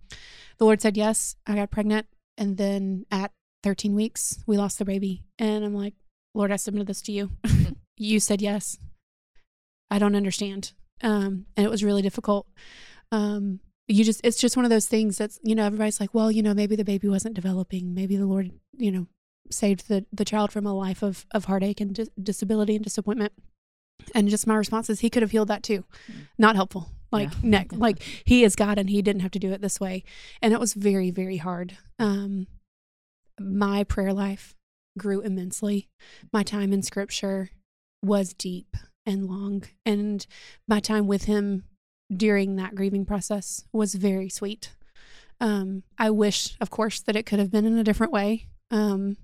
The 0.58 0.66
lord 0.66 0.82
said 0.82 0.98
yes 0.98 1.36
i 1.48 1.56
got 1.56 1.72
pregnant. 1.72 2.08
And 2.38 2.58
then 2.58 3.06
at 3.12 3.32
13 3.64 3.96
weeks 3.96 4.44
we 4.46 4.58
lost 4.58 4.80
the 4.80 4.86
baby. 4.86 5.24
And 5.40 5.64
i'm 5.66 5.74
like 5.76 5.96
lord 6.34 6.52
i 6.52 6.56
submitted 6.56 6.88
this 6.88 7.02
to 7.04 7.12
you. 7.12 7.32
You 7.98 8.20
said 8.20 8.42
yes. 8.42 8.78
I 9.90 10.00
don't 10.00 10.16
understand. 10.16 10.74
Um, 11.02 11.46
and 11.56 11.66
it 11.66 11.70
was 11.70 11.84
really 11.84 12.02
difficult. 12.02 12.48
Um, 13.12 13.60
you 13.88 14.04
just, 14.04 14.22
it's 14.24 14.38
just 14.38 14.56
one 14.56 14.66
of 14.66 14.70
those 14.72 14.86
things 14.88 15.18
that's, 15.18 15.40
you 15.44 15.56
know, 15.56 15.66
everybody's 15.66 16.00
like, 16.00 16.14
well, 16.14 16.32
you 16.32 16.42
know, 16.42 16.54
maybe 16.54 16.76
the 16.76 16.86
baby 16.86 17.08
wasn't 17.08 17.36
developing. 17.36 17.94
Maybe 17.94 18.16
the 18.16 18.26
Lord, 18.26 18.52
you 18.78 18.92
know, 18.92 19.08
saved 19.52 19.88
the, 19.88 20.06
the 20.12 20.26
child 20.26 20.52
from 20.52 20.66
a 20.66 20.74
life 20.74 21.04
of, 21.04 21.26
of 21.32 21.46
heartache 21.46 21.82
and 21.82 21.94
dis- 21.94 22.10
disability 22.22 22.76
and 22.76 22.84
disappointment. 22.84 23.34
And 24.16 24.30
just 24.30 24.48
my 24.48 24.56
response 24.56 24.90
is, 24.90 25.02
he 25.02 25.10
could 25.10 25.22
have 25.22 25.32
healed 25.32 25.50
that 25.50 25.64
too. 25.64 25.84
Not 26.38 26.56
helpful. 26.56 26.90
Like, 27.12 27.30
Yeah. 27.44 27.50
neck, 27.50 27.68
like 27.72 28.02
he 28.26 28.44
is 28.44 28.56
God 28.56 28.80
and 28.80 28.90
he 28.90 29.02
didn't 29.02 29.22
have 29.22 29.32
to 29.32 29.40
do 29.40 29.52
it 29.52 29.62
this 29.62 29.80
way. 29.80 30.04
And 30.42 30.54
it 30.54 30.60
was 30.60 30.74
very, 30.74 31.12
very 31.12 31.38
hard. 31.38 31.78
Um, 32.00 32.48
my 33.40 33.84
prayer 33.84 34.14
life 34.14 34.56
grew 34.98 35.22
immensely. 35.22 35.90
My 36.32 36.44
time 36.44 36.74
in 36.74 36.82
scripture 36.82 37.50
was 38.04 38.34
deep 38.34 38.76
and 39.06 39.28
long. 39.28 39.64
And 39.86 40.26
my 40.68 40.80
time 40.80 41.06
with 41.08 41.26
him 41.26 41.66
during 42.18 42.56
that 42.56 42.76
grieving 42.76 43.06
process 43.06 43.66
was 43.72 43.96
very 43.96 44.30
sweet. 44.30 44.72
Um, 45.40 45.84
I 45.98 46.10
wish, 46.10 46.56
of 46.62 46.70
course, 46.70 47.02
that 47.02 47.16
it 47.16 47.26
could 47.26 47.40
have 47.40 47.52
been 47.52 47.66
in 47.66 47.78
a 47.78 47.84
different 47.84 48.14
way, 48.14 48.48
um, 48.72 49.18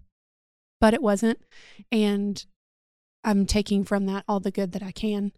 but 0.81 0.93
it 0.93 1.01
wasn't. 1.01 1.39
And 1.91 2.43
I'm 3.23 3.45
taking 3.45 3.83
from 3.83 4.05
that 4.07 4.23
all 4.27 4.39
the 4.39 4.51
good 4.51 4.71
that 4.73 4.83
I 4.83 4.91
can. 4.91 5.31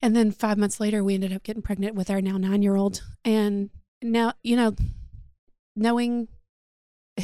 And 0.00 0.14
then 0.14 0.32
five 0.32 0.58
months 0.58 0.80
later, 0.80 1.02
we 1.02 1.14
ended 1.14 1.32
up 1.32 1.42
getting 1.42 1.62
pregnant 1.62 1.94
with 1.94 2.10
our 2.10 2.20
now 2.20 2.36
nine 2.36 2.62
year 2.62 2.76
old. 2.76 3.02
And 3.24 3.70
now, 4.02 4.34
you 4.42 4.56
know, 4.56 4.74
knowing 5.76 6.28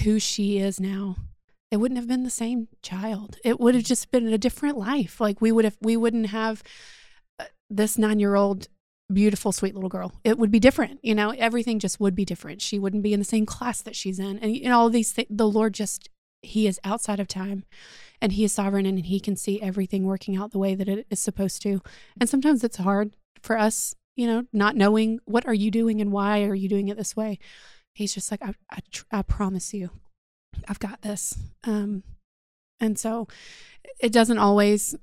who 0.04 0.18
she 0.18 0.58
is 0.58 0.80
now, 0.80 1.16
it 1.70 1.76
wouldn't 1.76 1.98
have 1.98 2.08
been 2.08 2.24
the 2.24 2.30
same 2.30 2.68
child. 2.82 3.36
It 3.44 3.60
would 3.60 3.74
have 3.74 3.84
just 3.84 4.10
been 4.10 4.28
a 4.28 4.38
different 4.38 4.78
life. 4.78 5.20
Like 5.20 5.40
we 5.40 5.52
would 5.52 5.64
have, 5.64 5.76
we 5.80 5.96
wouldn't 5.96 6.28
have 6.28 6.62
uh, 7.38 7.44
this 7.68 7.98
nine 7.98 8.18
year 8.18 8.34
old 8.34 8.68
beautiful, 9.12 9.52
sweet 9.52 9.74
little 9.74 9.88
girl. 9.88 10.12
It 10.24 10.38
would 10.38 10.50
be 10.50 10.60
different. 10.60 11.00
You 11.02 11.14
know, 11.14 11.30
everything 11.30 11.78
just 11.78 12.00
would 12.00 12.14
be 12.14 12.24
different. 12.24 12.62
She 12.62 12.78
wouldn't 12.78 13.02
be 13.02 13.12
in 13.12 13.20
the 13.20 13.24
same 13.24 13.46
class 13.46 13.82
that 13.82 13.96
she's 13.96 14.18
in. 14.18 14.38
And, 14.38 14.56
know, 14.68 14.78
all 14.78 14.90
these 14.90 15.12
things, 15.12 15.28
the 15.30 15.48
Lord 15.48 15.74
just, 15.74 16.08
He 16.42 16.66
is 16.66 16.80
outside 16.84 17.20
of 17.20 17.28
time 17.28 17.64
and 18.20 18.32
He 18.32 18.44
is 18.44 18.52
sovereign 18.52 18.86
and 18.86 18.98
He 19.04 19.20
can 19.20 19.36
see 19.36 19.60
everything 19.60 20.04
working 20.04 20.36
out 20.36 20.52
the 20.52 20.58
way 20.58 20.74
that 20.74 20.88
it 20.88 21.06
is 21.10 21.20
supposed 21.20 21.62
to. 21.62 21.80
And 22.20 22.28
sometimes 22.28 22.64
it's 22.64 22.76
hard 22.78 23.12
for 23.42 23.58
us, 23.58 23.94
you 24.16 24.26
know, 24.26 24.44
not 24.52 24.76
knowing 24.76 25.20
what 25.24 25.46
are 25.46 25.54
you 25.54 25.70
doing 25.70 26.00
and 26.00 26.12
why 26.12 26.44
are 26.44 26.54
you 26.54 26.68
doing 26.68 26.88
it 26.88 26.96
this 26.96 27.16
way. 27.16 27.38
He's 27.94 28.14
just 28.14 28.30
like, 28.30 28.42
I, 28.42 28.54
I, 28.70 28.80
I 29.10 29.22
promise 29.22 29.74
you, 29.74 29.90
I've 30.68 30.78
got 30.78 31.02
this. 31.02 31.36
Um, 31.64 32.02
and 32.80 32.98
so 32.98 33.28
it 34.00 34.12
doesn't 34.12 34.38
always 34.38 34.96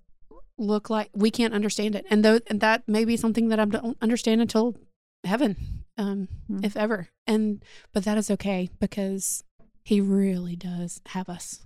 look 0.58 0.90
like 0.90 1.10
we 1.14 1.30
can't 1.32 1.54
understand 1.54 1.96
it. 1.96 2.06
And 2.10 2.24
though 2.26 2.40
and 2.48 2.60
that 2.62 2.88
may 2.88 3.06
be 3.06 3.18
something 3.18 3.50
that 3.50 3.60
I 3.60 3.66
don't 3.66 3.98
understand 4.02 4.42
until 4.42 4.76
heaven, 5.24 5.56
um, 5.98 6.28
Hmm. 6.48 6.64
if 6.64 6.76
ever. 6.78 7.10
And 7.26 7.64
but 7.94 8.04
that 8.06 8.18
is 8.18 8.32
okay 8.32 8.70
because 8.80 9.44
he 9.84 10.02
really 10.02 10.56
does 10.56 11.02
have 11.08 11.30
us. 11.30 11.66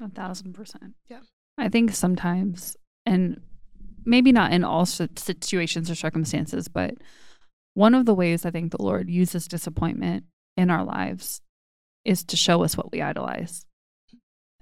A 0.00 0.08
thousand 0.08 0.52
percent. 0.52 0.94
Yeah. 1.08 1.20
I 1.58 1.68
think 1.70 1.94
sometimes, 1.94 2.76
and 3.06 3.40
maybe 4.04 4.30
not 4.30 4.52
in 4.52 4.62
all 4.62 4.84
situations 4.84 5.90
or 5.90 5.94
circumstances, 5.94 6.68
but 6.68 6.94
one 7.74 7.94
of 7.94 8.04
the 8.04 8.14
ways 8.14 8.44
I 8.44 8.50
think 8.50 8.72
the 8.72 8.82
Lord 8.82 9.08
uses 9.08 9.48
disappointment 9.48 10.24
in 10.56 10.70
our 10.70 10.84
lives 10.84 11.40
is 12.04 12.24
to 12.24 12.36
show 12.36 12.62
us 12.62 12.76
what 12.76 12.92
we 12.92 13.00
idolize. 13.00 13.64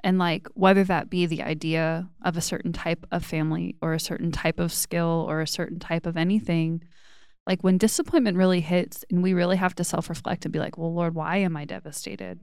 And 0.04 0.18
like 0.18 0.46
whether 0.52 0.84
that 0.84 1.08
be 1.08 1.24
the 1.24 1.42
idea 1.42 2.10
of 2.22 2.36
a 2.36 2.42
certain 2.42 2.74
type 2.74 3.06
of 3.10 3.24
family 3.24 3.74
or 3.80 3.94
a 3.94 3.98
certain 3.98 4.30
type 4.30 4.60
of 4.60 4.70
skill 4.70 5.24
or 5.26 5.40
a 5.40 5.46
certain 5.46 5.78
type 5.78 6.04
of 6.04 6.18
anything, 6.18 6.84
like 7.46 7.64
when 7.64 7.78
disappointment 7.78 8.36
really 8.36 8.60
hits 8.60 9.02
and 9.10 9.22
we 9.22 9.32
really 9.32 9.56
have 9.56 9.74
to 9.76 9.82
self 9.82 10.10
reflect 10.10 10.44
and 10.44 10.52
be 10.52 10.58
like, 10.58 10.76
well, 10.76 10.94
Lord, 10.94 11.14
why 11.14 11.38
am 11.38 11.56
I 11.56 11.64
devastated? 11.64 12.38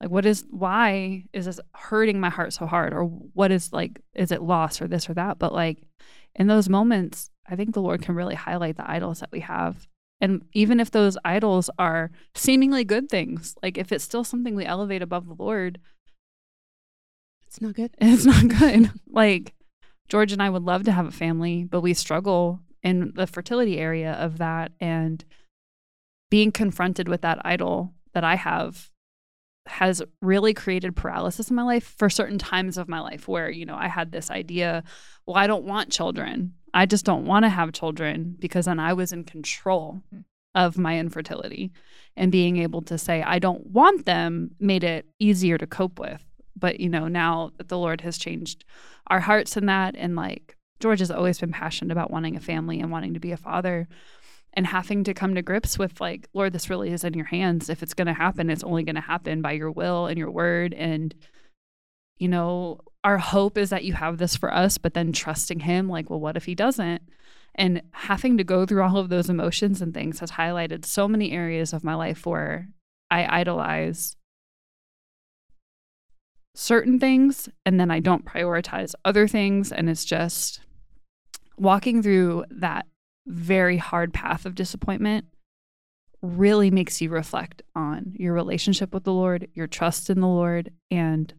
Like, 0.00 0.10
what 0.10 0.24
is, 0.24 0.46
why 0.48 1.24
is 1.34 1.44
this 1.44 1.60
hurting 1.74 2.20
my 2.20 2.30
heart 2.30 2.54
so 2.54 2.64
hard? 2.64 2.94
Or 2.94 3.04
what 3.04 3.52
is 3.52 3.70
like, 3.70 4.00
is 4.14 4.32
it 4.32 4.42
loss 4.42 4.80
or 4.80 4.88
this 4.88 5.10
or 5.10 5.14
that? 5.14 5.38
But 5.38 5.52
like 5.52 5.82
in 6.34 6.46
those 6.46 6.70
moments, 6.70 7.28
I 7.46 7.54
think 7.54 7.74
the 7.74 7.82
Lord 7.82 8.00
can 8.00 8.14
really 8.14 8.34
highlight 8.34 8.78
the 8.78 8.90
idols 8.90 9.20
that 9.20 9.32
we 9.32 9.40
have. 9.40 9.86
And 10.22 10.42
even 10.54 10.80
if 10.80 10.90
those 10.90 11.18
idols 11.22 11.68
are 11.78 12.10
seemingly 12.34 12.84
good 12.84 13.10
things, 13.10 13.56
like 13.62 13.76
if 13.76 13.92
it's 13.92 14.04
still 14.04 14.24
something 14.24 14.54
we 14.54 14.64
elevate 14.64 15.02
above 15.02 15.26
the 15.26 15.36
Lord, 15.38 15.78
It's 17.48 17.60
not 17.62 17.74
good. 17.74 17.94
it's 18.00 18.26
not 18.26 18.46
good. 18.48 18.90
like 19.08 19.54
George 20.08 20.32
and 20.32 20.42
I 20.42 20.50
would 20.50 20.62
love 20.62 20.84
to 20.84 20.92
have 20.92 21.06
a 21.06 21.12
family, 21.12 21.64
but 21.64 21.80
we 21.80 21.94
struggle 21.94 22.60
in 22.82 23.12
the 23.14 23.26
fertility 23.26 23.78
area 23.78 24.12
of 24.12 24.38
that 24.38 24.72
and 24.80 25.24
being 26.30 26.52
confronted 26.52 27.08
with 27.08 27.22
that 27.22 27.40
idol 27.44 27.94
that 28.12 28.22
I 28.22 28.36
have 28.36 28.90
has 29.66 30.02
really 30.22 30.54
created 30.54 30.96
paralysis 30.96 31.50
in 31.50 31.56
my 31.56 31.62
life 31.62 31.94
for 31.98 32.08
certain 32.08 32.38
times 32.38 32.78
of 32.78 32.88
my 32.88 33.00
life 33.00 33.28
where, 33.28 33.50
you 33.50 33.66
know, 33.66 33.76
I 33.76 33.88
had 33.88 34.12
this 34.12 34.30
idea, 34.30 34.82
well, 35.26 35.36
I 35.36 35.46
don't 35.46 35.64
want 35.64 35.90
children. 35.90 36.54
I 36.72 36.86
just 36.86 37.04
don't 37.04 37.26
want 37.26 37.44
to 37.44 37.50
have 37.50 37.72
children 37.72 38.36
because 38.38 38.66
then 38.66 38.78
I 38.78 38.92
was 38.92 39.12
in 39.12 39.24
control 39.24 40.02
hmm. 40.10 40.20
of 40.54 40.78
my 40.78 40.98
infertility 40.98 41.72
and 42.16 42.32
being 42.32 42.58
able 42.58 42.82
to 42.82 42.98
say 42.98 43.22
I 43.22 43.38
don't 43.38 43.66
want 43.66 44.06
them 44.06 44.52
made 44.58 44.84
it 44.84 45.06
easier 45.18 45.58
to 45.58 45.66
cope 45.66 45.98
with. 45.98 46.24
But, 46.58 46.80
you 46.80 46.88
know, 46.88 47.08
now 47.08 47.52
that 47.56 47.68
the 47.68 47.78
Lord 47.78 48.00
has 48.02 48.18
changed 48.18 48.64
our 49.08 49.20
hearts 49.20 49.56
in 49.56 49.66
that 49.66 49.94
and 49.96 50.16
like 50.16 50.56
George 50.80 51.00
has 51.00 51.10
always 51.10 51.38
been 51.38 51.52
passionate 51.52 51.92
about 51.92 52.10
wanting 52.10 52.36
a 52.36 52.40
family 52.40 52.80
and 52.80 52.90
wanting 52.90 53.14
to 53.14 53.20
be 53.20 53.32
a 53.32 53.36
father 53.36 53.88
and 54.54 54.66
having 54.66 55.04
to 55.04 55.14
come 55.14 55.34
to 55.34 55.42
grips 55.42 55.78
with 55.78 56.00
like 56.00 56.28
lord 56.32 56.52
this 56.52 56.70
really 56.70 56.90
is 56.90 57.04
in 57.04 57.14
your 57.14 57.26
hands. 57.26 57.68
If 57.68 57.82
it's 57.82 57.94
going 57.94 58.06
to 58.06 58.12
happen 58.12 58.50
it's 58.50 58.64
only 58.64 58.82
going 58.82 58.96
to 58.96 59.00
happen 59.00 59.42
by 59.42 59.52
your 59.52 59.70
will 59.70 60.06
and 60.06 60.18
your 60.18 60.30
word. 60.30 60.74
And 60.74 61.14
you 62.18 62.28
know 62.28 62.80
our 63.04 63.18
hope 63.18 63.56
is 63.56 63.70
that 63.70 63.84
you 63.84 63.92
have 63.94 64.18
this 64.18 64.36
for 64.36 64.52
us 64.52 64.76
but 64.76 64.94
then 64.94 65.12
trusting 65.12 65.60
him 65.60 65.88
like 65.88 66.10
well 66.10 66.20
what 66.20 66.36
if 66.36 66.44
he 66.44 66.54
doesn't? 66.54 67.02
And 67.54 67.82
having 67.92 68.36
to 68.38 68.44
go 68.44 68.66
through 68.66 68.82
all 68.82 68.98
of 68.98 69.08
those 69.08 69.28
emotions 69.28 69.82
and 69.82 69.92
things 69.92 70.20
has 70.20 70.32
highlighted 70.32 70.84
so 70.84 71.08
many 71.08 71.32
areas 71.32 71.72
of 71.72 71.82
my 71.82 71.94
life 71.94 72.24
where 72.24 72.68
i 73.10 73.40
idolize 73.40 74.16
certain 76.58 76.98
things 76.98 77.48
and 77.64 77.78
then 77.78 77.88
i 77.88 78.00
don't 78.00 78.24
prioritize 78.24 78.92
other 79.04 79.28
things 79.28 79.70
and 79.70 79.88
it's 79.88 80.04
just 80.04 80.58
walking 81.56 82.02
through 82.02 82.44
that 82.50 82.84
very 83.28 83.76
hard 83.76 84.12
path 84.12 84.44
of 84.44 84.56
disappointment 84.56 85.24
really 86.20 86.68
makes 86.68 87.00
you 87.00 87.10
reflect 87.10 87.62
on 87.76 88.12
your 88.16 88.32
relationship 88.34 88.92
with 88.92 89.04
the 89.04 89.12
Lord, 89.12 89.46
your 89.54 89.68
trust 89.68 90.10
in 90.10 90.20
the 90.20 90.26
Lord, 90.26 90.72
and 90.90 91.32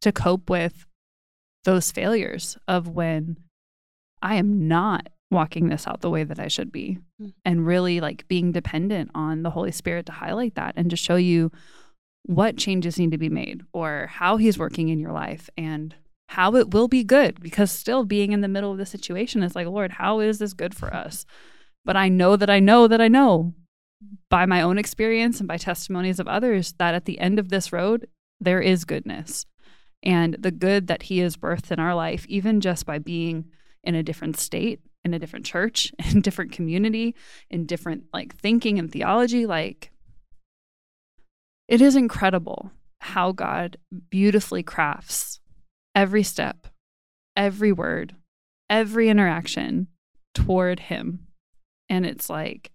to 0.00 0.12
cope 0.12 0.48
with 0.48 0.86
those 1.64 1.90
failures 1.92 2.56
of 2.66 2.88
when 2.88 3.36
I 4.22 4.36
am 4.36 4.66
not 4.66 5.08
walking 5.30 5.68
this 5.68 5.86
out 5.86 6.00
the 6.00 6.08
way 6.08 6.24
that 6.24 6.38
I 6.38 6.48
should 6.48 6.72
be, 6.72 6.98
Mm. 7.20 7.32
and 7.44 7.66
really 7.66 8.00
like 8.00 8.26
being 8.28 8.50
dependent 8.52 9.10
on 9.14 9.42
the 9.42 9.50
Holy 9.50 9.72
Spirit 9.72 10.06
to 10.06 10.12
highlight 10.12 10.54
that 10.54 10.72
and 10.76 10.88
to 10.88 10.96
show 10.96 11.16
you 11.16 11.50
what 12.26 12.56
changes 12.56 12.98
need 12.98 13.10
to 13.10 13.18
be 13.18 13.28
made 13.28 13.62
or 13.72 14.08
how 14.10 14.36
He's 14.36 14.58
working 14.58 14.88
in 14.88 14.98
your 14.98 15.12
life 15.12 15.48
and 15.56 15.94
how 16.28 16.54
it 16.56 16.72
will 16.72 16.88
be 16.88 17.04
good 17.04 17.40
because 17.40 17.70
still 17.70 18.04
being 18.04 18.32
in 18.32 18.40
the 18.40 18.48
middle 18.48 18.72
of 18.72 18.78
the 18.78 18.86
situation 18.86 19.42
is 19.42 19.54
like, 19.54 19.66
Lord, 19.66 19.92
how 19.92 20.20
is 20.20 20.38
this 20.38 20.54
good 20.54 20.74
for 20.74 20.92
us? 20.92 21.26
But 21.84 21.96
I 21.96 22.08
know 22.08 22.36
that 22.36 22.48
I 22.48 22.60
know 22.60 22.88
that 22.88 23.00
I 23.00 23.08
know 23.08 23.52
by 24.30 24.46
my 24.46 24.62
own 24.62 24.78
experience 24.78 25.38
and 25.38 25.48
by 25.48 25.58
testimonies 25.58 26.18
of 26.18 26.28
others 26.28 26.74
that 26.78 26.94
at 26.94 27.04
the 27.04 27.18
end 27.18 27.38
of 27.38 27.50
this 27.50 27.72
road, 27.72 28.08
there 28.40 28.60
is 28.60 28.84
goodness. 28.84 29.46
And 30.02 30.34
the 30.38 30.50
good 30.50 30.86
that 30.86 31.04
He 31.04 31.18
has 31.18 31.36
birthed 31.36 31.70
in 31.70 31.78
our 31.78 31.94
life, 31.94 32.26
even 32.28 32.60
just 32.60 32.86
by 32.86 32.98
being 32.98 33.46
in 33.82 33.94
a 33.94 34.02
different 34.02 34.38
state, 34.38 34.80
in 35.04 35.14
a 35.14 35.18
different 35.18 35.46
church, 35.46 35.92
in 36.10 36.20
different 36.20 36.52
community, 36.52 37.14
in 37.50 37.66
different 37.66 38.04
like 38.12 38.34
thinking 38.36 38.78
and 38.78 38.90
theology, 38.90 39.46
like 39.46 39.90
it 41.68 41.80
is 41.80 41.96
incredible 41.96 42.70
how 43.00 43.32
God 43.32 43.76
beautifully 44.10 44.62
crafts 44.62 45.40
every 45.94 46.22
step, 46.22 46.66
every 47.36 47.72
word, 47.72 48.14
every 48.70 49.08
interaction 49.08 49.88
toward 50.34 50.80
Him. 50.80 51.26
And 51.88 52.06
it's 52.06 52.30
like, 52.30 52.70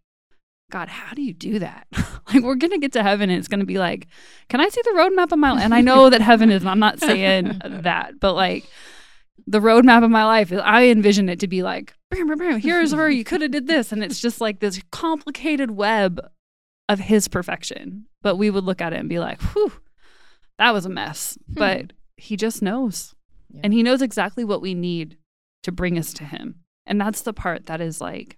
God, 0.72 0.88
how 0.88 1.14
do 1.14 1.22
you 1.22 1.34
do 1.34 1.60
that? 1.60 1.88
like, 2.34 2.44
we're 2.44 2.56
going 2.56 2.72
to 2.72 2.78
get 2.78 2.94
to 2.94 3.04
heaven 3.04 3.30
and 3.30 3.40
it's 3.40 3.48
going 3.48 3.60
to 3.60 3.66
be 3.66 3.80
like, 3.80 4.08
can 4.50 4.62
I 4.62 4.70
see 4.70 4.82
the 4.84 4.92
roadmap 4.92 5.32
of 5.32 5.40
my 5.40 5.52
life? 5.52 5.64
And 5.64 5.74
I 5.74 5.82
know 5.82 6.10
that 6.10 6.22
heaven 6.22 6.52
is, 6.52 6.64
I'm 6.66 6.80
not 6.80 7.00
saying 7.00 7.60
that, 7.66 8.20
but 8.20 8.34
like, 8.34 8.66
the 9.48 9.60
roadmap 9.60 10.04
of 10.04 10.12
my 10.12 10.26
life, 10.26 10.54
I 10.54 10.90
envision 10.90 11.28
it 11.28 11.40
to 11.40 11.48
be 11.48 11.64
like, 11.64 11.96
bam, 12.12 12.28
bam, 12.28 12.38
bam, 12.38 12.60
here's 12.60 12.94
where 12.94 13.10
you 13.10 13.24
could 13.24 13.42
have 13.42 13.50
did 13.52 13.66
this. 13.66 13.92
And 13.92 14.04
it's 14.04 14.20
just 14.20 14.40
like 14.40 14.60
this 14.60 14.80
complicated 14.92 15.72
web 15.72 16.20
of 16.90 17.00
his 17.00 17.30
perfection. 17.30 18.08
But 18.22 18.36
we 18.36 18.50
would 18.50 18.66
look 18.66 18.82
at 18.82 18.92
it 18.92 19.00
and 19.00 19.08
be 19.08 19.20
like, 19.20 19.42
whew, 19.42 19.72
that 20.58 20.74
was 20.74 20.86
a 20.86 20.90
mess. 20.90 21.38
Hmm. 21.54 21.60
But 21.60 21.94
he 22.18 22.36
just 22.36 22.62
knows. 22.62 23.16
Yeah. 23.50 23.62
And 23.64 23.74
he 23.74 23.84
knows 23.84 24.02
exactly 24.02 24.44
what 24.44 24.62
we 24.62 24.74
need 24.74 25.18
to 25.64 25.72
bring 25.72 25.98
us 25.98 26.12
to 26.14 26.26
him. 26.26 26.56
And 26.86 27.00
that's 27.00 27.22
the 27.22 27.34
part 27.34 27.68
that 27.68 27.80
is 27.80 28.02
like 28.02 28.38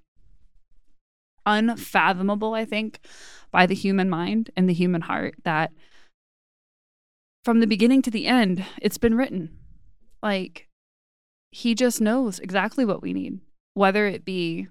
unfathomable, 1.46 2.54
I 2.54 2.66
think, 2.66 3.00
by 3.50 3.66
the 3.66 3.74
human 3.74 4.10
mind 4.10 4.52
and 4.56 4.70
the 4.70 4.74
human 4.74 5.02
heart 5.02 5.36
that 5.44 5.72
from 7.44 7.60
the 7.60 7.68
beginning 7.68 8.02
to 8.04 8.12
the 8.12 8.28
end, 8.28 8.64
it's 8.82 9.00
been 9.00 9.16
written. 9.16 9.58
Like, 10.22 10.68
he 11.50 11.74
just 11.74 12.00
knows 12.00 12.38
exactly 12.40 12.86
what 12.86 13.02
we 13.02 13.14
need, 13.14 13.40
whether 13.74 14.06
it 14.06 14.24
be 14.24 14.68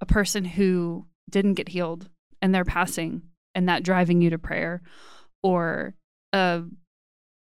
a 0.00 0.06
person 0.06 0.44
who 0.44 1.06
didn't 1.30 1.54
get 1.54 1.70
healed 1.70 2.10
and 2.46 2.54
they're 2.54 2.64
passing 2.64 3.22
and 3.56 3.68
that 3.68 3.82
driving 3.82 4.20
you 4.22 4.30
to 4.30 4.38
prayer, 4.38 4.80
or 5.42 5.94
a 6.32 6.62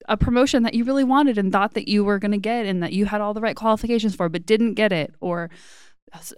a 0.08 0.18
promotion 0.18 0.64
that 0.64 0.74
you 0.74 0.84
really 0.84 1.04
wanted 1.04 1.38
and 1.38 1.52
thought 1.52 1.74
that 1.74 1.88
you 1.88 2.04
were 2.04 2.20
going 2.20 2.34
to 2.34 2.38
get 2.38 2.66
and 2.66 2.84
that 2.84 2.92
you 2.92 3.06
had 3.06 3.22
all 3.22 3.34
the 3.34 3.40
right 3.40 3.56
qualifications 3.56 4.14
for 4.14 4.28
but 4.28 4.46
didn't 4.46 4.74
get 4.74 4.92
it 4.92 5.16
or 5.22 5.50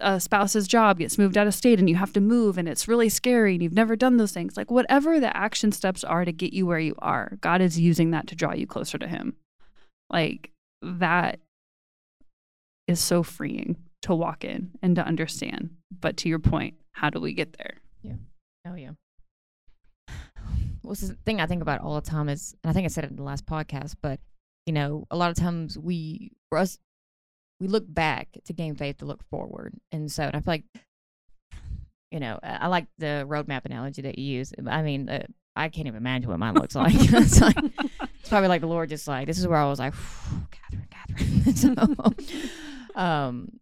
a 0.00 0.20
spouse's 0.20 0.68
job 0.68 1.00
gets 1.00 1.18
moved 1.18 1.36
out 1.36 1.48
of 1.48 1.54
state 1.54 1.80
and 1.80 1.90
you 1.90 1.96
have 1.96 2.12
to 2.12 2.20
move 2.20 2.56
and 2.56 2.68
it's 2.68 2.86
really 2.86 3.08
scary 3.08 3.54
and 3.54 3.62
you've 3.64 3.72
never 3.72 3.96
done 3.96 4.18
those 4.18 4.30
things. 4.30 4.56
Like 4.56 4.70
whatever 4.70 5.18
the 5.18 5.36
action 5.36 5.72
steps 5.72 6.04
are 6.04 6.24
to 6.24 6.30
get 6.30 6.52
you 6.52 6.64
where 6.64 6.78
you 6.78 6.94
are 7.00 7.36
god 7.40 7.60
is 7.60 7.78
using 7.78 8.12
that 8.12 8.28
to 8.28 8.36
draw 8.36 8.54
you 8.54 8.68
closer 8.68 8.98
to 8.98 9.08
him. 9.08 9.34
Like 10.10 10.52
that 10.80 11.40
is 12.86 13.00
so 13.00 13.24
freeing 13.24 13.76
to 14.02 14.14
walk 14.14 14.44
in 14.44 14.70
and 14.80 14.94
to 14.94 15.04
understand. 15.04 15.70
But 15.90 16.16
to 16.18 16.28
your 16.28 16.38
point 16.38 16.74
how 16.92 17.10
do 17.10 17.20
we 17.20 17.32
get 17.32 17.58
there 17.58 17.78
Oh 18.66 18.74
yeah. 18.74 18.92
What's 20.82 21.00
the 21.00 21.14
thing 21.24 21.40
I 21.40 21.46
think 21.46 21.62
about 21.62 21.80
all 21.80 21.94
the 21.96 22.08
time 22.08 22.28
is, 22.28 22.54
and 22.62 22.70
I 22.70 22.72
think 22.72 22.84
I 22.84 22.88
said 22.88 23.04
it 23.04 23.10
in 23.10 23.16
the 23.16 23.22
last 23.22 23.46
podcast, 23.46 23.96
but 24.00 24.20
you 24.66 24.72
know, 24.72 25.06
a 25.10 25.16
lot 25.16 25.30
of 25.30 25.36
times 25.36 25.78
we, 25.78 26.32
for 26.48 26.58
us, 26.58 26.78
we 27.60 27.68
look 27.68 27.84
back 27.88 28.28
to 28.44 28.52
gain 28.52 28.74
faith 28.74 28.98
to 28.98 29.04
look 29.04 29.22
forward, 29.30 29.74
and 29.92 30.10
so 30.10 30.24
and 30.24 30.36
I 30.36 30.40
feel 30.40 30.54
like, 30.54 30.64
you 32.10 32.20
know, 32.20 32.38
I 32.42 32.56
I 32.62 32.66
like 32.66 32.86
the 32.98 33.24
roadmap 33.28 33.64
analogy 33.64 34.02
that 34.02 34.18
you 34.18 34.24
use. 34.38 34.52
I 34.66 34.82
mean, 34.82 35.08
uh, 35.08 35.26
I 35.54 35.68
can't 35.68 35.86
even 35.86 35.96
imagine 35.96 36.28
what 36.28 36.38
mine 36.38 36.54
looks 36.54 36.74
like. 36.74 36.94
it's 36.96 37.40
like 37.40 37.56
it's 38.20 38.28
probably 38.28 38.48
like 38.48 38.60
the 38.60 38.66
Lord 38.66 38.88
just 38.88 39.08
like 39.08 39.26
this 39.26 39.38
is 39.38 39.48
where 39.48 39.58
I 39.58 39.68
was 39.68 39.78
like, 39.78 39.94
Catherine, 40.50 40.88
Catherine. 40.90 41.54
so, 42.94 42.94
um, 43.00 43.58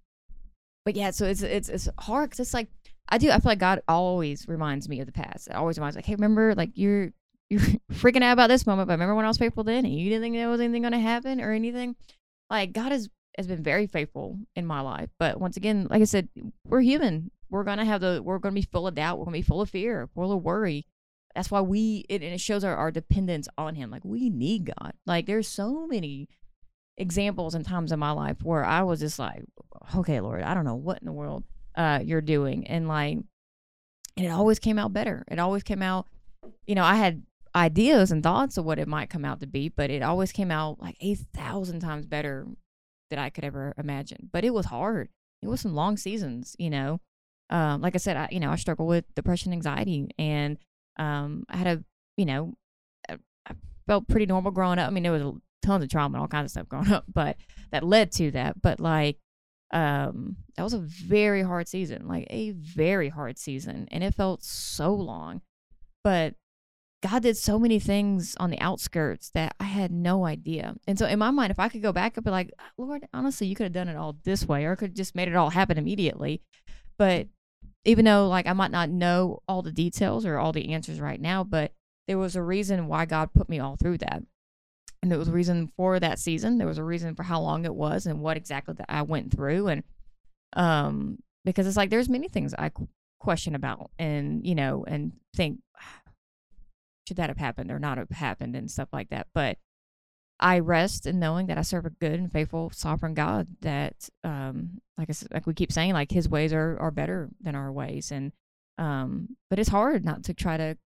but 0.85 0.97
yeah, 0.97 1.11
so 1.11 1.27
it's 1.27 1.43
it's 1.43 1.69
it's 1.69 1.89
hard 1.99 2.31
because 2.31 2.41
it's 2.41 2.55
like 2.55 2.69
I 3.09 3.19
do. 3.19 3.31
I 3.31 3.35
feel 3.35 3.51
like 3.51 3.59
God 3.59 3.83
always 3.87 4.49
reminds 4.49 4.89
me 4.89 5.01
of 5.01 5.07
the 5.07 5.13
past. 5.13 5.49
It 5.49 5.55
always 5.55 5.79
reminds 5.79 5.97
me, 5.97 5.99
like, 5.99 6.07
hey, 6.07 6.15
remember, 6.15 6.55
like 6.55 6.71
you're 6.75 7.13
you're 7.51 7.61
freaking 7.93 8.23
out 8.23 8.33
about 8.33 8.49
this 8.49 8.67
moment, 8.67 8.89
but 8.89 8.95
remember 8.95 9.15
when 9.15 9.25
I 9.25 9.29
was 9.29 9.39
faithful 9.39 9.65
then, 9.65 9.85
and 9.85 9.95
you 9.95 10.09
didn't 10.09 10.23
think 10.23 10.35
there 10.35 10.49
was 10.49 10.61
anything 10.61 10.83
going 10.83 10.93
to 10.93 10.99
happen 10.99 11.41
or 11.41 11.53
anything. 11.53 11.97
Like 12.51 12.73
God 12.73 12.93
has 12.93 13.09
has 13.37 13.47
been 13.47 13.63
very 13.63 13.87
faithful 13.87 14.39
in 14.55 14.65
my 14.65 14.81
life, 14.81 15.11
but 15.19 15.41
once 15.41 15.57
again, 15.57 15.89
like 15.91 16.01
I 16.01 16.05
said, 16.05 16.29
we're 16.67 16.81
human. 16.81 17.31
We're 17.51 17.65
gonna 17.65 17.85
have 17.85 18.01
the 18.01 18.21
we're 18.23 18.39
gonna 18.39 18.55
be 18.55 18.63
full 18.63 18.87
of 18.87 18.95
doubt. 18.95 19.19
We're 19.19 19.27
gonna 19.27 19.37
be 19.37 19.43
full 19.43 19.61
of 19.61 19.71
fear, 19.71 20.09
full 20.15 20.33
of 20.33 20.43
worry. 20.43 20.87
That's 21.35 21.51
why 21.51 21.61
we 21.61 22.05
it, 22.09 22.23
and 22.23 22.33
it 22.33 22.41
shows 22.41 22.65
our, 22.65 22.77
our 22.77 22.91
dependence 22.91 23.49
on 23.59 23.75
Him. 23.75 23.91
Like 23.91 24.05
we 24.05 24.31
need 24.31 24.67
God. 24.67 24.93
Like 25.07 25.27
there's 25.27 25.49
so 25.49 25.87
many 25.87 26.29
examples 26.97 27.55
and 27.55 27.65
times 27.65 27.93
in 27.93 27.99
my 27.99 28.13
life 28.13 28.37
where 28.43 28.65
I 28.65 28.83
was 28.83 29.01
just 29.01 29.19
like, 29.19 29.43
okay, 29.97 30.21
Lord, 30.21 30.43
I 30.43 30.55
don't 30.55 30.65
know 30.65 30.77
what 30.77 30.99
in 30.99 31.07
the 31.07 31.13
world 31.13 31.45
uh, 31.75 32.01
you're 32.03 32.21
doing, 32.21 32.67
and 32.67 32.89
like, 32.89 33.19
and 34.17 34.27
it 34.27 34.31
always 34.31 34.59
came 34.59 34.79
out 34.79 34.93
better. 34.93 35.25
It 35.29 35.39
always 35.39 35.63
came 35.63 35.83
out. 35.83 36.07
You 36.67 36.75
know, 36.75 36.85
I 36.85 36.97
had 36.97 37.23
ideas 37.55 38.11
and 38.11 38.23
thoughts 38.23 38.57
of 38.57 38.65
what 38.65 38.79
it 38.79 38.89
might 38.89 39.11
come 39.11 39.25
out 39.25 39.41
to 39.41 39.47
be, 39.47 39.69
but 39.69 39.91
it 39.91 40.03
always 40.03 40.33
came 40.33 40.51
out 40.51 40.81
like 40.81 40.97
a 41.01 41.15
thousand 41.15 41.81
times 41.81 42.07
better 42.07 42.47
than 43.11 43.19
I 43.19 43.31
could 43.31 43.45
ever 43.45 43.75
imagine. 43.79 44.31
But 44.33 44.45
it 44.45 44.53
was 44.53 44.67
hard. 44.67 45.09
It 45.43 45.49
was 45.49 45.61
some 45.61 45.75
long 45.75 45.97
seasons, 45.97 46.57
you 46.59 46.71
know. 46.71 47.01
Um, 47.51 47.83
like 47.83 47.95
I 47.95 47.99
said, 47.99 48.17
I 48.17 48.29
you 48.31 48.41
know 48.41 48.51
I 48.51 48.57
struggle 48.57 48.87
with 48.87 49.05
depression, 49.15 49.53
anxiety, 49.53 50.09
and 50.19 50.59
um, 50.99 51.45
I 51.49 51.57
had 51.57 51.67
a 51.67 51.85
you 52.17 52.25
know 52.25 52.55
I 53.09 53.19
I 53.47 53.55
felt 53.87 54.09
pretty 54.09 54.27
normal 54.27 54.51
growing 54.51 54.79
up. 54.79 54.89
I 54.89 54.91
mean, 54.91 55.03
there 55.03 55.13
was 55.13 55.35
tons 55.63 55.85
of 55.85 55.91
trauma 55.91 56.17
and 56.17 56.23
all 56.23 56.29
kinds 56.29 56.47
of 56.47 56.51
stuff 56.51 56.69
growing 56.69 56.93
up, 56.93 57.05
but 57.13 57.37
that 57.71 57.85
led 57.85 58.13
to 58.13 58.31
that. 58.33 58.61
But 58.63 58.81
like 58.81 59.19
um 59.73 60.37
that 60.57 60.63
was 60.63 60.75
a 60.75 60.79
very 60.79 61.43
hard 61.43 61.67
season 61.67 62.07
like 62.07 62.27
a 62.31 62.51
very 62.53 63.09
hard 63.09 63.39
season 63.39 63.89
and 63.91 64.05
it 64.05 64.15
felt 64.15 64.43
so 64.43 64.93
long 64.95 65.41
but 66.03 66.35
god 67.03 67.23
did 67.23 67.37
so 67.37 67.59
many 67.59 67.79
things 67.79 68.37
on 68.39 68.51
the 68.51 68.61
outskirts 68.61 69.31
that 69.31 69.55
i 69.59 69.65
had 69.65 69.91
no 69.91 70.27
idea 70.27 70.75
and 70.87 70.99
so 70.99 71.07
in 71.07 71.19
my 71.19 71.31
mind 71.31 71.51
if 71.51 71.59
i 71.59 71.69
could 71.69 71.83
go 71.83 71.93
back 71.93 72.17
i'd 72.17 72.25
be 72.25 72.31
like 72.31 72.53
lord 72.77 73.07
honestly 73.13 73.47
you 73.47 73.55
could 73.55 73.65
have 73.65 73.73
done 73.73 73.89
it 73.89 73.97
all 73.97 74.17
this 74.25 74.47
way 74.47 74.65
or 74.65 74.77
could 74.77 74.91
have 74.91 74.97
just 74.97 75.15
made 75.15 75.29
it 75.29 75.37
all 75.37 75.51
happen 75.51 75.79
immediately 75.79 76.41
but 76.99 77.27
even 77.85 78.05
though 78.05 78.29
like 78.29 78.47
i 78.47 78.53
might 78.53 78.71
not 78.71 78.91
know 78.91 79.43
all 79.49 79.63
the 79.63 79.73
details 79.73 80.25
or 80.25 80.39
all 80.39 80.53
the 80.53 80.73
answers 80.73 81.01
right 81.01 81.21
now 81.21 81.43
but 81.43 81.73
there 82.07 82.19
was 82.19 82.37
a 82.37 82.43
reason 82.43 82.87
why 82.87 83.05
god 83.05 83.33
put 83.33 83.49
me 83.49 83.59
all 83.59 83.77
through 83.77 83.99
that 83.99 84.23
and 85.05 85.11
there 85.11 85.19
was 85.19 85.29
a 85.29 85.33
reason 85.33 85.71
for 85.77 86.01
that 86.01 86.19
season. 86.19 86.57
There 86.57 86.67
was 86.67 86.79
a 86.79 86.83
reason 86.83 87.15
for 87.15 87.25
how 87.25 87.39
long 87.39 87.67
it 87.67 87.75
was 87.75 88.07
and 88.07 88.21
what 88.21 88.39
exactly 88.39 88.73
that 88.79 88.87
i 88.89 89.03
went 89.03 89.31
through. 89.31 89.69
And 89.69 89.83
um 90.55 91.19
because 91.45 91.67
it's 91.67 91.77
like 91.77 91.91
there's 91.91 92.09
many 92.09 92.27
things 92.27 92.55
i 92.55 92.71
question 93.19 93.55
about 93.55 93.91
and 93.99 94.47
you 94.47 94.55
know 94.55 94.83
and 94.89 95.13
think 95.37 95.59
should 97.07 97.19
that 97.19 97.29
have 97.29 97.37
happened 97.37 97.71
or 97.71 97.79
not 97.79 97.99
have 97.99 98.09
happened 98.09 98.57
and 98.57 98.71
stuff 98.71 98.89
like 98.95 99.11
that. 99.11 99.27
But 99.35 99.59
i 100.41 100.59
rest 100.59 101.07
in 101.07 101.21
knowing 101.21 101.49
that 101.49 101.59
i 101.59 101.63
serve 101.63 101.85
a 101.85 101.91
good 101.91 102.19
and 102.19 102.33
faithful 102.33 102.71
sovereign 102.71 103.15
god 103.15 103.47
that 103.61 104.09
um 104.25 104.81
like 104.97 105.11
i 105.11 105.15
like 105.33 105.47
we 105.47 105.53
keep 105.53 105.71
saying 105.71 105.93
like 105.93 106.11
his 106.11 106.31
ways 106.31 106.53
are 106.55 106.79
are 106.81 106.91
better 106.91 107.29
than 107.43 107.55
our 107.55 107.71
ways. 107.71 108.11
And 108.11 108.33
um 108.79 109.37
but 109.51 109.59
it's 109.59 109.69
hard 109.69 110.03
not 110.03 110.25
to 110.25 110.33
try 110.33 110.57
to 110.57 110.79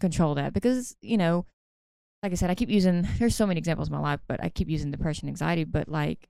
control 0.00 0.34
that 0.34 0.52
because 0.52 0.96
you 1.00 1.16
know 1.16 1.46
like 2.22 2.32
I 2.32 2.34
said, 2.34 2.50
I 2.50 2.54
keep 2.54 2.70
using 2.70 3.06
there's 3.18 3.36
so 3.36 3.46
many 3.46 3.58
examples 3.58 3.88
in 3.88 3.94
my 3.94 4.00
life, 4.00 4.20
but 4.28 4.42
I 4.42 4.48
keep 4.48 4.68
using 4.68 4.90
depression, 4.90 5.28
anxiety, 5.28 5.64
but 5.64 5.88
like 5.88 6.28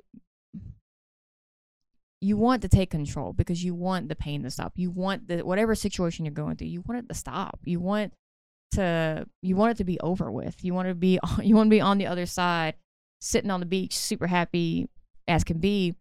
you 2.21 2.37
want 2.37 2.63
to 2.63 2.69
take 2.69 2.91
control 2.91 3.33
because 3.33 3.63
you 3.63 3.75
want 3.75 4.09
the 4.09 4.17
pain 4.17 4.43
to 4.43 4.51
stop. 4.51 4.73
You 4.77 4.91
want 4.91 5.29
the 5.29 5.45
whatever 5.45 5.75
situation 5.75 6.25
you're 6.25 6.35
going 6.35 6.57
through, 6.57 6.69
you 6.69 6.83
want 6.87 7.05
it 7.05 7.09
to 7.09 7.15
stop. 7.15 7.61
You 7.65 7.81
want 7.81 8.13
to 8.73 9.27
you 9.43 9.57
want 9.57 9.73
it 9.73 9.77
to 9.79 9.85
be 9.85 10.01
over 10.01 10.31
with. 10.31 10.65
You 10.65 10.75
want 10.75 10.89
to 10.89 10.95
be 10.95 11.19
you 11.43 11.55
want 11.55 11.69
to 11.69 11.71
be 11.71 11.81
on 11.81 11.99
the 11.99 12.07
other 12.07 12.27
side, 12.27 12.75
sitting 13.21 13.51
on 13.51 13.61
the 13.61 13.67
beach, 13.67 13.97
super 13.97 14.27
happy 14.27 14.89
as 15.27 15.45
can 15.45 15.59
be. 15.59 15.95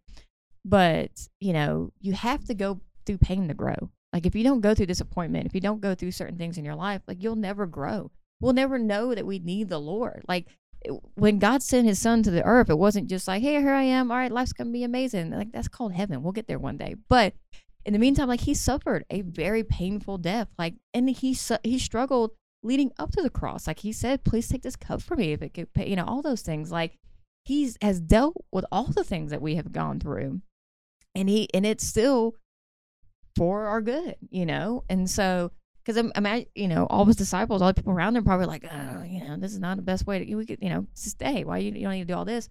But, 0.64 1.28
you 1.40 1.52
know, 1.52 1.92
you 2.00 2.12
have 2.12 2.44
to 2.46 2.54
go 2.54 2.80
through 3.06 3.18
pain 3.18 3.48
to 3.48 3.54
grow. 3.54 3.90
Like 4.12 4.26
if 4.26 4.34
you 4.34 4.42
don't 4.42 4.60
go 4.60 4.74
through 4.74 4.86
disappointment, 4.86 5.46
if 5.46 5.54
you 5.54 5.60
don't 5.60 5.80
go 5.80 5.94
through 5.94 6.12
certain 6.12 6.36
things 6.36 6.58
in 6.58 6.64
your 6.64 6.74
life, 6.74 7.02
like 7.06 7.22
you'll 7.22 7.36
never 7.36 7.64
grow 7.66 8.10
we'll 8.40 8.52
never 8.52 8.78
know 8.78 9.14
that 9.14 9.26
we 9.26 9.38
need 9.38 9.68
the 9.68 9.80
Lord. 9.80 10.24
Like 10.28 10.46
when 11.14 11.38
God 11.38 11.62
sent 11.62 11.88
his 11.88 11.98
son 11.98 12.22
to 12.22 12.30
the 12.30 12.44
earth, 12.44 12.70
it 12.70 12.78
wasn't 12.78 13.10
just 13.10 13.26
like, 13.26 13.42
hey, 13.42 13.60
here 13.60 13.74
I 13.74 13.82
am. 13.82 14.10
All 14.10 14.16
right, 14.16 14.30
life's 14.30 14.52
going 14.52 14.68
to 14.68 14.72
be 14.72 14.84
amazing. 14.84 15.30
Like 15.30 15.52
that's 15.52 15.68
called 15.68 15.92
heaven. 15.92 16.22
We'll 16.22 16.32
get 16.32 16.46
there 16.46 16.58
one 16.58 16.76
day. 16.76 16.94
But 17.08 17.34
in 17.84 17.92
the 17.92 17.98
meantime, 17.98 18.28
like 18.28 18.42
he 18.42 18.54
suffered 18.54 19.04
a 19.10 19.22
very 19.22 19.64
painful 19.64 20.18
death. 20.18 20.48
Like, 20.58 20.74
and 20.94 21.10
he, 21.10 21.36
he 21.64 21.78
struggled 21.78 22.32
leading 22.62 22.92
up 22.98 23.10
to 23.12 23.22
the 23.22 23.30
cross. 23.30 23.66
Like 23.66 23.80
he 23.80 23.92
said, 23.92 24.24
please 24.24 24.48
take 24.48 24.62
this 24.62 24.76
cup 24.76 25.02
from 25.02 25.18
me 25.18 25.32
if 25.32 25.42
it 25.42 25.54
could 25.54 25.72
pay, 25.72 25.88
you 25.88 25.96
know, 25.96 26.04
all 26.04 26.22
those 26.22 26.42
things. 26.42 26.70
Like 26.70 26.98
he's 27.44 27.76
has 27.82 28.00
dealt 28.00 28.36
with 28.52 28.64
all 28.70 28.86
the 28.86 29.04
things 29.04 29.30
that 29.30 29.42
we 29.42 29.56
have 29.56 29.72
gone 29.72 30.00
through. 30.00 30.40
And 31.14 31.28
he, 31.28 31.48
and 31.52 31.66
it's 31.66 31.86
still 31.86 32.34
for 33.36 33.66
our 33.66 33.80
good, 33.80 34.16
you 34.30 34.46
know? 34.46 34.84
And 34.88 35.08
so, 35.10 35.52
because 35.88 35.96
I'm, 35.96 36.12
I'm, 36.26 36.44
you 36.54 36.68
know, 36.68 36.86
all 36.90 37.06
his 37.06 37.16
disciples, 37.16 37.62
all 37.62 37.68
the 37.68 37.74
people 37.74 37.94
around 37.94 38.14
him, 38.14 38.22
probably 38.22 38.44
like, 38.44 38.62
oh, 38.70 39.02
you 39.04 39.24
know, 39.24 39.38
this 39.38 39.52
is 39.52 39.58
not 39.58 39.78
the 39.78 39.82
best 39.82 40.06
way 40.06 40.22
to, 40.22 40.34
we 40.34 40.44
could, 40.44 40.58
you 40.60 40.68
know, 40.68 40.86
stay. 40.92 41.44
Why 41.44 41.56
you, 41.58 41.72
you 41.72 41.80
don't 41.80 41.92
need 41.92 42.00
to 42.00 42.12
do 42.12 42.14
all 42.14 42.26
this? 42.26 42.50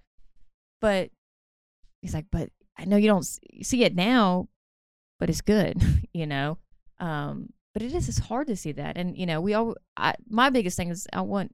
But 0.82 1.12
he's 2.02 2.16
like, 2.16 2.26
but 2.32 2.50
I 2.80 2.86
know 2.86 2.98
you 2.98 3.08
don't 3.08 3.22
see 3.62 3.84
it 3.84 3.94
now, 3.94 4.48
but 5.20 5.30
it's 5.30 5.42
good, 5.42 5.80
you 6.14 6.26
know. 6.26 6.58
Um, 7.00 7.54
but 7.76 7.84
it 7.84 7.94
is, 7.94 8.10
it's 8.10 8.18
hard 8.18 8.48
to 8.48 8.56
see 8.56 8.72
that, 8.72 8.98
and 8.98 9.16
you 9.16 9.28
know, 9.28 9.40
we 9.40 9.54
all. 9.54 9.76
I, 9.96 10.16
my 10.28 10.50
biggest 10.50 10.76
thing 10.76 10.90
is 10.90 11.06
I 11.14 11.22
want 11.22 11.54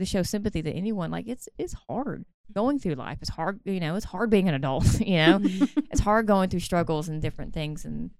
to 0.00 0.04
show 0.04 0.24
sympathy 0.24 0.62
to 0.62 0.72
anyone. 0.72 1.12
Like 1.12 1.28
it's, 1.28 1.48
it's 1.58 1.76
hard 1.88 2.24
going 2.52 2.80
through 2.80 2.96
life. 2.96 3.18
It's 3.20 3.30
hard, 3.30 3.60
you 3.64 3.78
know. 3.78 3.94
It's 3.94 4.06
hard 4.06 4.30
being 4.30 4.48
an 4.48 4.56
adult, 4.56 5.00
you 5.06 5.18
know. 5.18 5.38
it's 5.44 6.00
hard 6.00 6.26
going 6.26 6.50
through 6.50 6.58
struggles 6.58 7.08
and 7.08 7.22
different 7.22 7.54
things, 7.54 7.84
and 7.84 8.10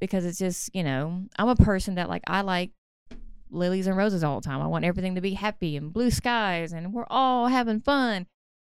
because 0.00 0.24
it's 0.24 0.38
just, 0.38 0.74
you 0.74 0.82
know, 0.82 1.24
I'm 1.38 1.48
a 1.48 1.56
person 1.56 1.96
that 1.96 2.08
like 2.08 2.22
I 2.26 2.42
like 2.42 2.70
lilies 3.50 3.86
and 3.86 3.96
roses 3.96 4.24
all 4.24 4.40
the 4.40 4.46
time. 4.46 4.60
I 4.60 4.66
want 4.66 4.84
everything 4.84 5.14
to 5.14 5.20
be 5.20 5.34
happy 5.34 5.76
and 5.76 5.92
blue 5.92 6.10
skies 6.10 6.72
and 6.72 6.92
we're 6.92 7.06
all 7.08 7.48
having 7.48 7.80
fun. 7.80 8.26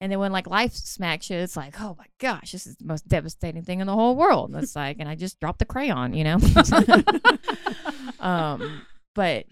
And 0.01 0.11
then 0.11 0.19
when 0.19 0.31
like 0.31 0.47
life 0.47 0.73
smacks 0.73 1.29
you, 1.29 1.37
it's 1.37 1.55
like, 1.55 1.79
oh 1.81 1.95
my 1.97 2.05
gosh, 2.19 2.51
this 2.51 2.67
is 2.67 2.75
the 2.75 2.85
most 2.85 3.07
devastating 3.07 3.63
thing 3.63 3.79
in 3.79 3.87
the 3.87 3.93
whole 3.93 4.15
world. 4.15 4.51
And 4.51 4.61
it's 4.61 4.75
like, 4.75 4.97
and 4.99 5.07
I 5.07 5.15
just 5.15 5.39
dropped 5.39 5.59
the 5.59 5.65
crayon, 5.65 6.13
you 6.13 6.25
know. 6.25 6.37
um, 8.19 8.81
but 9.15 9.45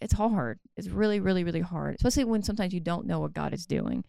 it's 0.00 0.12
hard. 0.12 0.60
It's 0.76 0.88
really, 0.88 1.18
really, 1.18 1.44
really 1.44 1.60
hard, 1.60 1.96
especially 1.96 2.24
when 2.24 2.42
sometimes 2.42 2.72
you 2.72 2.80
don't 2.80 3.06
know 3.06 3.20
what 3.20 3.32
God 3.32 3.54
is 3.54 3.66
doing, 3.66 4.04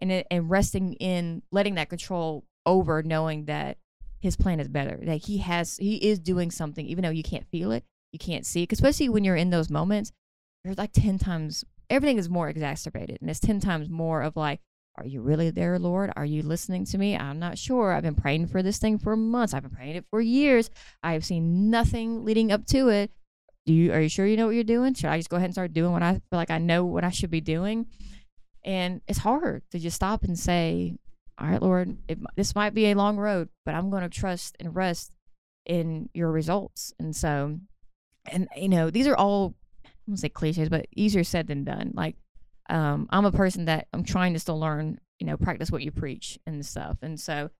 and 0.00 0.10
it, 0.10 0.26
and 0.30 0.50
resting 0.50 0.94
in 0.94 1.42
letting 1.52 1.76
that 1.76 1.88
control 1.88 2.44
over, 2.66 3.02
knowing 3.02 3.46
that 3.46 3.78
His 4.20 4.36
plan 4.36 4.60
is 4.60 4.68
better. 4.68 4.98
That 5.02 5.24
He 5.26 5.38
has, 5.38 5.76
He 5.76 5.96
is 5.96 6.18
doing 6.18 6.50
something, 6.50 6.86
even 6.86 7.02
though 7.02 7.10
you 7.10 7.22
can't 7.22 7.46
feel 7.46 7.72
it, 7.72 7.84
you 8.12 8.18
can't 8.18 8.46
see 8.46 8.62
it. 8.62 8.72
especially 8.72 9.08
when 9.08 9.24
you're 9.24 9.36
in 9.36 9.50
those 9.50 9.70
moments, 9.70 10.12
there's 10.64 10.78
like 10.78 10.92
ten 10.92 11.18
times 11.18 11.64
everything 11.88 12.18
is 12.18 12.28
more 12.28 12.48
exacerbated, 12.48 13.18
and 13.20 13.30
it's 13.30 13.40
ten 13.40 13.60
times 13.60 13.88
more 13.88 14.22
of 14.22 14.36
like. 14.36 14.60
Are 14.98 15.04
you 15.04 15.20
really 15.20 15.50
there, 15.50 15.78
Lord? 15.78 16.10
Are 16.16 16.24
you 16.24 16.42
listening 16.42 16.86
to 16.86 16.96
me? 16.96 17.14
I'm 17.14 17.38
not 17.38 17.58
sure. 17.58 17.92
I've 17.92 18.02
been 18.02 18.14
praying 18.14 18.46
for 18.46 18.62
this 18.62 18.78
thing 18.78 18.96
for 18.96 19.14
months. 19.14 19.52
I've 19.52 19.60
been 19.60 19.70
praying 19.70 19.96
it 19.96 20.06
for 20.08 20.22
years. 20.22 20.70
I 21.02 21.12
have 21.12 21.22
seen 21.22 21.68
nothing 21.68 22.24
leading 22.24 22.50
up 22.50 22.64
to 22.68 22.88
it 22.88 23.10
do 23.66 23.72
you 23.72 23.92
are 23.92 24.00
you 24.00 24.08
sure 24.08 24.26
you 24.26 24.36
know 24.36 24.46
what 24.46 24.54
you're 24.54 24.64
doing 24.64 24.94
should 24.94 25.10
i 25.10 25.18
just 25.18 25.28
go 25.28 25.36
ahead 25.36 25.46
and 25.46 25.54
start 25.54 25.72
doing 25.72 25.92
what 25.92 26.02
i 26.02 26.12
feel 26.12 26.20
like 26.32 26.50
i 26.50 26.58
know 26.58 26.84
what 26.84 27.04
i 27.04 27.10
should 27.10 27.30
be 27.30 27.40
doing 27.40 27.86
and 28.64 29.00
it's 29.06 29.18
hard 29.18 29.62
to 29.70 29.78
just 29.78 29.96
stop 29.96 30.22
and 30.22 30.38
say 30.38 30.96
all 31.38 31.46
right 31.46 31.62
lord 31.62 31.96
it, 32.08 32.18
this 32.36 32.54
might 32.54 32.74
be 32.74 32.86
a 32.86 32.94
long 32.94 33.16
road 33.16 33.48
but 33.64 33.74
i'm 33.74 33.90
going 33.90 34.02
to 34.02 34.08
trust 34.08 34.56
and 34.58 34.74
rest 34.74 35.12
in 35.66 36.08
your 36.14 36.30
results. 36.30 36.94
And 36.98 37.14
so 37.14 37.58
and 38.28 38.48
you 38.56 38.68
know 38.68 38.90
these 38.90 39.06
are 39.06 39.16
all 39.16 39.54
i 39.84 39.90
won't 40.06 40.18
say 40.18 40.28
cliches 40.28 40.68
but 40.68 40.86
easier 40.96 41.24
said 41.24 41.48
than 41.48 41.64
done. 41.64 41.92
Like 41.94 42.16
um 42.70 43.08
i'm 43.10 43.24
a 43.24 43.32
person 43.32 43.66
that 43.66 43.86
i'm 43.92 44.02
trying 44.02 44.32
to 44.32 44.40
still 44.40 44.58
learn 44.58 44.98
you 45.20 45.26
know 45.26 45.36
practice 45.36 45.70
what 45.70 45.82
you 45.82 45.90
preach 45.90 46.38
and 46.46 46.64
stuff. 46.64 46.98
And 47.02 47.20
so 47.20 47.50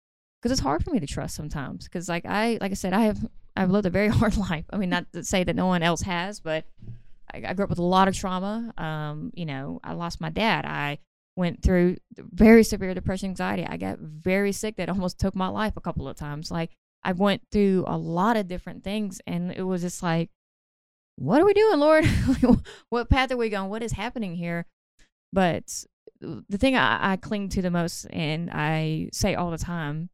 because 0.41 0.53
it's 0.53 0.61
hard 0.61 0.85
for 0.85 0.91
me 0.91 1.01
to 1.01 1.07
trust 1.07 1.35
sometimes 1.35 1.85
because 1.85 2.09
like 2.09 2.25
i 2.25 2.59
like 2.61 2.71
i 2.71 2.75
said 2.75 2.93
i 2.93 3.03
have 3.03 3.19
i've 3.57 3.71
lived 3.71 3.87
a 3.87 3.91
very 3.91 4.09
hard 4.21 4.37
life. 4.37 4.65
I 4.71 4.79
mean 4.79 4.91
not 4.91 5.13
to 5.13 5.25
say 5.25 5.45
that 5.45 5.57
no 5.57 5.67
one 5.67 5.83
else 5.83 6.03
has 6.03 6.41
but 6.41 6.65
i, 7.33 7.43
I 7.47 7.55
grew 7.55 7.65
up 7.65 7.71
with 7.71 7.81
a 7.81 7.83
lot 7.83 8.09
of 8.09 8.17
trauma. 8.17 8.73
Um 8.79 9.33
you 9.35 9.47
know 9.47 9.81
i 9.83 9.93
lost 9.93 10.21
my 10.21 10.31
dad. 10.31 10.65
I 10.65 10.99
went 11.37 11.63
through 11.63 11.97
very 12.17 12.65
severe 12.65 12.95
depression 12.95 13.31
anxiety. 13.31 13.67
I 13.67 13.77
got 13.77 13.99
very 13.99 14.53
sick 14.53 14.77
that 14.77 14.89
almost 14.89 15.19
took 15.19 15.35
my 15.35 15.49
life 15.49 15.75
a 15.77 15.81
couple 15.81 16.09
of 16.09 16.17
times. 16.17 16.51
Like 16.51 16.71
i 17.05 17.13
went 17.13 17.43
through 17.53 17.85
a 17.87 17.97
lot 17.97 18.37
of 18.37 18.49
different 18.49 18.83
things 18.83 19.21
and 19.27 19.53
it 19.53 19.63
was 19.63 19.83
just 19.83 20.03
like 20.03 20.29
what 21.17 21.41
are 21.41 21.47
we 21.47 21.55
doing 21.55 21.79
lord? 21.79 22.05
What 22.91 23.09
path 23.09 23.33
are 23.33 23.37
we 23.37 23.49
going? 23.49 23.71
What 23.71 23.83
is 23.83 23.93
happening 23.93 24.35
here? 24.35 24.67
But 25.33 25.85
the 26.21 26.59
thing 26.59 26.77
I, 26.77 27.13
I 27.13 27.17
cling 27.17 27.49
to 27.51 27.63
the 27.63 27.71
most 27.71 28.07
and 28.07 28.51
i 28.51 29.09
say 29.13 29.35
all 29.35 29.51
the 29.51 29.59
time 29.59 30.09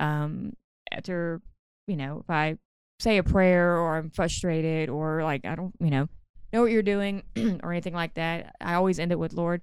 um 0.00 0.52
after 0.92 1.40
you 1.86 1.96
know 1.96 2.20
if 2.20 2.30
i 2.30 2.58
say 3.00 3.18
a 3.18 3.22
prayer 3.22 3.78
or 3.78 3.96
i'm 3.96 4.10
frustrated 4.10 4.88
or 4.88 5.22
like 5.22 5.44
i 5.44 5.54
don't 5.54 5.74
you 5.80 5.90
know 5.90 6.08
know 6.52 6.62
what 6.62 6.70
you're 6.70 6.82
doing 6.82 7.22
or 7.62 7.72
anything 7.72 7.94
like 7.94 8.14
that 8.14 8.54
i 8.60 8.74
always 8.74 8.98
end 8.98 9.12
it 9.12 9.18
with 9.18 9.32
lord 9.32 9.62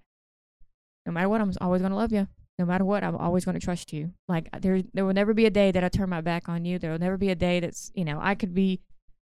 no 1.06 1.12
matter 1.12 1.30
what 1.30 1.42
i'm 1.42 1.52
always 1.62 1.82
going 1.82 1.92
to 1.92 1.98
love 1.98 2.12
you 2.12 2.28
no 2.60 2.66
matter 2.66 2.86
what 2.86 3.04
i'm 3.04 3.16
always 3.16 3.46
going 3.46 3.60
to 3.60 3.66
trust 3.66 3.92
you. 3.94 4.14
Like 4.28 4.50
there 4.62 4.84
there 4.94 5.06
will 5.06 5.14
never 5.14 5.34
be 5.34 5.46
a 5.46 5.50
day 5.50 5.72
that 5.72 5.84
i 5.84 5.90
turn 5.90 6.10
my 6.10 6.22
back 6.22 6.48
on 6.50 6.66
you. 6.66 6.78
There 6.80 6.92
will 6.92 7.00
never 7.00 7.18
be 7.18 7.30
a 7.30 7.36
day 7.36 7.60
that's 7.60 7.92
you 7.96 8.06
know 8.06 8.20
i 8.22 8.36
could 8.36 8.54
be 8.54 8.82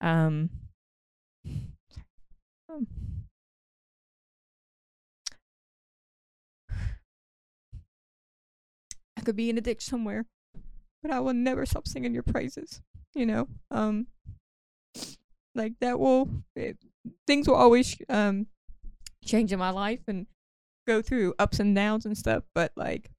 um 0.01 0.51
um, 2.69 2.87
I 9.17 9.21
could 9.23 9.37
be 9.37 9.51
in 9.51 9.59
a 9.59 9.61
ditch 9.61 9.83
somewhere, 9.83 10.27
but 11.03 11.11
I 11.11 11.19
will 11.21 11.35
never 11.35 11.67
stop 11.67 11.89
singing 11.89 12.15
your 12.15 12.23
praises. 12.23 12.81
You 13.15 13.27
know, 13.27 13.49
um, 13.71 14.07
like 15.55 15.73
that 15.81 15.99
will 15.99 16.29
it, 16.55 16.79
things 17.27 17.49
will 17.49 17.57
always 17.57 17.97
um 18.09 18.47
change 19.25 19.53
in 19.53 19.59
my 19.59 19.71
life 19.71 20.01
and 20.07 20.27
go 20.89 21.03
through 21.03 21.35
ups 21.39 21.61
and 21.61 21.77
downs 21.77 22.07
and 22.07 22.19
stuff. 22.19 22.45
But 22.55 22.73
like, 22.77 23.11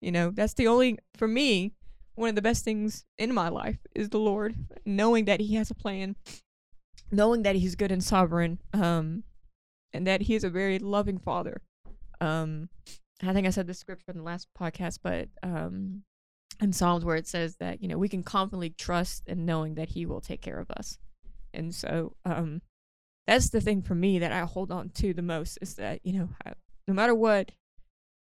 you 0.00 0.12
know, 0.12 0.30
that's 0.30 0.54
the 0.54 0.68
only 0.68 0.98
for 1.16 1.26
me. 1.26 1.72
One 2.16 2.28
of 2.28 2.36
the 2.36 2.42
best 2.42 2.64
things 2.64 3.04
in 3.18 3.34
my 3.34 3.48
life 3.48 3.78
is 3.96 4.10
the 4.10 4.20
Lord, 4.20 4.54
knowing 4.86 5.24
that 5.24 5.40
He 5.40 5.56
has 5.56 5.72
a 5.72 5.74
plan, 5.74 6.14
knowing 7.10 7.42
that 7.42 7.56
He's 7.56 7.74
good 7.74 7.90
and 7.90 8.04
sovereign, 8.04 8.60
um, 8.72 9.24
and 9.92 10.06
that 10.06 10.22
He 10.22 10.36
is 10.36 10.44
a 10.44 10.50
very 10.50 10.78
loving 10.78 11.18
Father. 11.18 11.60
Um, 12.20 12.68
I 13.20 13.32
think 13.32 13.48
I 13.48 13.50
said 13.50 13.66
this 13.66 13.80
scripture 13.80 14.12
in 14.12 14.18
the 14.18 14.22
last 14.22 14.46
podcast, 14.56 15.00
but 15.02 15.28
um, 15.42 16.04
in 16.60 16.72
Psalms 16.72 17.04
where 17.04 17.16
it 17.16 17.26
says 17.26 17.56
that 17.56 17.82
you 17.82 17.88
know 17.88 17.98
we 17.98 18.08
can 18.08 18.22
confidently 18.22 18.70
trust 18.70 19.24
in 19.26 19.44
knowing 19.44 19.74
that 19.74 19.88
He 19.88 20.06
will 20.06 20.20
take 20.20 20.40
care 20.40 20.60
of 20.60 20.70
us, 20.70 20.98
and 21.52 21.74
so 21.74 22.14
um, 22.24 22.62
that's 23.26 23.50
the 23.50 23.60
thing 23.60 23.82
for 23.82 23.96
me 23.96 24.20
that 24.20 24.30
I 24.30 24.40
hold 24.40 24.70
on 24.70 24.90
to 24.90 25.12
the 25.12 25.22
most 25.22 25.58
is 25.60 25.74
that 25.74 25.98
you 26.04 26.12
know 26.12 26.28
I, 26.46 26.52
no 26.86 26.94
matter 26.94 27.14
what, 27.14 27.50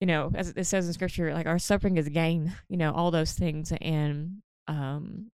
you 0.01 0.07
know, 0.07 0.31
as 0.35 0.51
it 0.57 0.65
says 0.67 0.87
in 0.87 0.93
Scripture, 0.93 1.33
like 1.33 1.47
our 1.47 1.59
suffering 1.59 1.97
is 1.97 2.09
gain, 2.09 2.55
you 2.69 2.77
know, 2.77 2.93
all 2.93 3.11
those 3.11 3.33
things, 3.33 3.73
and 3.81 4.43
um, 4.69 5.31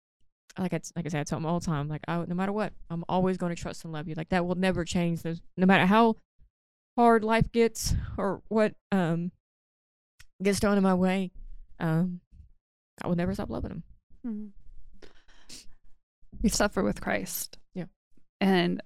like 0.58 0.74
I 0.74 0.80
like 0.96 1.06
I 1.06 1.08
said, 1.08 1.20
I 1.20 1.24
tell 1.24 1.38
them 1.38 1.46
all 1.46 1.60
the 1.60 1.66
time, 1.66 1.88
like 1.88 2.02
I, 2.08 2.24
no 2.26 2.34
matter 2.34 2.52
what, 2.52 2.72
I'm 2.90 3.04
always 3.08 3.36
going 3.36 3.54
to 3.54 3.60
trust 3.60 3.84
and 3.84 3.92
love 3.92 4.08
you. 4.08 4.14
Like 4.14 4.28
that 4.30 4.46
will 4.46 4.56
never 4.56 4.84
change. 4.84 5.22
There's, 5.22 5.40
no 5.56 5.66
matter 5.66 5.86
how 5.86 6.16
hard 6.96 7.24
life 7.24 7.52
gets 7.52 7.94
or 8.16 8.42
what 8.48 8.74
um 8.90 9.30
gets 10.42 10.58
thrown 10.58 10.76
in 10.76 10.82
my 10.82 10.94
way, 10.94 11.30
um, 11.80 12.20
I 13.02 13.08
will 13.08 13.16
never 13.16 13.34
stop 13.34 13.50
loving 13.50 13.70
him. 13.70 13.82
Mm-hmm. 14.26 14.46
We 16.42 16.48
suffer 16.48 16.82
with 16.82 17.00
Christ. 17.00 17.58
Yeah. 17.74 17.86
And, 18.40 18.80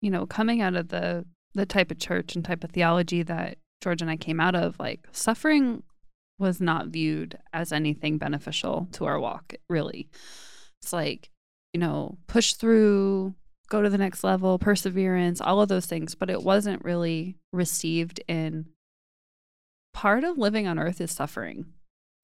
you 0.00 0.10
know, 0.10 0.26
coming 0.26 0.62
out 0.62 0.76
of 0.76 0.88
the 0.88 1.26
the 1.58 1.66
type 1.66 1.90
of 1.90 1.98
church 1.98 2.34
and 2.34 2.44
type 2.44 2.64
of 2.64 2.70
theology 2.70 3.22
that 3.22 3.58
George 3.82 4.00
and 4.00 4.10
I 4.10 4.16
came 4.16 4.40
out 4.40 4.54
of, 4.54 4.78
like 4.78 5.06
suffering 5.12 5.82
was 6.38 6.60
not 6.60 6.88
viewed 6.88 7.38
as 7.52 7.72
anything 7.72 8.18
beneficial 8.18 8.88
to 8.92 9.04
our 9.04 9.18
walk, 9.18 9.54
really. 9.68 10.08
It's 10.80 10.92
like, 10.92 11.30
you 11.72 11.80
know, 11.80 12.18
push 12.26 12.54
through, 12.54 13.34
go 13.68 13.82
to 13.82 13.90
the 13.90 13.98
next 13.98 14.24
level, 14.24 14.58
perseverance, 14.58 15.40
all 15.40 15.60
of 15.60 15.68
those 15.68 15.86
things, 15.86 16.14
but 16.14 16.30
it 16.30 16.42
wasn't 16.42 16.84
really 16.84 17.36
received 17.52 18.20
in 18.28 18.66
part 19.92 20.22
of 20.22 20.38
living 20.38 20.66
on 20.66 20.78
earth 20.78 21.00
is 21.00 21.10
suffering. 21.10 21.66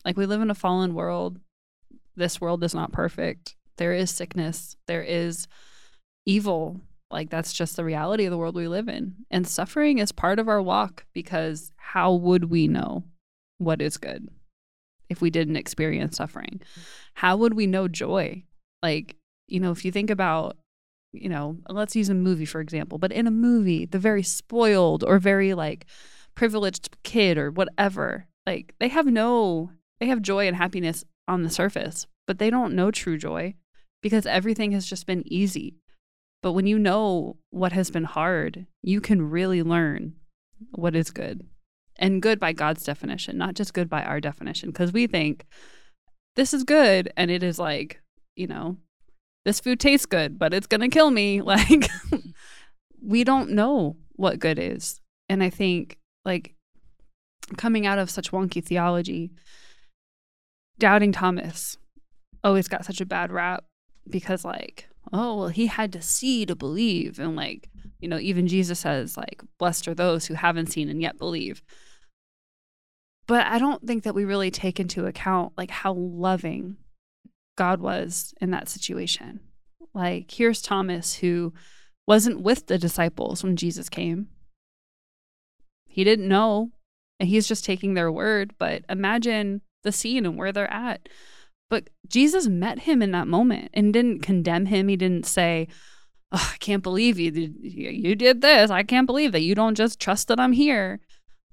Like 0.04 0.16
we 0.16 0.26
live 0.26 0.40
in 0.40 0.50
a 0.50 0.54
fallen 0.54 0.94
world. 0.94 1.40
This 2.14 2.40
world 2.40 2.62
is 2.62 2.74
not 2.74 2.92
perfect. 2.92 3.56
There 3.76 3.92
is 3.92 4.10
sickness, 4.10 4.76
there 4.86 5.02
is 5.02 5.48
evil. 6.24 6.80
Like 7.10 7.30
that's 7.30 7.52
just 7.52 7.76
the 7.76 7.84
reality 7.84 8.24
of 8.24 8.30
the 8.30 8.38
world 8.38 8.56
we 8.56 8.68
live 8.68 8.88
in. 8.88 9.14
And 9.30 9.46
suffering 9.46 9.98
is 9.98 10.12
part 10.12 10.38
of 10.38 10.48
our 10.48 10.60
walk 10.60 11.04
because 11.12 11.70
how 11.76 12.14
would 12.14 12.50
we 12.50 12.66
know 12.68 13.04
what 13.58 13.80
is 13.80 13.96
good 13.96 14.28
if 15.08 15.20
we 15.20 15.30
didn't 15.30 15.56
experience 15.56 16.16
suffering? 16.16 16.60
How 17.14 17.36
would 17.36 17.54
we 17.54 17.66
know 17.66 17.88
joy? 17.88 18.44
Like, 18.82 19.16
you 19.46 19.60
know, 19.60 19.70
if 19.70 19.84
you 19.84 19.92
think 19.92 20.10
about 20.10 20.56
you 21.14 21.28
know, 21.28 21.56
let's 21.68 21.94
use 21.96 22.08
a 22.08 22.14
movie 22.14 22.44
for 22.44 22.60
example, 22.60 22.98
but 22.98 23.12
in 23.12 23.26
a 23.26 23.30
movie, 23.30 23.86
the 23.86 23.98
very 23.98 24.22
spoiled 24.22 25.04
or 25.04 25.18
very 25.18 25.54
like 25.54 25.86
privileged 26.34 26.96
kid 27.02 27.38
or 27.38 27.50
whatever, 27.50 28.26
like 28.46 28.74
they 28.80 28.88
have 28.88 29.06
no, 29.06 29.70
they 30.00 30.06
have 30.06 30.20
joy 30.20 30.46
and 30.46 30.56
happiness 30.56 31.04
on 31.28 31.42
the 31.42 31.50
surface, 31.50 32.06
but 32.26 32.38
they 32.38 32.50
don't 32.50 32.74
know 32.74 32.90
true 32.90 33.16
joy 33.16 33.54
because 34.02 34.26
everything 34.26 34.72
has 34.72 34.86
just 34.86 35.06
been 35.06 35.22
easy. 35.26 35.76
But 36.44 36.52
when 36.52 36.66
you 36.66 36.78
know 36.78 37.38
what 37.48 37.72
has 37.72 37.90
been 37.90 38.04
hard, 38.04 38.66
you 38.82 39.00
can 39.00 39.30
really 39.30 39.62
learn 39.62 40.16
what 40.72 40.94
is 40.94 41.10
good 41.10 41.46
and 41.96 42.20
good 42.20 42.38
by 42.38 42.52
God's 42.52 42.84
definition, 42.84 43.38
not 43.38 43.54
just 43.54 43.72
good 43.72 43.88
by 43.88 44.02
our 44.02 44.20
definition. 44.20 44.68
Because 44.68 44.92
we 44.92 45.06
think 45.06 45.46
this 46.36 46.52
is 46.52 46.62
good 46.62 47.10
and 47.16 47.30
it 47.30 47.42
is 47.42 47.58
like, 47.58 48.02
you 48.36 48.46
know, 48.46 48.76
this 49.46 49.58
food 49.58 49.80
tastes 49.80 50.04
good, 50.04 50.38
but 50.38 50.52
it's 50.52 50.66
going 50.66 50.82
to 50.82 50.88
kill 50.88 51.10
me. 51.10 51.40
Like, 51.46 51.88
we 53.02 53.24
don't 53.24 53.52
know 53.52 53.96
what 54.12 54.38
good 54.38 54.58
is. 54.58 55.00
And 55.30 55.42
I 55.42 55.48
think, 55.48 55.96
like, 56.26 56.56
coming 57.56 57.86
out 57.86 57.98
of 57.98 58.10
such 58.10 58.32
wonky 58.32 58.62
theology, 58.62 59.30
doubting 60.78 61.12
Thomas 61.12 61.78
always 62.42 62.68
got 62.68 62.84
such 62.84 63.00
a 63.00 63.06
bad 63.06 63.32
rap 63.32 63.64
because, 64.10 64.44
like, 64.44 64.90
oh, 65.14 65.36
well, 65.36 65.48
he 65.48 65.66
had 65.68 65.92
to 65.92 66.02
see 66.02 66.44
to 66.44 66.54
believe. 66.54 67.18
And, 67.18 67.36
like, 67.36 67.70
you 68.00 68.08
know, 68.08 68.18
even 68.18 68.48
Jesus 68.48 68.80
says, 68.80 69.16
like, 69.16 69.42
blessed 69.58 69.88
are 69.88 69.94
those 69.94 70.26
who 70.26 70.34
haven't 70.34 70.66
seen 70.66 70.88
and 70.88 71.00
yet 71.00 71.18
believe. 71.18 71.62
But 73.26 73.46
I 73.46 73.58
don't 73.58 73.86
think 73.86 74.02
that 74.02 74.14
we 74.14 74.24
really 74.24 74.50
take 74.50 74.78
into 74.78 75.06
account, 75.06 75.52
like, 75.56 75.70
how 75.70 75.94
loving 75.94 76.76
God 77.56 77.80
was 77.80 78.34
in 78.40 78.50
that 78.50 78.68
situation. 78.68 79.40
Like, 79.94 80.30
here's 80.30 80.60
Thomas 80.60 81.14
who 81.16 81.54
wasn't 82.06 82.42
with 82.42 82.66
the 82.66 82.76
disciples 82.76 83.42
when 83.42 83.56
Jesus 83.56 83.88
came. 83.88 84.28
He 85.86 86.04
didn't 86.04 86.28
know, 86.28 86.72
and 87.20 87.28
he's 87.28 87.46
just 87.46 87.64
taking 87.64 87.94
their 87.94 88.10
word. 88.10 88.54
But 88.58 88.84
imagine 88.88 89.62
the 89.84 89.92
scene 89.92 90.26
and 90.26 90.36
where 90.36 90.50
they're 90.52 90.70
at. 90.70 91.08
But 91.74 91.90
Jesus 92.06 92.46
met 92.46 92.78
him 92.78 93.02
in 93.02 93.10
that 93.10 93.26
moment 93.26 93.70
and 93.74 93.92
didn't 93.92 94.20
condemn 94.20 94.66
him. 94.66 94.86
He 94.86 94.94
didn't 94.94 95.26
say, 95.26 95.66
oh, 96.30 96.52
I 96.54 96.56
can't 96.58 96.84
believe 96.84 97.18
you 97.18 97.32
did, 97.32 97.56
you 97.60 98.14
did 98.14 98.42
this. 98.42 98.70
I 98.70 98.84
can't 98.84 99.08
believe 99.08 99.32
that 99.32 99.42
you 99.42 99.56
don't 99.56 99.74
just 99.74 99.98
trust 99.98 100.28
that 100.28 100.38
I'm 100.38 100.52
here. 100.52 101.00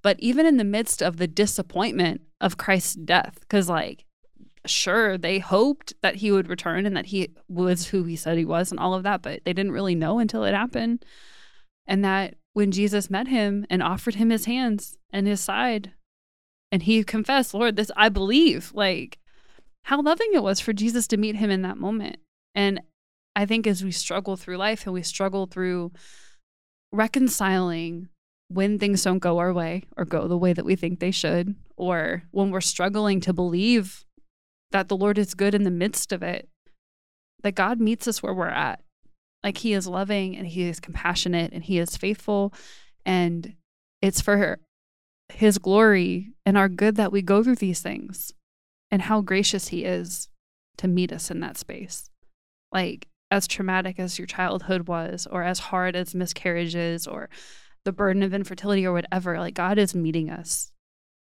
But 0.04 0.20
even 0.20 0.46
in 0.46 0.58
the 0.58 0.64
midst 0.64 1.02
of 1.02 1.18
the 1.18 1.26
disappointment 1.26 2.22
of 2.40 2.56
Christ's 2.56 2.94
death, 2.94 3.40
because 3.40 3.68
like 3.68 4.06
sure 4.68 5.18
they 5.18 5.40
hoped 5.40 5.96
that 6.04 6.18
he 6.18 6.32
would 6.32 6.50
return 6.50 6.86
and 6.86 6.96
that 6.96 7.08
he 7.08 7.30
was 7.48 7.88
who 7.88 8.04
he 8.04 8.16
said 8.16 8.38
he 8.38 8.46
was 8.46 8.70
and 8.70 8.80
all 8.80 8.94
of 8.94 9.02
that 9.02 9.24
but 9.24 9.44
they 9.44 9.54
didn't 9.54 9.72
really 9.72 9.96
know 9.96 10.20
until 10.20 10.44
it 10.44 10.54
happened 10.54 11.04
and 11.88 12.06
that 12.06 12.36
when 12.54 12.70
jesus 12.70 13.10
met 13.10 13.28
him 13.28 13.66
and 13.72 13.82
offered 13.82 14.14
him 14.14 14.30
his 14.30 14.46
hands 14.46 15.00
and 15.10 15.26
his 15.26 15.42
side 15.42 15.94
and 16.72 16.84
he 16.84 17.04
confessed 17.04 17.56
lord 17.56 17.76
this 17.76 17.90
i 17.98 18.08
believe 18.08 18.72
like 18.76 19.18
how 19.84 20.02
loving 20.02 20.30
it 20.34 20.44
was 20.44 20.60
for 20.60 20.74
jesus 20.74 21.08
to 21.08 21.18
meet 21.18 21.36
him 21.36 21.50
in 21.50 21.62
that 21.62 21.78
moment 21.78 22.18
and 22.56 22.82
i 23.36 23.46
think 23.46 23.66
as 23.66 23.84
we 23.84 23.92
struggle 23.92 24.36
through 24.38 24.58
life 24.58 24.86
and 24.86 24.94
we 24.94 25.04
struggle 25.04 25.46
through 25.46 25.92
reconciling 26.92 28.10
when 28.50 28.78
things 28.78 29.04
don't 29.04 29.20
go 29.20 29.38
our 29.38 29.54
way 29.54 29.84
or 29.96 30.04
go 30.04 30.28
the 30.28 30.38
way 30.38 30.52
that 30.52 30.66
we 30.66 30.76
think 30.76 31.00
they 31.00 31.12
should 31.12 31.56
or 31.78 32.24
when 32.32 32.52
we're 32.52 32.62
struggling 32.62 33.22
to 33.22 33.34
believe 33.34 34.06
that 34.72 34.88
the 34.88 34.98
Lord 34.98 35.18
is 35.18 35.34
good 35.34 35.54
in 35.54 35.64
the 35.64 35.72
midst 35.72 36.12
of 36.12 36.24
it, 36.24 36.50
that 37.44 37.56
God 37.56 37.80
meets 37.80 38.08
us 38.08 38.22
where 38.24 38.34
we're 38.34 38.48
at. 38.48 38.82
Like 39.44 39.58
he 39.58 39.74
is 39.74 39.88
loving 39.88 40.36
and 40.36 40.48
he 40.48 40.64
is 40.64 40.80
compassionate 40.80 41.52
and 41.54 41.64
he 41.64 41.80
is 41.80 41.98
faithful. 41.98 42.54
And 43.06 43.56
it's 44.02 44.22
for 44.22 44.60
his 45.30 45.58
glory 45.58 46.34
and 46.46 46.58
our 46.58 46.70
good 46.70 46.96
that 46.96 47.12
we 47.12 47.22
go 47.22 47.44
through 47.44 47.56
these 47.56 47.82
things 47.82 48.32
and 48.92 49.04
how 49.04 49.22
gracious 49.22 49.70
he 49.70 49.86
is 49.86 50.28
to 50.78 50.88
meet 50.88 51.12
us 51.12 51.32
in 51.32 51.40
that 51.40 51.58
space. 51.58 52.10
Like, 52.72 53.08
as 53.30 53.48
traumatic 53.48 53.98
as 54.00 54.20
your 54.20 54.26
childhood 54.26 54.88
was, 54.88 55.28
or 55.32 55.44
as 55.44 55.60
hard 55.60 55.96
as 55.96 56.14
miscarriages, 56.14 57.08
or 57.08 57.30
the 57.86 57.94
burden 57.94 58.24
of 58.24 58.34
infertility, 58.34 58.86
or 58.86 58.94
whatever, 58.94 59.40
like 59.40 59.54
God 59.54 59.78
is 59.78 59.96
meeting 59.96 60.30
us. 60.30 60.72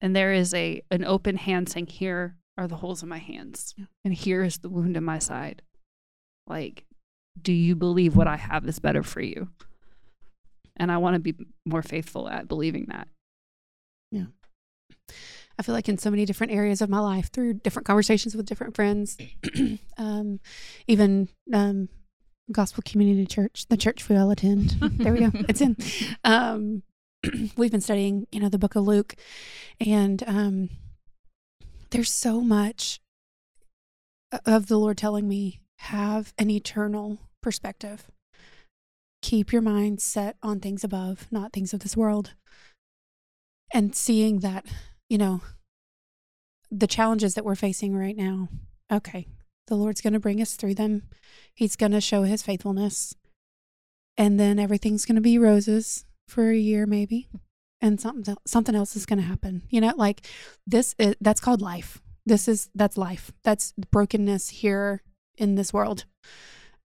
And 0.01 0.15
there 0.15 0.31
is 0.31 0.53
a 0.53 0.81
an 0.89 1.03
open 1.03 1.35
hand 1.35 1.67
saying, 1.69 1.87
Here, 1.87 2.37
are 2.57 2.67
the 2.67 2.77
holes 2.77 3.03
in 3.03 3.09
my 3.09 3.17
hands, 3.17 3.73
Yeah. 3.77 3.85
and 4.05 4.13
here 4.13 4.43
is 4.43 4.59
the 4.59 4.69
wound 4.69 4.95
in 4.95 5.03
my 5.03 5.19
side. 5.19 5.61
Like, 6.47 6.85
do 7.41 7.51
you 7.53 7.75
believe 7.75 8.15
what 8.15 8.27
I 8.27 8.37
have 8.37 8.65
is 8.67 8.79
better 8.79 9.03
for 9.03 9.21
you? 9.21 9.49
And 10.77 10.91
I 10.91 10.97
want 10.97 11.15
to 11.15 11.19
be 11.19 11.35
more 11.65 11.81
faithful 11.83 12.29
at 12.29 12.47
believing 12.47 12.85
that. 12.89 13.07
I 15.59 15.61
feel 15.61 15.75
like 15.75 15.89
in 15.89 15.97
so 15.97 16.09
many 16.09 16.25
different 16.25 16.53
areas 16.53 16.81
of 16.81 16.89
my 16.89 16.99
life 16.99 17.29
through 17.31 17.55
different 17.55 17.85
conversations 17.85 18.33
with 18.33 18.45
different 18.45 18.77
friends, 18.77 19.17
um, 19.97 20.39
even 20.87 21.27
um, 21.53 21.89
Gospel 22.49 22.81
Community 22.85 23.25
Church, 23.25 23.65
the 23.67 23.75
church 23.75 24.07
we 24.07 24.15
all 24.15 24.31
attend. 24.31 24.69
there 24.81 25.11
we 25.11 25.19
go. 25.19 25.31
It's 25.49 25.59
in. 25.59 25.75
Um, 26.23 26.83
we've 27.57 27.71
been 27.71 27.81
studying, 27.81 28.25
you 28.31 28.39
know, 28.39 28.47
the 28.47 28.57
book 28.57 28.75
of 28.75 28.87
Luke, 28.87 29.15
and 29.85 30.23
um, 30.25 30.69
there's 31.89 32.13
so 32.13 32.39
much 32.39 33.01
of 34.45 34.67
the 34.67 34.77
Lord 34.77 34.97
telling 34.97 35.27
me 35.27 35.59
have 35.79 36.33
an 36.37 36.49
eternal 36.49 37.19
perspective. 37.43 38.05
Keep 39.21 39.51
your 39.51 39.61
mind 39.61 40.01
set 40.01 40.37
on 40.41 40.61
things 40.61 40.85
above, 40.85 41.27
not 41.31 41.51
things 41.51 41.73
of 41.73 41.81
this 41.81 41.97
world. 41.97 42.33
And 43.73 43.93
seeing 43.93 44.39
that, 44.39 44.65
you 45.09 45.17
know, 45.17 45.41
the 46.71 46.87
challenges 46.87 47.33
that 47.33 47.43
we're 47.43 47.55
facing 47.55 47.97
right 47.97 48.15
now, 48.15 48.47
okay, 48.91 49.27
the 49.67 49.75
Lord's 49.75 50.01
going 50.01 50.13
to 50.13 50.19
bring 50.19 50.41
us 50.41 50.55
through 50.55 50.75
them. 50.75 51.03
He's 51.53 51.75
going 51.75 51.91
to 51.91 52.01
show 52.01 52.23
his 52.23 52.43
faithfulness. 52.43 53.15
And 54.17 54.39
then 54.39 54.59
everything's 54.59 55.05
going 55.05 55.15
to 55.15 55.21
be 55.21 55.37
roses 55.37 56.05
for 56.27 56.49
a 56.49 56.57
year 56.57 56.85
maybe 56.85 57.27
and 57.81 57.99
something 57.99 58.35
something 58.45 58.75
else 58.75 58.95
is 58.95 59.05
going 59.05 59.19
to 59.19 59.25
happen. 59.25 59.63
You 59.69 59.81
know 59.81 59.93
like 59.95 60.27
this 60.67 60.93
is, 60.99 61.15
that's 61.21 61.41
called 61.41 61.61
life. 61.61 62.01
This 62.25 62.47
is 62.47 62.69
that's 62.75 62.97
life. 62.97 63.31
That's 63.43 63.73
brokenness 63.91 64.49
here 64.49 65.01
in 65.37 65.55
this 65.55 65.73
world. 65.73 66.05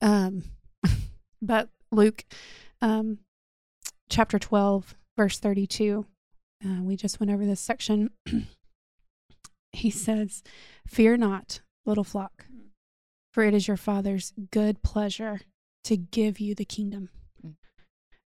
Um 0.01 0.45
but 1.43 1.69
luke 1.91 2.25
um 2.81 3.19
chapter 4.09 4.39
12 4.39 4.95
verse 5.17 5.39
32 5.39 6.07
uh, 6.65 6.83
we 6.83 6.97
just 6.97 7.21
went 7.21 7.31
over 7.31 7.45
this 7.45 7.61
section 7.61 8.11
he 9.73 9.91
says 9.91 10.43
fear 10.87 11.17
not 11.17 11.61
little 11.87 12.05
flock 12.05 12.47
for 13.33 13.43
it 13.43 13.55
is 13.55 13.69
your 13.69 13.77
father's 13.77 14.33
good 14.51 14.83
pleasure 14.83 15.41
to 15.83 15.97
give 15.97 16.41
you 16.41 16.55
the 16.55 16.65
kingdom 16.65 17.09
Mm. 17.45 17.55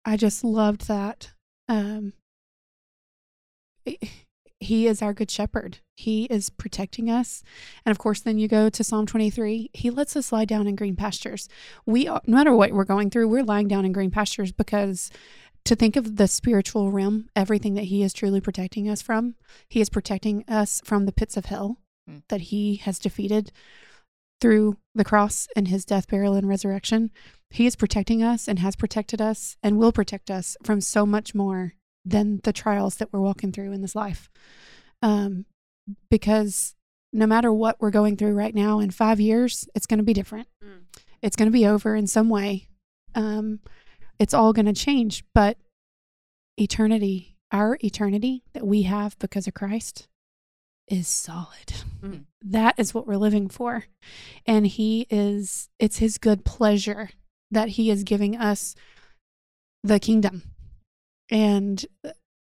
i 0.05 0.17
just 0.17 0.45
loved 0.45 0.87
that 0.89 1.33
um 1.69 2.13
he 4.61 4.87
is 4.87 5.03
our 5.03 5.13
good 5.13 5.31
shepherd. 5.31 5.79
He 5.97 6.25
is 6.25 6.51
protecting 6.51 7.09
us. 7.09 7.43
And 7.87 7.91
of 7.93 7.99
course, 7.99 8.21
then 8.21 8.39
you 8.39 8.49
go 8.49 8.69
to 8.69 8.85
Psalm 8.85 9.07
23. 9.07 9.71
He 9.73 9.91
lets 9.91 10.17
us 10.17 10.33
lie 10.33 10.45
down 10.45 10.67
in 10.67 10.75
green 10.75 10.97
pastures. 10.97 11.49
We, 11.87 12.05
no 12.07 12.21
matter 12.27 12.55
what 12.55 12.73
we're 12.73 12.85
going 12.85 13.11
through, 13.11 13.29
we're 13.29 13.45
lying 13.45 13.69
down 13.69 13.85
in 13.85 13.93
green 13.93 14.11
pastures 14.11 14.51
because 14.51 15.11
to 15.69 15.77
think 15.77 15.97
of 15.97 16.17
the 16.17 16.27
spiritual 16.27 16.91
realm, 16.91 17.29
everything 17.37 17.75
that 17.75 17.85
he 17.85 18.03
is 18.03 18.15
truly 18.15 18.41
protecting 18.41 18.89
us 18.89 19.03
from, 19.03 19.35
he 19.69 19.83
is 19.83 19.91
protecting 19.91 20.43
us 20.49 20.81
from 20.83 21.05
the 21.05 21.13
pits 21.13 21.37
of 21.37 21.47
hell 21.47 21.79
Mm. 22.09 22.23
that 22.29 22.41
he 22.41 22.77
has 22.77 22.99
defeated 22.99 23.53
through 24.41 24.79
the 24.95 25.05
cross 25.05 25.47
and 25.55 25.69
his 25.69 25.85
death, 25.85 26.09
burial, 26.09 26.35
and 26.35 26.49
resurrection. 26.49 27.11
He 27.51 27.67
is 27.67 27.77
protecting 27.77 28.23
us 28.23 28.49
and 28.49 28.61
has 28.61 28.77
protected 28.77 29.21
us 29.21 29.59
and 29.63 29.77
will 29.77 29.93
protect 29.93 30.31
us 30.31 30.57
from 30.63 30.81
so 30.81 31.05
much 31.05 31.35
more 31.35 31.75
than 32.07 32.41
the 32.45 32.53
trials 32.53 32.97
that 32.97 33.13
we're 33.13 33.21
walking 33.21 33.53
through 33.53 33.73
in 33.73 33.83
this 33.83 33.95
life. 33.95 34.31
Um, 35.03 35.45
because 36.11 36.75
no 37.13 37.27
matter 37.27 37.53
what 37.53 37.77
we're 37.79 37.91
going 37.91 38.17
through 38.17 38.33
right 38.33 38.55
now, 38.55 38.79
in 38.79 38.91
five 38.91 39.21
years, 39.21 39.69
it's 39.75 39.87
going 39.87 39.99
to 39.99 40.05
be 40.05 40.15
different. 40.15 40.49
Mm. 40.65 40.85
It's 41.21 41.37
going 41.37 41.49
to 41.49 41.53
be 41.53 41.67
over 41.67 41.95
in 41.95 42.07
some 42.07 42.31
way. 42.31 42.69
Um, 43.15 43.61
it's 44.19 44.35
all 44.35 44.53
going 44.53 44.67
to 44.67 44.73
change, 44.73 45.25
but 45.35 45.57
eternity, 46.57 47.37
our 47.53 47.79
eternity 47.83 48.43
that 48.53 48.67
we 48.67 48.83
have 48.83 49.19
because 49.19 49.47
of 49.47 49.55
Christ, 49.55 50.09
is 50.89 51.07
solid. 51.07 51.75
Mm. 52.03 52.25
That 52.43 52.75
is 52.79 52.95
what 52.95 53.07
we're 53.07 53.17
living 53.17 53.49
for. 53.49 53.85
And 54.47 54.67
He 54.67 55.07
is, 55.11 55.69
it's 55.79 55.99
His 55.99 56.19
good 56.19 56.45
pleasure 56.45 57.11
that 57.51 57.71
He 57.71 57.91
is 57.91 58.05
giving 58.05 58.37
us 58.37 58.75
the 59.83 60.01
kingdom. 60.01 60.43
And 61.31 61.85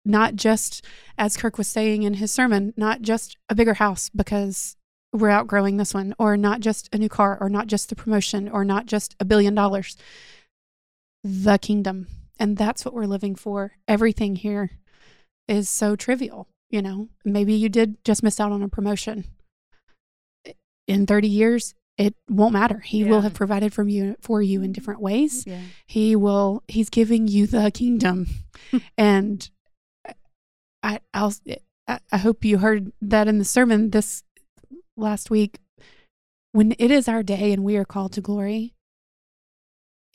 not 0.06 0.36
just, 0.36 0.86
as 1.18 1.38
Kirk 1.38 1.58
was 1.58 1.68
saying 1.68 2.04
in 2.04 2.16
his 2.16 2.32
sermon, 2.32 2.74
not 2.78 3.02
just 3.02 3.38
a 3.50 3.56
bigger 3.56 3.76
house 3.76 4.10
because 4.10 4.76
we're 5.12 5.30
outgrowing 5.30 5.78
this 5.78 5.94
one, 5.94 6.14
or 6.20 6.38
not 6.38 6.60
just 6.60 6.90
a 6.94 6.98
new 6.98 7.10
car, 7.10 7.38
or 7.42 7.50
not 7.50 7.68
just 7.68 7.90
the 7.90 7.96
promotion, 7.96 8.48
or 8.48 8.64
not 8.64 8.86
just 8.86 9.16
a 9.20 9.26
billion 9.26 9.56
dollars. 9.56 9.98
The 11.24 11.58
kingdom. 11.58 12.08
And 12.40 12.58
that's 12.58 12.86
what 12.86 12.94
we're 12.94 13.06
living 13.06 13.36
for. 13.36 13.74
Everything 13.88 14.36
here 14.38 14.72
is 15.48 15.70
so 15.70 15.96
trivial. 15.96 16.48
You 16.70 16.82
know, 16.82 17.10
maybe 17.26 17.54
you 17.54 17.68
did 17.70 18.04
just 18.06 18.24
miss 18.24 18.40
out 18.40 18.52
on 18.52 18.62
a 18.64 18.70
promotion. 18.70 19.26
In 20.88 21.06
30 21.06 21.28
years, 21.28 21.74
it 21.98 22.16
won't 22.30 22.54
matter. 22.54 22.80
He 22.80 23.04
will 23.04 23.22
have 23.22 23.34
provided 23.34 23.74
from 23.74 23.90
you 23.90 24.16
for 24.22 24.42
you 24.42 24.62
in 24.62 24.72
different 24.72 25.02
ways 25.02 25.44
Yeah. 25.46 25.60
he 25.86 26.16
will 26.16 26.64
he's 26.68 26.90
giving 26.90 27.28
you 27.28 27.46
the 27.46 27.70
kingdom 27.72 28.28
and 28.98 29.50
uh, 30.08 30.14
i 30.82 31.00
i'll 31.14 31.34
I, 31.88 32.00
I 32.12 32.18
hope 32.18 32.46
you 32.46 32.60
heard 32.60 32.94
that 33.02 33.28
in 33.28 33.38
the 33.38 33.44
sermon 33.46 33.90
this 33.90 34.24
last 34.96 35.30
week 35.30 35.60
when 36.54 36.74
it 36.80 36.90
is 36.90 37.08
our 37.10 37.22
day 37.22 37.52
and 37.52 37.64
we 37.66 37.76
are 37.76 37.86
called 37.86 38.14
to 38.14 38.22
glory 38.22 38.74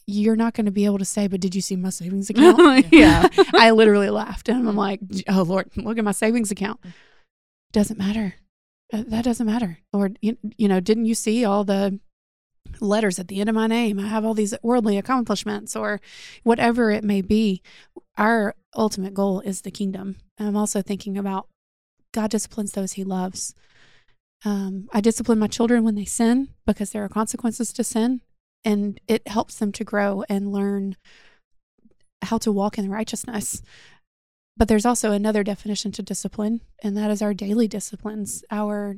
you're 0.07 0.37
not 0.37 0.55
going 0.55 0.67
to 0.67 0.73
be 0.73 0.85
able 0.85 0.99
to 0.99 1.05
say 1.05 1.27
but 1.27 1.41
did 1.41 1.55
you 1.55 1.61
see 1.61 1.77
my 1.77 1.91
savings 1.91 2.31
account? 2.31 2.87
Yeah. 2.93 3.29
i 3.55 3.71
literally 3.71 4.11
laughed 4.11 4.49
and 4.49 4.69
i'm 4.69 4.77
like 4.77 5.01
oh 5.29 5.43
lord 5.43 5.71
look 5.77 5.99
at 5.99 6.05
my 6.05 6.13
savings 6.13 6.51
account. 6.51 6.81
Doesn't 7.73 7.99
matter. 7.99 8.35
Uh, 8.93 9.03
that 9.09 9.25
doesn't 9.25 9.47
matter. 9.47 9.79
Lord 9.93 10.19
you, 10.23 10.37
you 10.57 10.69
know 10.69 10.81
didn't 10.81 11.07
you 11.07 11.15
see 11.15 11.45
all 11.45 11.65
the 11.65 11.99
letters 12.81 13.19
at 13.19 13.29
the 13.29 13.41
end 13.41 13.49
of 13.49 13.55
my 13.55 13.67
name? 13.67 13.99
I 13.99 14.07
have 14.07 14.25
all 14.25 14.35
these 14.35 14.55
worldly 14.63 14.97
accomplishments 14.99 15.77
or 15.77 16.01
whatever 16.43 16.91
it 16.91 17.05
may 17.05 17.21
be. 17.21 17.63
Our 18.17 18.55
ultimate 18.77 19.15
goal 19.15 19.41
is 19.41 19.63
the 19.63 19.71
kingdom. 19.71 20.17
And 20.39 20.49
i'm 20.49 20.57
also 20.57 20.83
thinking 20.83 21.17
about 21.19 21.49
god 22.13 22.31
disciplines 22.31 22.73
those 22.73 22.93
he 22.93 23.05
loves. 23.05 23.55
Um, 24.45 24.89
i 24.93 25.01
discipline 25.01 25.39
my 25.39 25.47
children 25.47 25.85
when 25.85 25.95
they 25.95 26.05
sin 26.05 26.49
because 26.67 26.91
there 26.91 27.05
are 27.05 27.09
consequences 27.09 27.73
to 27.73 27.83
sin 27.85 28.21
and 28.65 29.01
it 29.07 29.27
helps 29.29 29.57
them 29.57 29.73
to 29.73 29.85
grow 29.85 30.25
and 30.29 30.53
learn 30.53 30.97
how 32.23 32.39
to 32.39 32.53
walk 32.53 32.79
in 32.79 32.91
righteousness. 32.91 33.63
But 34.57 34.69
there's 34.69 34.87
also 34.87 35.13
another 35.13 35.43
definition 35.43 35.93
to 35.93 36.03
discipline 36.03 36.61
and 36.83 36.97
that 36.97 37.11
is 37.11 37.23
our 37.23 37.35
daily 37.35 37.69
disciplines. 37.69 38.45
Our 38.51 38.97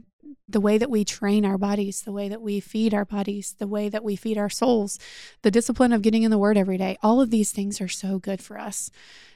the 0.48 0.60
way 0.60 0.78
that 0.78 0.90
we 0.90 1.04
train 1.04 1.44
our 1.44 1.58
bodies 1.58 2.02
the 2.02 2.12
way 2.12 2.28
that 2.28 2.40
we 2.40 2.60
feed 2.60 2.94
our 2.94 3.04
bodies 3.04 3.56
the 3.58 3.66
way 3.66 3.88
that 3.88 4.04
we 4.04 4.14
feed 4.14 4.38
our 4.38 4.48
souls 4.48 4.98
the 5.42 5.50
discipline 5.50 5.92
of 5.92 6.02
getting 6.02 6.22
in 6.22 6.30
the 6.30 6.38
word 6.38 6.56
every 6.56 6.78
day 6.78 6.96
all 7.02 7.20
of 7.20 7.30
these 7.30 7.50
things 7.50 7.80
are 7.80 7.88
so 7.88 8.18
good 8.18 8.40
for 8.40 8.58
us. 8.58 8.90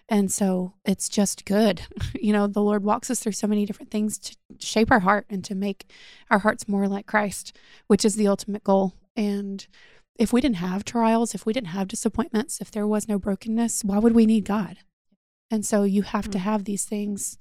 And 0.08 0.32
so 0.32 0.74
it's 0.84 1.08
just 1.08 1.44
good. 1.44 1.82
You 2.20 2.32
know 2.32 2.46
the 2.46 2.62
lord 2.62 2.84
walks 2.84 3.10
us 3.10 3.20
through 3.20 3.32
so 3.32 3.46
many 3.46 3.66
different 3.66 3.90
things 3.90 4.18
to 4.18 4.36
shape 4.58 4.90
our 4.90 5.00
heart 5.00 5.26
and 5.30 5.44
to 5.44 5.54
make 5.54 5.90
our 6.30 6.40
hearts 6.40 6.68
more 6.68 6.86
like 6.86 7.06
christ 7.06 7.56
which 7.86 8.04
is 8.04 8.16
the 8.16 8.28
ultimate 8.28 8.64
goal. 8.64 8.94
And 9.16 9.66
if 10.20 10.32
we 10.32 10.40
didn't 10.40 10.56
have 10.68 10.84
trials 10.84 11.34
if 11.34 11.44
we 11.46 11.52
didn't 11.52 11.68
have 11.78 11.88
disappointments 11.88 12.60
if 12.60 12.70
there 12.70 12.86
was 12.86 13.08
no 13.08 13.18
brokenness 13.18 13.82
why 13.82 13.98
would 13.98 14.14
we 14.14 14.26
need 14.26 14.44
god 14.44 14.76
and 15.50 15.66
so 15.66 15.82
you 15.82 16.02
have 16.02 16.30
to 16.30 16.38
Mm. 16.38 16.42
have 16.42 16.64
these 16.64 16.84
things 16.84 17.36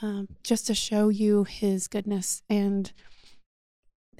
um, 0.00 0.28
just 0.42 0.66
to 0.66 0.74
show 0.74 1.10
you 1.10 1.44
his 1.44 1.86
goodness. 1.86 2.42
And 2.48 2.90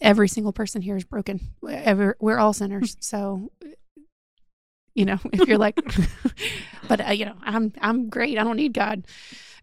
every 0.00 0.28
single 0.28 0.52
person 0.52 0.82
here 0.82 0.96
is 0.96 1.04
broken. 1.04 1.40
Ever, 1.68 2.16
we're 2.20 2.38
all 2.38 2.52
sinners. 2.52 2.96
So, 3.00 3.50
you 4.94 5.06
know, 5.06 5.18
if 5.32 5.48
you're 5.48 5.58
like, 5.58 5.80
but 6.88 7.00
uh, 7.08 7.12
you 7.12 7.24
know, 7.24 7.36
I'm 7.42 7.72
I'm 7.80 8.10
great. 8.10 8.38
I 8.38 8.44
don't 8.44 8.56
need 8.56 8.74
God. 8.74 9.06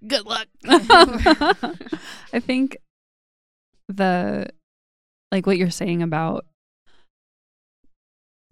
Good 0.05 0.25
luck. 0.25 0.47
I 0.65 2.39
think 2.39 2.77
the 3.87 4.47
like 5.31 5.45
what 5.45 5.57
you're 5.57 5.69
saying 5.69 6.01
about 6.01 6.45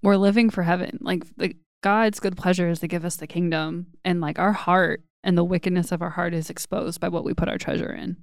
we're 0.02 0.18
living 0.18 0.50
for 0.50 0.64
heaven. 0.64 0.98
Like 1.02 1.24
the 1.38 1.56
God's 1.82 2.20
good 2.20 2.38
pleasure 2.38 2.70
is 2.70 2.80
to 2.80 2.88
give 2.88 3.06
us 3.06 3.18
the 3.18 3.28
kingdom 3.28 3.88
and 4.04 4.20
like 4.20 4.40
our 4.40 4.54
heart 4.54 5.04
and 5.24 5.38
the 5.38 5.44
wickedness 5.44 5.92
of 5.92 6.02
our 6.02 6.12
heart 6.12 6.34
is 6.34 6.50
exposed 6.50 7.00
by 7.00 7.10
what 7.10 7.24
we 7.24 7.34
put 7.34 7.50
our 7.50 7.58
treasure 7.58 7.94
in. 7.94 8.18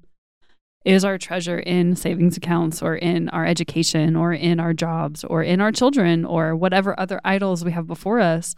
Is 0.84 1.04
our 1.04 1.16
treasure 1.16 1.58
in 1.58 1.96
savings 1.96 2.36
accounts 2.36 2.82
or 2.82 2.94
in 2.94 3.28
our 3.30 3.46
education 3.46 4.16
or 4.16 4.32
in 4.32 4.60
our 4.60 4.74
jobs 4.74 5.24
or 5.24 5.42
in 5.42 5.60
our 5.60 5.72
children 5.72 6.24
or 6.24 6.54
whatever 6.54 6.98
other 6.98 7.20
idols 7.24 7.64
we 7.64 7.72
have 7.72 7.86
before 7.86 8.20
us? 8.20 8.54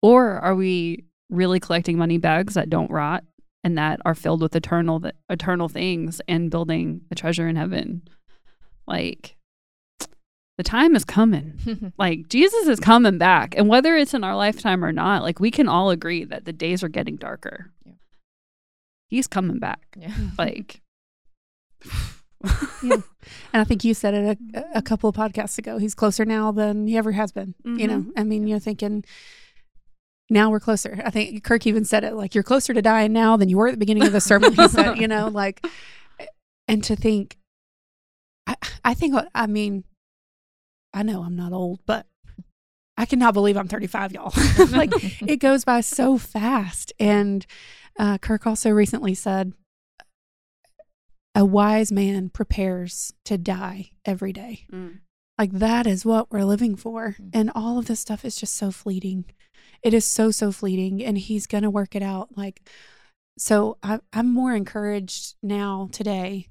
Or 0.00 0.38
are 0.38 0.54
we 0.54 1.04
really 1.28 1.58
collecting 1.58 1.98
money 1.98 2.18
bags 2.18 2.54
that 2.54 2.70
don't 2.70 2.90
rot 2.90 3.24
and 3.64 3.76
that 3.76 4.00
are 4.04 4.14
filled 4.14 4.42
with 4.42 4.54
eternal 4.54 5.02
eternal 5.28 5.68
things 5.68 6.20
and 6.28 6.50
building 6.50 7.00
a 7.10 7.14
treasure 7.14 7.48
in 7.48 7.56
heaven. 7.56 8.02
Like 8.86 9.35
the 10.56 10.62
time 10.62 10.96
is 10.96 11.04
coming. 11.04 11.92
Like 11.98 12.28
Jesus 12.28 12.66
is 12.68 12.80
coming 12.80 13.18
back. 13.18 13.54
And 13.56 13.68
whether 13.68 13.96
it's 13.96 14.14
in 14.14 14.24
our 14.24 14.36
lifetime 14.36 14.84
or 14.84 14.92
not, 14.92 15.22
like 15.22 15.40
we 15.40 15.50
can 15.50 15.68
all 15.68 15.90
agree 15.90 16.24
that 16.24 16.44
the 16.44 16.52
days 16.52 16.82
are 16.82 16.88
getting 16.88 17.16
darker. 17.16 17.72
Yeah. 17.84 17.92
He's 19.08 19.26
coming 19.26 19.58
back. 19.58 19.86
yeah. 19.96 20.12
Like 20.38 20.82
yeah. 22.82 22.96
And 23.52 23.60
I 23.60 23.64
think 23.64 23.84
you 23.84 23.94
said 23.94 24.14
it 24.14 24.38
a, 24.54 24.64
a 24.78 24.82
couple 24.82 25.08
of 25.08 25.16
podcasts 25.16 25.58
ago. 25.58 25.78
He's 25.78 25.94
closer 25.94 26.24
now 26.24 26.52
than 26.52 26.86
he 26.86 26.96
ever 26.96 27.12
has 27.12 27.32
been. 27.32 27.54
You 27.64 27.86
know, 27.86 27.98
mm-hmm. 27.98 28.10
I 28.16 28.24
mean, 28.24 28.46
you're 28.46 28.58
thinking 28.58 29.04
now 30.28 30.50
we're 30.50 30.60
closer. 30.60 31.00
I 31.04 31.10
think 31.10 31.42
Kirk 31.44 31.66
even 31.66 31.84
said 31.84 32.04
it 32.04 32.14
like 32.14 32.34
you're 32.34 32.44
closer 32.44 32.74
to 32.74 32.82
dying 32.82 33.12
now 33.12 33.36
than 33.36 33.48
you 33.48 33.56
were 33.56 33.68
at 33.68 33.72
the 33.72 33.78
beginning 33.78 34.04
of 34.04 34.12
the 34.12 34.20
sermon. 34.20 34.52
He 34.52 34.68
said, 34.68 34.98
you 34.98 35.08
know, 35.08 35.28
like, 35.28 35.64
and 36.66 36.82
to 36.84 36.96
think, 36.96 37.36
I, 38.46 38.56
I 38.84 38.94
think, 38.94 39.14
I 39.34 39.46
mean, 39.46 39.84
I 40.96 41.02
know 41.02 41.22
I'm 41.22 41.36
not 41.36 41.52
old, 41.52 41.80
but 41.84 42.06
I 42.96 43.04
cannot 43.04 43.34
believe 43.34 43.58
I'm 43.58 43.68
35, 43.68 44.12
y'all. 44.12 44.32
like, 44.70 44.90
it 45.22 45.36
goes 45.36 45.62
by 45.62 45.82
so 45.82 46.16
fast. 46.16 46.92
And 46.98 47.44
uh, 47.98 48.16
Kirk 48.16 48.46
also 48.46 48.70
recently 48.70 49.14
said, 49.14 49.52
a 51.34 51.44
wise 51.44 51.92
man 51.92 52.30
prepares 52.30 53.12
to 53.26 53.36
die 53.36 53.90
every 54.06 54.32
day. 54.32 54.66
Mm. 54.72 55.00
Like 55.36 55.52
that 55.52 55.86
is 55.86 56.06
what 56.06 56.32
we're 56.32 56.44
living 56.44 56.76
for. 56.76 57.16
Mm. 57.20 57.30
And 57.34 57.50
all 57.54 57.78
of 57.78 57.84
this 57.84 58.00
stuff 58.00 58.24
is 58.24 58.36
just 58.36 58.56
so 58.56 58.70
fleeting. 58.70 59.26
it 59.82 59.92
is 59.94 60.04
so 60.04 60.30
so 60.30 60.52
fleeting 60.52 61.04
and 61.04 61.18
he's 61.18 61.46
gonna 61.46 61.70
work 61.70 61.94
it 61.94 62.02
out 62.02 62.36
like 62.36 62.62
so 63.38 63.76
I, 63.82 64.00
i'm 64.12 64.32
more 64.32 64.54
encouraged 64.54 65.34
now 65.42 65.88
today 65.92 66.48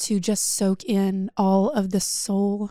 to 0.00 0.18
just 0.20 0.54
soak 0.54 0.84
in 0.84 1.30
all 1.36 1.70
of 1.70 1.90
the 1.90 2.00
soul 2.00 2.70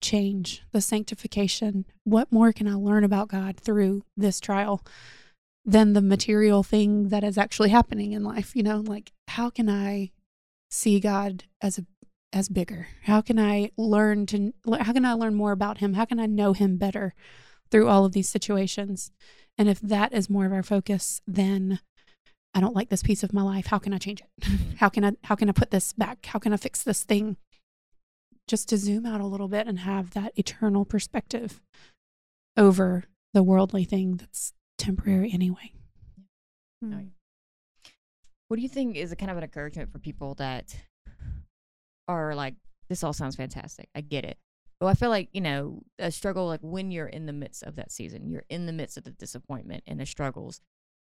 change 0.00 0.62
the 0.72 0.80
sanctification. 0.80 1.84
What 2.04 2.32
more 2.32 2.52
can 2.52 2.68
i 2.68 2.74
learn 2.74 3.04
about 3.04 3.28
god 3.28 3.56
through 3.58 4.04
this 4.16 4.40
trial 4.40 4.84
than 5.64 5.92
the 5.92 6.00
material 6.00 6.62
thing 6.62 7.08
that 7.08 7.24
is 7.24 7.36
actually 7.36 7.70
happening 7.70 8.12
in 8.12 8.22
life 8.22 8.54
you 8.54 8.62
know? 8.62 8.78
Like 8.78 9.12
how 9.28 9.50
can 9.50 9.68
i 9.68 10.12
see 10.70 11.00
god 11.00 11.44
as 11.60 11.78
a 11.78 11.86
as 12.32 12.48
bigger? 12.48 12.88
How 13.04 13.20
can 13.20 13.38
i 13.38 13.70
learn 13.76 14.26
to 14.26 14.52
how 14.80 14.92
can 14.92 15.04
i 15.04 15.14
learn 15.14 15.34
more 15.34 15.52
about 15.52 15.78
him? 15.78 15.94
How 15.94 16.04
can 16.04 16.20
i 16.20 16.26
know 16.26 16.52
him 16.52 16.76
better 16.76 17.14
through 17.70 17.88
all 17.88 18.04
of 18.04 18.12
these 18.12 18.28
situations? 18.28 19.10
And 19.56 19.68
if 19.68 19.80
that 19.80 20.12
is 20.12 20.30
more 20.30 20.46
of 20.46 20.52
our 20.52 20.62
focus 20.62 21.20
then 21.26 21.80
i 22.54 22.60
don't 22.60 22.76
like 22.76 22.88
this 22.88 23.02
piece 23.02 23.22
of 23.22 23.32
my 23.32 23.42
life. 23.42 23.66
How 23.66 23.78
can 23.78 23.92
i 23.92 23.98
change 23.98 24.20
it? 24.20 24.28
Mm-hmm. 24.42 24.76
How 24.76 24.88
can 24.88 25.04
i 25.04 25.12
how 25.24 25.34
can 25.34 25.48
i 25.48 25.52
put 25.52 25.70
this 25.70 25.92
back? 25.92 26.26
How 26.26 26.38
can 26.38 26.52
i 26.52 26.56
fix 26.56 26.82
this 26.84 27.02
thing 27.02 27.36
just 28.48 28.68
to 28.70 28.76
zoom 28.76 29.06
out 29.06 29.20
a 29.20 29.26
little 29.26 29.48
bit 29.48 29.66
and 29.66 29.80
have 29.80 30.10
that 30.10 30.32
eternal 30.36 30.84
perspective 30.84 31.60
over 32.56 33.04
the 33.34 33.42
worldly 33.42 33.84
thing 33.84 34.16
that's 34.16 34.52
temporary 34.78 35.30
anyway 35.32 35.72
Mm. 36.84 37.10
What 38.48 38.56
do 38.56 38.62
you 38.62 38.68
think 38.68 38.96
is 38.96 39.12
a 39.12 39.16
kind 39.16 39.30
of 39.30 39.36
an 39.36 39.44
encouragement 39.44 39.92
for 39.92 39.98
people 39.98 40.34
that 40.34 40.76
are 42.06 42.34
like, 42.34 42.54
this 42.88 43.04
all 43.04 43.12
sounds 43.12 43.36
fantastic. 43.36 43.88
I 43.94 44.00
get 44.00 44.24
it. 44.24 44.38
But 44.80 44.86
I 44.86 44.94
feel 44.94 45.10
like, 45.10 45.28
you 45.32 45.40
know, 45.40 45.82
a 45.98 46.10
struggle, 46.10 46.46
like 46.46 46.60
when 46.62 46.90
you're 46.90 47.08
in 47.08 47.26
the 47.26 47.32
midst 47.32 47.62
of 47.64 47.76
that 47.76 47.90
season, 47.90 48.30
you're 48.30 48.44
in 48.48 48.66
the 48.66 48.72
midst 48.72 48.96
of 48.96 49.04
the 49.04 49.10
disappointment 49.10 49.82
and 49.86 50.00
the 50.00 50.06
struggles, 50.06 50.60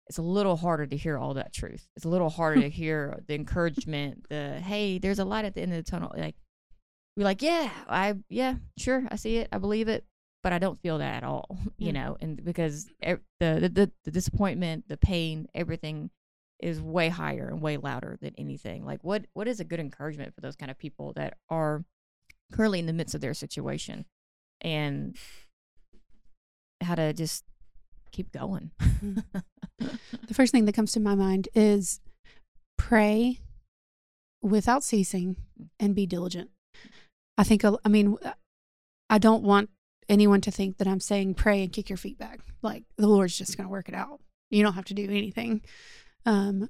it's 0.08 0.18
a 0.18 0.22
little 0.22 0.56
harder 0.56 0.86
to 0.86 0.96
hear 0.96 1.18
all 1.18 1.34
that 1.34 1.52
truth. 1.52 1.86
It's 1.94 2.06
a 2.06 2.08
little 2.08 2.30
harder 2.30 2.60
to 2.62 2.70
hear 2.70 3.22
the 3.26 3.34
encouragement, 3.34 4.26
the, 4.30 4.58
hey, 4.60 4.98
there's 4.98 5.18
a 5.18 5.24
light 5.24 5.44
at 5.44 5.54
the 5.54 5.60
end 5.60 5.74
of 5.74 5.84
the 5.84 5.88
tunnel. 5.88 6.12
Like, 6.16 6.36
you're 7.18 7.24
like, 7.24 7.42
yeah, 7.42 7.68
I, 7.88 8.14
yeah, 8.28 8.54
sure, 8.78 9.02
I 9.10 9.16
see 9.16 9.38
it. 9.38 9.48
I 9.50 9.58
believe 9.58 9.88
it. 9.88 10.04
But 10.44 10.52
I 10.52 10.60
don't 10.60 10.80
feel 10.80 10.98
that 10.98 11.14
at 11.16 11.24
all, 11.24 11.58
you 11.78 11.86
Yeah. 11.86 11.92
know, 11.92 12.16
and 12.20 12.44
because 12.44 12.86
the, 13.02 13.20
the, 13.40 13.68
the, 13.68 13.90
the 14.04 14.10
disappointment, 14.12 14.88
the 14.88 14.96
pain, 14.96 15.48
everything 15.52 16.10
is 16.60 16.80
way 16.80 17.08
higher 17.08 17.48
and 17.48 17.60
way 17.60 17.76
louder 17.76 18.18
than 18.20 18.34
anything. 18.38 18.84
Like 18.84 19.02
what 19.02 19.26
what 19.32 19.48
is 19.48 19.58
a 19.58 19.64
good 19.64 19.80
encouragement 19.80 20.34
for 20.34 20.40
those 20.40 20.54
kind 20.56 20.70
of 20.70 20.78
people 20.78 21.12
that 21.14 21.34
are 21.50 21.84
currently 22.52 22.78
in 22.78 22.86
the 22.86 22.92
midst 22.92 23.14
of 23.16 23.20
their 23.20 23.34
situation 23.34 24.04
and 24.60 25.16
how 26.80 26.94
to 26.94 27.12
just 27.12 27.44
keep 28.12 28.30
going. 28.32 28.70
Mm-hmm. 28.80 29.38
The 30.26 30.34
first 30.34 30.52
thing 30.52 30.64
that 30.66 30.74
comes 30.74 30.92
to 30.92 31.00
my 31.00 31.14
mind 31.14 31.48
is 31.54 32.00
pray 32.76 33.38
without 34.42 34.84
ceasing 34.84 35.36
mm. 35.60 35.68
and 35.80 35.94
be 35.94 36.06
diligent. 36.06 36.50
I 37.38 37.44
think, 37.44 37.64
I 37.64 37.88
mean, 37.88 38.18
I 39.08 39.18
don't 39.18 39.42
want 39.42 39.70
anyone 40.08 40.40
to 40.42 40.50
think 40.50 40.78
that 40.78 40.88
I'm 40.88 41.00
saying 41.00 41.34
pray 41.34 41.62
and 41.62 41.72
kick 41.72 41.88
your 41.88 41.96
feet 41.96 42.18
back. 42.18 42.40
Like 42.62 42.84
the 42.96 43.06
Lord's 43.06 43.38
just 43.38 43.56
going 43.56 43.66
to 43.66 43.72
work 43.72 43.88
it 43.88 43.94
out. 43.94 44.20
You 44.50 44.62
don't 44.62 44.74
have 44.74 44.86
to 44.86 44.94
do 44.94 45.04
anything. 45.04 45.62
Um, 46.26 46.68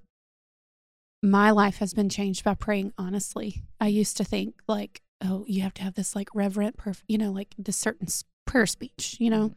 my 1.22 1.50
life 1.50 1.78
has 1.78 1.94
been 1.94 2.08
changed 2.08 2.44
by 2.44 2.54
praying 2.54 2.92
honestly. 2.98 3.64
I 3.80 3.88
used 3.88 4.16
to 4.18 4.24
think 4.24 4.54
like, 4.68 5.00
oh, 5.24 5.44
you 5.48 5.62
have 5.62 5.74
to 5.74 5.82
have 5.82 5.94
this 5.94 6.14
like 6.14 6.28
reverent, 6.34 6.76
perf- 6.76 7.02
you 7.08 7.18
know, 7.18 7.32
like 7.32 7.54
this 7.58 7.76
certain 7.76 8.06
prayer 8.46 8.66
speech, 8.66 9.16
you 9.18 9.30
know, 9.30 9.54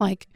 like 0.00 0.26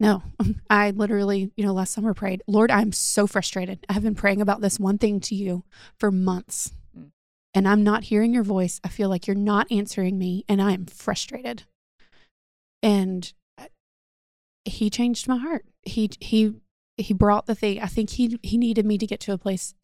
no, 0.00 0.22
I 0.70 0.90
literally, 0.90 1.50
you 1.56 1.64
know, 1.64 1.72
last 1.72 1.92
summer 1.92 2.14
prayed, 2.14 2.42
Lord, 2.46 2.70
I'm 2.70 2.92
so 2.92 3.26
frustrated. 3.26 3.84
I 3.88 3.94
have 3.94 4.02
been 4.02 4.14
praying 4.14 4.40
about 4.40 4.60
this 4.60 4.78
one 4.78 4.98
thing 4.98 5.20
to 5.20 5.34
you 5.34 5.64
for 5.98 6.10
months. 6.10 6.72
And 7.54 7.66
I'm 7.66 7.82
not 7.82 8.04
hearing 8.04 8.32
your 8.32 8.42
voice. 8.42 8.80
I 8.84 8.88
feel 8.88 9.08
like 9.08 9.26
you're 9.26 9.36
not 9.36 9.70
answering 9.70 10.18
me, 10.18 10.44
and 10.48 10.60
I 10.60 10.72
am 10.72 10.86
frustrated. 10.86 11.64
And 12.82 13.32
uh, 13.56 13.66
he 14.64 14.90
changed 14.90 15.28
my 15.28 15.38
heart. 15.38 15.64
He 15.82 16.10
he 16.20 16.54
he 16.96 17.14
brought 17.14 17.46
the 17.46 17.54
thing. 17.54 17.80
I 17.80 17.86
think 17.86 18.10
he 18.10 18.38
he 18.42 18.58
needed 18.58 18.86
me 18.86 18.98
to 18.98 19.06
get 19.06 19.20
to 19.20 19.32
a 19.32 19.38
place 19.38 19.74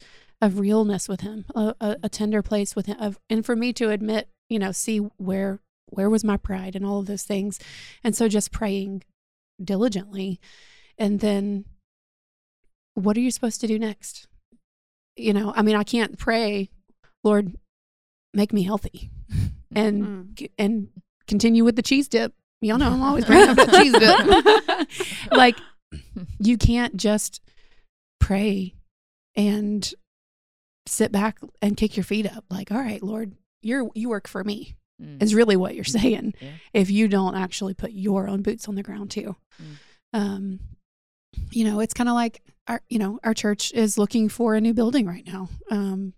of 0.41 0.59
realness 0.59 1.07
with 1.07 1.21
him, 1.21 1.45
a, 1.55 1.73
a, 1.79 1.97
a 2.03 2.09
tender 2.09 2.41
place 2.41 2.75
with 2.75 2.87
him, 2.87 2.97
of, 2.99 3.17
and 3.29 3.45
for 3.45 3.55
me 3.55 3.71
to 3.73 3.89
admit, 3.89 4.29
you 4.49 4.59
know, 4.59 4.71
see 4.71 4.99
where 5.17 5.59
where 5.87 6.09
was 6.09 6.23
my 6.23 6.37
pride 6.37 6.75
and 6.75 6.85
all 6.85 6.99
of 6.99 7.05
those 7.05 7.23
things, 7.23 7.59
and 8.03 8.15
so 8.15 8.27
just 8.27 8.51
praying 8.51 9.03
diligently 9.63 10.39
and 10.97 11.19
then 11.19 11.65
what 12.93 13.15
are 13.17 13.21
you 13.21 13.31
supposed 13.31 13.61
to 13.61 13.67
do 13.67 13.79
next 13.79 14.27
you 15.15 15.33
know 15.33 15.53
i 15.55 15.61
mean 15.61 15.75
i 15.75 15.83
can't 15.83 16.17
pray 16.17 16.69
lord 17.25 17.55
make 18.33 18.53
me 18.53 18.63
healthy 18.63 19.09
and 19.75 20.03
Mm. 20.35 20.49
and 20.57 20.87
continue 21.27 21.63
with 21.65 21.75
the 21.75 21.81
cheese 21.81 22.07
dip 22.07 22.33
y'all 22.61 22.77
know 22.77 22.89
i'm 22.91 23.01
always 23.03 23.25
bringing 23.29 23.49
up 23.49 23.57
the 23.57 23.65
cheese 23.65 23.93
dip 23.93 25.31
like 25.31 25.57
you 26.39 26.57
can't 26.57 26.95
just 26.97 27.41
pray 28.19 28.73
and 29.35 29.93
sit 30.87 31.11
back 31.11 31.39
and 31.61 31.75
kick 31.77 31.97
your 31.97 32.03
feet 32.03 32.25
up 32.31 32.45
like 32.49 32.71
all 32.71 32.77
right 32.77 33.01
lord 33.03 33.33
you're 33.61 33.89
you 33.95 34.07
work 34.09 34.27
for 34.27 34.43
me 34.43 34.75
Mm. 35.01 35.21
is 35.21 35.35
really 35.35 35.57
what 35.57 35.75
you're 35.75 35.83
saying 35.83 36.33
Yeah. 36.39 36.51
if 36.73 36.89
you 36.89 37.09
don't 37.09 37.35
actually 37.35 37.73
put 37.73 37.91
your 37.91 38.29
own 38.29 38.41
boots 38.43 38.69
on 38.69 38.75
the 38.75 38.83
ground 38.83 39.11
too 39.11 39.35
Mm. 39.61 39.75
um 40.13 40.59
you 41.51 41.65
know 41.65 41.81
it's 41.81 41.93
kind 41.93 42.07
of 42.07 42.15
like 42.15 42.41
our 42.69 42.81
you 42.87 42.97
know 42.97 43.19
our 43.21 43.33
church 43.33 43.73
is 43.73 43.97
looking 43.97 44.29
for 44.29 44.55
a 44.55 44.61
new 44.61 44.73
building 44.73 45.05
right 45.05 45.25
now 45.27 45.49
um 45.69 46.13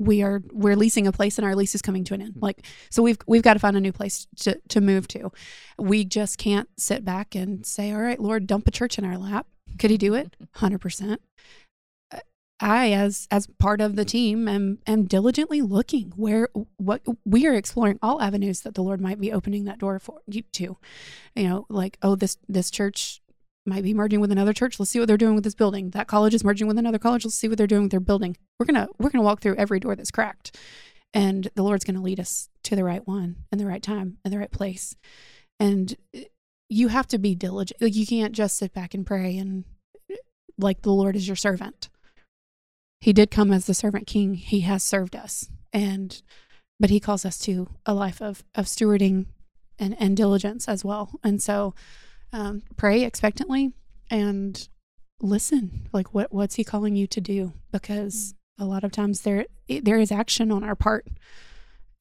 we 0.00 0.22
are 0.22 0.42
we're 0.50 0.76
leasing 0.76 1.06
a 1.06 1.12
place 1.12 1.38
and 1.38 1.46
our 1.46 1.54
lease 1.54 1.74
is 1.74 1.82
coming 1.82 2.04
to 2.04 2.14
an 2.14 2.22
end. 2.22 2.38
Like 2.40 2.66
so 2.88 3.02
we've 3.02 3.18
we've 3.26 3.42
got 3.42 3.54
to 3.54 3.60
find 3.60 3.76
a 3.76 3.80
new 3.80 3.92
place 3.92 4.26
to 4.38 4.58
to 4.68 4.80
move 4.80 5.06
to. 5.08 5.30
We 5.78 6.04
just 6.04 6.38
can't 6.38 6.68
sit 6.78 7.04
back 7.04 7.34
and 7.34 7.64
say 7.64 7.92
all 7.92 8.00
right 8.00 8.18
lord 8.18 8.46
dump 8.46 8.66
a 8.66 8.70
church 8.70 8.98
in 8.98 9.04
our 9.04 9.18
lap. 9.18 9.46
Could 9.78 9.90
he 9.90 9.98
do 9.98 10.14
it? 10.14 10.36
100% 10.56 11.18
I, 12.60 12.92
as 12.92 13.26
as 13.30 13.46
part 13.46 13.80
of 13.80 13.96
the 13.96 14.04
team, 14.04 14.46
am 14.46 14.78
am 14.86 15.04
diligently 15.04 15.62
looking 15.62 16.12
where 16.14 16.48
what 16.76 17.02
we 17.24 17.46
are 17.46 17.54
exploring 17.54 17.98
all 18.02 18.20
avenues 18.20 18.60
that 18.60 18.74
the 18.74 18.82
Lord 18.82 19.00
might 19.00 19.18
be 19.18 19.32
opening 19.32 19.64
that 19.64 19.78
door 19.78 19.98
for 19.98 20.20
you 20.26 20.42
to, 20.52 20.76
you 21.34 21.48
know, 21.48 21.66
like 21.70 21.96
oh 22.02 22.16
this 22.16 22.36
this 22.48 22.70
church 22.70 23.19
might 23.66 23.82
be 23.82 23.94
merging 23.94 24.20
with 24.20 24.32
another 24.32 24.52
church. 24.52 24.78
Let's 24.78 24.90
see 24.90 24.98
what 24.98 25.08
they're 25.08 25.16
doing 25.16 25.34
with 25.34 25.44
this 25.44 25.54
building. 25.54 25.90
That 25.90 26.06
college 26.08 26.34
is 26.34 26.44
merging 26.44 26.66
with 26.66 26.78
another 26.78 26.98
college. 26.98 27.24
Let's 27.24 27.36
see 27.36 27.48
what 27.48 27.58
they're 27.58 27.66
doing 27.66 27.82
with 27.82 27.90
their 27.90 28.00
building. 28.00 28.36
We're 28.58 28.66
gonna 28.66 28.88
we're 28.98 29.10
gonna 29.10 29.24
walk 29.24 29.40
through 29.40 29.56
every 29.56 29.80
door 29.80 29.94
that's 29.96 30.10
cracked, 30.10 30.56
and 31.12 31.48
the 31.54 31.62
Lord's 31.62 31.84
gonna 31.84 32.02
lead 32.02 32.20
us 32.20 32.48
to 32.64 32.76
the 32.76 32.84
right 32.84 33.06
one 33.06 33.36
in 33.52 33.58
the 33.58 33.66
right 33.66 33.82
time 33.82 34.18
in 34.24 34.30
the 34.30 34.38
right 34.38 34.50
place, 34.50 34.96
and 35.58 35.94
uh, 36.16 36.20
you 36.68 36.88
have 36.88 37.08
to 37.08 37.18
be 37.18 37.34
diligent. 37.34 37.80
Like 37.82 37.94
you 37.94 38.06
can't 38.06 38.32
just 38.32 38.56
sit 38.56 38.72
back 38.72 38.94
and 38.94 39.06
pray 39.06 39.36
and 39.36 39.64
like 40.58 40.82
the 40.82 40.92
Lord 40.92 41.16
is 41.16 41.26
your 41.26 41.36
servant 41.36 41.88
he 43.00 43.12
did 43.12 43.30
come 43.30 43.50
as 43.50 43.66
the 43.66 43.74
servant 43.74 44.06
king 44.06 44.34
he 44.34 44.60
has 44.60 44.82
served 44.82 45.16
us 45.16 45.48
and 45.72 46.22
but 46.78 46.90
he 46.90 47.00
calls 47.00 47.24
us 47.24 47.38
to 47.38 47.68
a 47.86 47.94
life 47.94 48.20
of 48.20 48.44
of 48.54 48.66
stewarding 48.66 49.26
and 49.78 49.96
and 49.98 50.16
diligence 50.16 50.68
as 50.68 50.84
well 50.84 51.18
and 51.24 51.42
so 51.42 51.74
um, 52.32 52.62
pray 52.76 53.02
expectantly 53.04 53.72
and 54.10 54.68
listen 55.22 55.88
like 55.92 56.14
what 56.14 56.32
what's 56.32 56.54
he 56.54 56.64
calling 56.64 56.96
you 56.96 57.06
to 57.08 57.20
do? 57.20 57.52
Because 57.72 58.34
a 58.58 58.64
lot 58.64 58.84
of 58.84 58.92
times 58.92 59.22
there 59.22 59.46
there 59.68 59.98
is 59.98 60.12
action 60.12 60.50
on 60.50 60.64
our 60.64 60.74
part 60.74 61.06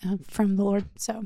uh, 0.06 0.18
from 0.28 0.56
the 0.56 0.64
lord 0.64 0.86
so. 0.98 1.24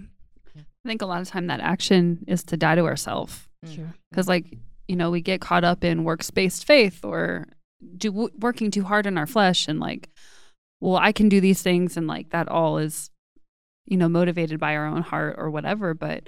I 0.56 0.90
think 0.90 1.02
a 1.02 1.06
lot 1.06 1.22
of 1.22 1.30
time 1.30 1.48
that 1.48 1.62
action 1.62 2.26
is 2.28 2.44
to 2.46 2.58
die 2.58 2.76
to 2.76 2.86
ourselves. 2.86 3.48
Sure. 3.74 3.94
because 4.12 4.28
like 4.28 4.58
you 4.90 4.96
know 4.98 5.10
we 5.10 5.22
get 5.22 5.40
caught 5.40 5.64
up 5.64 5.86
in 5.86 6.04
works-based 6.04 6.66
faith 6.66 7.06
or 7.06 7.48
do 7.98 8.30
working 8.38 8.72
too 8.72 8.84
hard 8.84 9.06
in 9.06 9.18
our 9.18 9.26
flesh 9.26 9.70
and 9.70 9.80
like 9.80 10.10
well 10.82 10.98
i 10.98 11.14
can 11.14 11.30
do 11.30 11.40
these 11.40 11.62
things 11.62 11.96
and 11.96 12.06
like 12.06 12.30
that 12.32 12.50
all 12.50 12.78
is 12.78 13.10
you 13.86 13.96
know 13.96 14.10
motivated 14.10 14.60
by 14.60 14.76
our 14.76 14.86
own 14.86 15.02
heart 15.02 15.36
or 15.38 15.50
whatever 15.50 15.94
but 15.94 16.28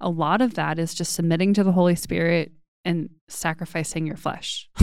a 0.00 0.08
lot 0.08 0.40
of 0.40 0.54
that 0.54 0.78
is 0.78 0.94
just 0.94 1.12
submitting 1.12 1.54
to 1.54 1.64
the 1.64 1.72
holy 1.72 1.94
spirit 1.96 2.52
and 2.84 3.10
sacrificing 3.28 4.06
your 4.06 4.16
flesh. 4.16 4.68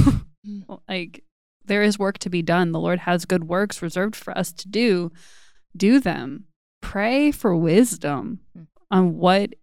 Like 0.87 1.23
there 1.65 1.81
is 1.81 1.97
work 1.97 2.19
to 2.19 2.29
be 2.29 2.43
done. 2.43 2.71
The 2.71 2.79
lord 2.79 2.99
has 2.99 3.25
good 3.25 3.45
works 3.45 3.81
reserved 3.81 4.15
for 4.15 4.37
us 4.37 4.51
to 4.53 4.67
do. 4.69 5.11
Do 5.75 5.99
them. 5.99 6.45
Pray 6.81 7.31
for 7.31 7.55
wisdom 7.55 8.41
Mm. 8.55 8.67
on 8.91 9.17
what 9.17 9.55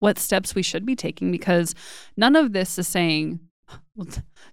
what 0.00 0.18
steps 0.18 0.54
we 0.54 0.62
should 0.62 0.84
be 0.84 0.94
taking 0.94 1.32
because 1.32 1.74
none 2.18 2.36
of 2.36 2.52
this 2.52 2.78
is 2.78 2.86
saying 2.86 3.40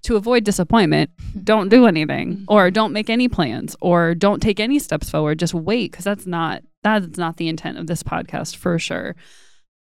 to 0.04 0.16
avoid 0.16 0.46
disappointment 0.46 1.10
don't 1.44 1.68
do 1.68 1.86
anything 1.86 2.46
or 2.48 2.72
don't 2.72 2.94
make 2.94 3.10
any 3.10 3.28
plans 3.28 3.76
or 3.82 4.16
don't 4.16 4.42
take 4.42 4.62
any 4.62 4.80
steps 4.80 5.10
forward. 5.10 5.38
Just 5.40 5.54
wait 5.54 5.92
because 5.92 6.06
that's 6.06 6.26
not 6.26 6.64
that's 6.84 7.18
not 7.18 7.36
the 7.36 7.50
intent 7.50 7.78
of 7.78 7.88
this 7.88 8.04
podcast 8.04 8.56
for 8.56 8.80
sure 8.80 9.18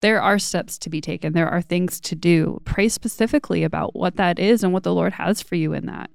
there 0.01 0.21
are 0.21 0.39
steps 0.39 0.77
to 0.79 0.89
be 0.89 1.01
taken. 1.01 1.33
There 1.33 1.49
are 1.49 1.61
things 1.61 1.99
to 2.01 2.15
do. 2.15 2.61
Pray 2.65 2.87
specifically 2.89 3.63
about 3.63 3.95
what 3.95 4.15
that 4.17 4.37
is 4.37 4.63
and 4.63 4.71
what 4.73 4.83
the 4.83 4.93
Lord 4.93 5.13
has 5.13 5.41
for 5.41 5.55
you 5.55 5.73
in 5.73 5.87
that. 5.87 6.11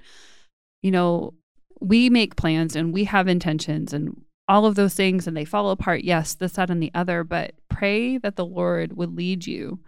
You 0.83 0.91
know, 0.91 1.35
we 1.81 2.09
make 2.09 2.37
plans 2.37 2.77
and 2.77 2.93
we 2.93 3.05
have 3.05 3.27
intentions 3.27 3.93
and 3.93 4.23
all 4.49 4.67
of 4.67 4.75
those 4.75 4.95
things 4.95 5.27
and 5.27 5.37
they 5.37 5.45
fall 5.45 5.71
apart. 5.71 6.05
Yes, 6.05 6.35
this, 6.35 6.53
that, 6.53 6.71
and 6.71 6.83
the 6.83 6.93
other, 6.95 7.25
but 7.25 7.55
pray 7.69 8.19
that 8.19 8.37
the 8.37 8.47
Lord 8.47 8.97
would 8.97 9.17
lead 9.17 9.47
you 9.47 9.81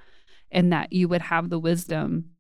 and 0.51 0.73
that 0.73 0.93
you 0.93 1.09
would 1.09 1.23
have 1.23 1.51
the 1.51 1.59
wisdom 1.59 2.31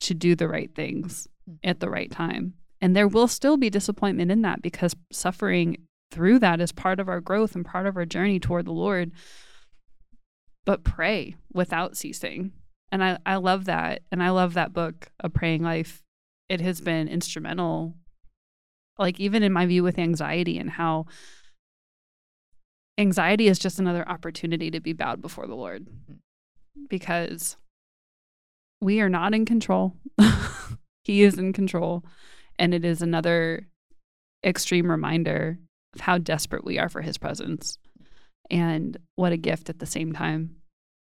to 0.00 0.14
do 0.14 0.34
the 0.34 0.48
right 0.48 0.74
things 0.74 1.28
mm. 1.48 1.58
at 1.64 1.80
the 1.80 1.90
right 1.90 2.10
time. 2.10 2.54
And 2.80 2.96
there 2.96 3.08
will 3.08 3.28
still 3.28 3.56
be 3.56 3.70
disappointment 3.70 4.30
in 4.30 4.42
that 4.42 4.62
because 4.62 4.96
suffering 5.12 5.76
through 6.10 6.38
that 6.40 6.60
is 6.60 6.72
part 6.72 6.98
of 6.98 7.08
our 7.08 7.20
growth 7.20 7.54
and 7.54 7.64
part 7.64 7.86
of 7.86 7.96
our 7.96 8.06
journey 8.06 8.40
toward 8.40 8.66
the 8.66 8.72
Lord. 8.72 9.12
But 10.66 10.84
pray 10.84 11.36
without 11.52 11.96
ceasing. 11.96 12.52
And 12.92 13.02
I, 13.02 13.18
I 13.24 13.36
love 13.36 13.64
that. 13.66 14.02
And 14.10 14.22
I 14.22 14.30
love 14.30 14.54
that 14.54 14.72
book, 14.72 15.10
A 15.20 15.28
Praying 15.28 15.62
Life. 15.62 16.02
It 16.48 16.60
has 16.60 16.80
been 16.80 17.08
instrumental, 17.08 17.94
like 18.98 19.20
even 19.20 19.42
in 19.42 19.52
my 19.52 19.66
view 19.66 19.82
with 19.82 19.98
anxiety 19.98 20.58
and 20.58 20.70
how 20.70 21.06
anxiety 22.98 23.46
is 23.46 23.58
just 23.58 23.78
another 23.78 24.06
opportunity 24.08 24.70
to 24.70 24.80
be 24.80 24.92
bowed 24.92 25.22
before 25.22 25.46
the 25.46 25.54
Lord 25.54 25.86
because 26.88 27.56
we 28.80 29.00
are 29.00 29.08
not 29.08 29.34
in 29.34 29.44
control. 29.44 29.94
he 31.04 31.22
is 31.22 31.38
in 31.38 31.52
control. 31.52 32.04
And 32.58 32.74
it 32.74 32.84
is 32.84 33.00
another 33.00 33.68
extreme 34.44 34.90
reminder 34.90 35.58
of 35.94 36.02
how 36.02 36.18
desperate 36.18 36.64
we 36.64 36.78
are 36.78 36.88
for 36.88 37.02
his 37.02 37.18
presence 37.18 37.78
and 38.50 38.96
what 39.16 39.32
a 39.32 39.36
gift 39.36 39.70
at 39.70 39.78
the 39.78 39.86
same 39.86 40.12
time. 40.12 40.56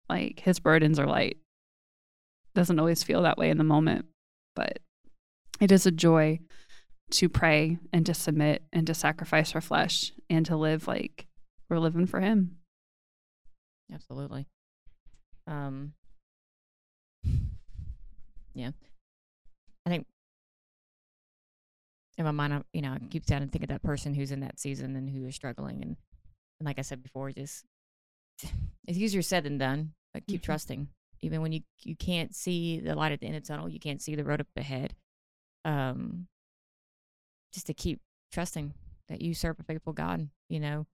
Like 0.09 0.41
his 0.41 0.59
burdens 0.59 0.99
are 0.99 1.07
light. 1.07 1.37
Doesn't 2.53 2.79
always 2.79 3.03
feel 3.03 3.21
that 3.23 3.37
way 3.37 3.49
in 3.49 3.57
the 3.57 3.63
moment, 3.63 4.05
but 4.55 4.79
it 5.59 5.71
is 5.71 5.85
a 5.85 5.91
joy 5.91 6.39
to 7.11 7.29
pray 7.29 7.77
and 7.93 8.05
to 8.05 8.13
submit 8.13 8.63
and 8.73 8.85
to 8.87 8.93
sacrifice 8.93 9.55
our 9.55 9.61
flesh 9.61 10.11
and 10.29 10.45
to 10.45 10.55
live 10.55 10.87
like 10.87 11.27
we're 11.69 11.79
living 11.79 12.07
for 12.07 12.19
him. 12.19 12.57
Absolutely. 13.93 14.47
Um. 15.47 15.93
Yeah. 18.53 18.71
I 19.85 19.89
think 19.89 20.05
in 22.17 22.25
my 22.25 22.31
mind, 22.31 22.53
I, 22.53 22.61
you 22.73 22.81
know, 22.81 22.91
I 22.91 22.99
keep 23.09 23.25
down 23.25 23.41
and 23.41 23.51
think 23.51 23.63
of 23.63 23.69
that 23.69 23.81
person 23.81 24.13
who's 24.13 24.31
in 24.31 24.41
that 24.41 24.59
season 24.59 24.95
and 24.95 25.09
who 25.09 25.25
is 25.25 25.35
struggling, 25.35 25.81
and, 25.81 25.95
and 26.61 26.65
like 26.67 26.77
I 26.77 26.83
said 26.83 27.01
before, 27.01 27.31
just 27.31 27.65
it's 28.87 28.97
easier 28.99 29.23
said 29.23 29.43
than 29.43 29.57
done. 29.57 29.93
But 30.13 30.27
keep 30.27 30.41
Mhm. 30.41 30.45
trusting, 30.45 30.87
even 31.21 31.41
when 31.41 31.51
you 31.53 31.61
you 31.83 31.95
can't 31.95 32.35
see 32.35 32.79
the 32.79 32.93
light 32.95 33.11
at 33.11 33.19
the 33.19 33.25
end 33.27 33.35
of 33.35 33.43
the 33.43 33.47
tunnel, 33.47 33.67
you 33.69 33.79
can't 33.79 34.01
see 34.01 34.13
the 34.15 34.23
road 34.23 34.41
up 34.41 34.47
ahead. 34.55 34.93
Um, 35.65 36.27
just 37.53 37.65
to 37.67 37.73
keep 37.73 37.99
trusting 38.31 38.73
that 39.09 39.21
you 39.21 39.33
serve 39.33 39.59
a 39.59 39.63
faithful 39.63 39.93
God. 39.93 40.29
You 40.49 40.59
know 40.59 40.85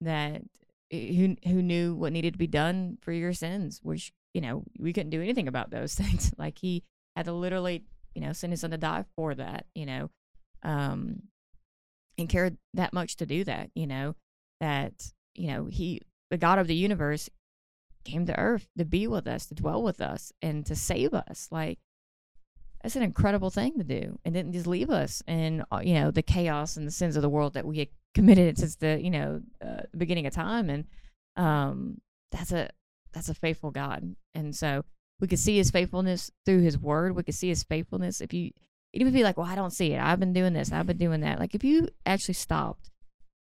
that 0.00 0.42
who 0.90 1.36
who 1.44 1.62
knew 1.62 1.94
what 1.94 2.12
needed 2.12 2.32
to 2.34 2.38
be 2.38 2.46
done 2.46 2.98
for 3.00 3.12
your 3.12 3.32
sins, 3.32 3.80
which 3.82 4.12
you 4.32 4.40
know 4.40 4.64
we 4.78 4.92
couldn't 4.92 5.10
do 5.10 5.22
anything 5.22 5.46
about 5.48 5.70
those 5.70 5.94
things. 6.00 6.32
like 6.38 6.58
he 6.58 6.82
had 7.14 7.26
to 7.26 7.32
literally, 7.32 7.84
you 8.14 8.20
know, 8.22 8.32
send 8.32 8.52
his 8.52 8.60
son 8.62 8.70
to 8.72 8.78
die 8.78 9.04
for 9.14 9.34
that. 9.34 9.66
You 9.74 9.86
know, 9.86 10.10
um, 10.62 11.22
and 12.18 12.28
cared 12.28 12.56
that 12.72 12.92
much 12.92 13.16
to 13.16 13.26
do 13.26 13.44
that. 13.44 13.70
You 13.74 13.86
know 13.86 14.14
that 14.60 15.12
you 15.34 15.48
know 15.48 15.66
he, 15.66 16.00
the 16.30 16.38
God 16.38 16.58
of 16.58 16.66
the 16.66 16.74
universe, 16.74 17.28
came 18.04 18.26
to 18.26 18.38
earth 18.38 18.68
to 18.78 18.84
be 18.84 19.06
with 19.06 19.26
us, 19.26 19.46
to 19.46 19.54
dwell 19.54 19.82
with 19.82 20.00
us, 20.00 20.32
and 20.42 20.64
to 20.66 20.76
save 20.76 21.14
us. 21.14 21.48
Like 21.50 21.78
that's 22.82 22.96
an 22.96 23.02
incredible 23.02 23.50
thing 23.50 23.78
to 23.78 23.84
do, 23.84 24.18
and 24.24 24.34
didn't 24.34 24.52
just 24.52 24.66
leave 24.66 24.90
us 24.90 25.22
in 25.26 25.64
uh, 25.72 25.80
you 25.82 25.94
know 25.94 26.10
the 26.10 26.22
chaos 26.22 26.76
and 26.76 26.86
the 26.86 26.92
sins 26.92 27.16
of 27.16 27.22
the 27.22 27.28
world 27.28 27.54
that 27.54 27.66
we 27.66 27.78
had 27.78 27.88
committed 28.14 28.58
since 28.58 28.76
the 28.76 29.00
you 29.02 29.10
know 29.10 29.40
uh, 29.62 29.82
the 29.90 29.98
beginning 29.98 30.26
of 30.26 30.32
time, 30.32 30.70
and 30.70 30.84
um, 31.36 32.00
that's 32.30 32.52
a 32.52 32.70
that's 33.12 33.28
a 33.28 33.34
faithful 33.34 33.70
God, 33.70 34.14
and 34.34 34.54
so 34.54 34.84
we 35.20 35.28
could 35.28 35.38
see 35.38 35.56
His 35.56 35.70
faithfulness 35.70 36.30
through 36.44 36.60
His 36.60 36.78
Word. 36.78 37.16
We 37.16 37.22
could 37.22 37.34
see 37.34 37.48
His 37.48 37.62
faithfulness 37.62 38.20
if 38.20 38.34
you 38.34 38.50
even 38.92 39.08
if 39.08 39.14
you 39.18 39.24
like, 39.24 39.36
well, 39.36 39.46
I 39.46 39.56
don't 39.56 39.72
see 39.72 39.92
it. 39.92 40.00
I've 40.00 40.20
been 40.20 40.32
doing 40.32 40.52
this. 40.52 40.70
I've 40.70 40.86
been 40.86 40.98
doing 40.98 41.22
that. 41.22 41.40
Like 41.40 41.54
if 41.54 41.64
you 41.64 41.88
actually 42.06 42.34
stopped 42.34 42.90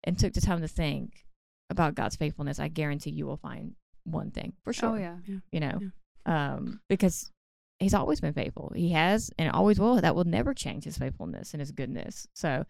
and 0.05 0.19
took 0.19 0.33
the 0.33 0.41
time 0.41 0.61
to 0.61 0.69
think 0.69 1.25
about 1.71 1.95
God's 1.95 2.17
faithfulness, 2.17 2.59
I 2.59 2.69
guarantee 2.69 3.11
you 3.11 3.27
will 3.27 3.37
find 3.37 3.75
one 4.05 4.31
thing 4.31 4.53
for 4.65 4.73
sure 4.73 4.91
Oh 4.91 4.95
yeah. 4.97 5.17
you 5.53 5.61
know, 5.61 5.79
um, 6.27 6.81
because 6.89 7.31
he's 7.79 7.95
always 7.95 8.21
been 8.21 8.33
faithful. 8.35 8.73
He 8.75 8.91
has 8.93 9.31
and 9.39 9.51
always 9.51 9.79
will. 9.79 10.01
That 10.01 10.15
will 10.15 10.25
never 10.25 10.55
change 10.55 10.85
his 10.85 10.99
faithfulness 10.99 11.55
and 11.55 11.61
his 11.61 11.71
goodness. 11.71 12.27
So, 12.35 12.65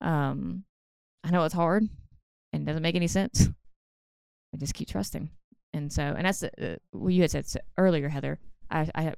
um, 0.00 0.64
I 1.22 1.30
know 1.30 1.44
it's 1.44 1.54
hard 1.54 1.88
and 2.52 2.62
it 2.62 2.66
doesn't 2.66 2.82
make 2.82 2.96
any 2.96 3.06
sense. 3.08 3.48
I 4.54 4.56
just 4.58 4.74
keep 4.74 4.88
trusting. 4.88 5.30
And 5.72 5.92
so, 5.92 6.02
and 6.02 6.24
that's 6.26 6.42
uh, 6.42 6.76
what 6.92 7.12
you 7.12 7.22
had 7.22 7.30
said 7.30 7.46
earlier, 7.76 8.08
Heather. 8.08 8.38
I, 8.70 8.88
I 8.94 9.14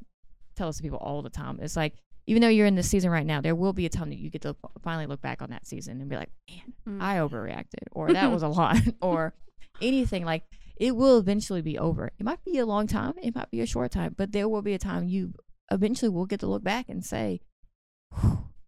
tell 0.56 0.68
this 0.68 0.78
to 0.78 0.82
people 0.82 0.98
all 0.98 1.20
the 1.20 1.30
time. 1.30 1.58
It's 1.60 1.76
like, 1.76 1.94
even 2.26 2.42
though 2.42 2.48
you're 2.48 2.66
in 2.66 2.74
this 2.74 2.90
season 2.90 3.10
right 3.10 3.26
now, 3.26 3.40
there 3.40 3.54
will 3.54 3.72
be 3.72 3.86
a 3.86 3.90
time 3.90 4.10
that 4.10 4.18
you 4.18 4.30
get 4.30 4.42
to 4.42 4.56
finally 4.82 5.06
look 5.06 5.20
back 5.20 5.42
on 5.42 5.50
that 5.50 5.66
season 5.66 6.00
and 6.00 6.10
be 6.10 6.16
like, 6.16 6.30
man, 6.48 7.00
I 7.00 7.16
mm-hmm. 7.16 7.34
overreacted, 7.34 7.84
or 7.92 8.12
that 8.12 8.32
was 8.32 8.42
a 8.42 8.48
lot, 8.60 8.78
or 9.00 9.34
anything 9.80 10.24
like 10.24 10.42
it 10.76 10.96
will 10.96 11.18
eventually 11.18 11.62
be 11.62 11.78
over. 11.78 12.10
It 12.18 12.24
might 12.24 12.44
be 12.44 12.58
a 12.58 12.66
long 12.66 12.86
time, 12.86 13.14
it 13.22 13.34
might 13.34 13.50
be 13.50 13.60
a 13.60 13.66
short 13.66 13.92
time, 13.92 14.14
but 14.16 14.32
there 14.32 14.48
will 14.48 14.62
be 14.62 14.74
a 14.74 14.78
time 14.78 15.08
you 15.08 15.34
eventually 15.70 16.08
will 16.08 16.26
get 16.26 16.40
to 16.40 16.46
look 16.46 16.64
back 16.64 16.88
and 16.88 17.04
say, 17.04 17.40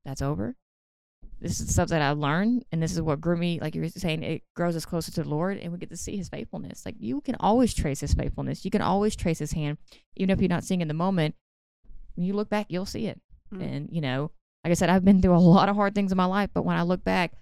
that's 0.05 0.23
over. 0.23 0.57
This 1.41 1.61
is 1.61 1.73
stuff 1.73 1.91
that 1.91 2.03
I 2.03 2.11
learned, 2.11 2.65
and 2.73 2.83
this 2.83 2.93
is 2.93 3.01
what 3.01 3.21
grew 3.21 3.37
me. 3.37 3.61
Like 3.61 3.77
you 3.77 3.83
were 3.83 3.89
saying, 3.89 4.25
it 4.25 4.43
grows 4.57 4.75
us 4.75 4.85
closer 4.85 5.13
to 5.13 5.23
the 5.23 5.29
Lord, 5.29 5.59
and 5.59 5.73
we 5.73 5.79
get 5.79 5.91
to 5.91 5.97
see 5.97 6.17
His 6.17 6.29
faithfulness. 6.29 6.85
Like 6.85 6.97
you 6.99 7.21
can 7.21 7.37
always 7.39 7.75
trace 7.75 8.01
His 8.01 8.15
faithfulness. 8.15 8.65
You 8.65 8.73
can 8.73 8.83
always 8.83 9.15
trace 9.15 9.39
His 9.39 9.53
hand, 9.53 9.79
even 10.17 10.31
if 10.31 10.41
you're 10.41 10.49
not 10.49 10.65
seeing 10.65 10.81
in 10.81 10.89
the 10.89 10.95
moment. 10.95 11.37
When 12.17 12.27
you 12.27 12.33
look 12.33 12.49
back, 12.49 12.67
you'll 12.69 12.87
see 12.87 13.07
it. 13.07 13.21
Mm. 13.53 13.63
And 13.63 13.89
you 13.93 14.01
know, 14.01 14.31
like 14.65 14.71
I 14.71 14.75
said, 14.75 14.91
I've 14.91 15.05
been 15.05 15.21
through 15.23 15.37
a 15.37 15.39
lot 15.39 15.69
of 15.69 15.77
hard 15.77 15.95
things 15.95 16.13
in 16.13 16.17
my 16.17 16.25
life, 16.25 16.51
but 16.53 16.65
when 16.65 16.77
I 16.77 16.83
look 16.83 17.05
back, 17.05 17.33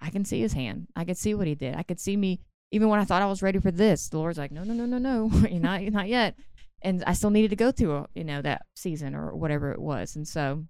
I 0.00 0.10
can 0.10 0.24
see 0.24 0.40
His 0.40 0.52
hand. 0.52 0.88
I 0.94 1.04
could 1.04 1.16
see 1.16 1.34
what 1.34 1.46
He 1.46 1.54
did. 1.54 1.74
I 1.74 1.82
could 1.82 2.00
see 2.00 2.16
me 2.16 2.40
even 2.72 2.88
when 2.88 2.98
I 2.98 3.04
thought 3.04 3.22
I 3.22 3.26
was 3.26 3.42
ready 3.42 3.60
for 3.60 3.70
this, 3.70 4.08
the 4.08 4.18
Lord's 4.18 4.38
like, 4.38 4.50
no, 4.50 4.64
no, 4.64 4.74
no, 4.74 4.86
no, 4.86 4.98
no, 4.98 5.30
you're 5.48 5.60
not, 5.60 5.82
you're 5.82 5.92
not 5.92 6.08
yet. 6.08 6.34
And 6.82 7.02
I 7.06 7.12
still 7.14 7.30
needed 7.30 7.50
to 7.50 7.56
go 7.56 7.70
through, 7.70 7.94
a, 7.94 8.06
you 8.14 8.24
know, 8.24 8.42
that 8.42 8.62
season 8.74 9.14
or 9.14 9.34
whatever 9.36 9.70
it 9.72 9.80
was. 9.80 10.16
And 10.16 10.26
so, 10.26 10.64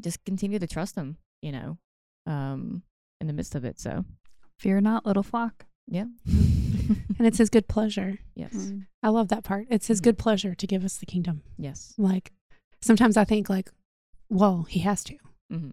just 0.00 0.24
continue 0.24 0.58
to 0.58 0.66
trust 0.66 0.96
Him, 0.96 1.16
you 1.40 1.52
know, 1.52 1.78
um, 2.26 2.82
in 3.20 3.28
the 3.28 3.32
midst 3.32 3.54
of 3.54 3.64
it. 3.64 3.78
So, 3.80 4.04
Fear 4.58 4.80
not, 4.82 5.06
little 5.06 5.22
flock. 5.22 5.64
yeah, 5.88 6.06
And 6.26 7.26
it's 7.26 7.38
his 7.38 7.50
good 7.50 7.68
pleasure. 7.68 8.18
yes, 8.34 8.72
I 9.02 9.08
love 9.08 9.28
that 9.28 9.44
part. 9.44 9.66
It's 9.70 9.86
his 9.86 10.00
Mhm. 10.00 10.04
good 10.04 10.18
pleasure 10.18 10.54
to 10.56 10.66
give 10.66 10.84
us 10.84 10.98
the 10.98 11.06
kingdom. 11.06 11.42
yes, 11.56 11.94
Like 11.98 12.32
sometimes 12.80 13.16
I 13.16 13.24
think 13.24 13.48
like, 13.48 13.70
well, 14.32 14.64
he 14.68 14.80
has 14.80 15.04
to. 15.04 15.16
hmm 15.50 15.70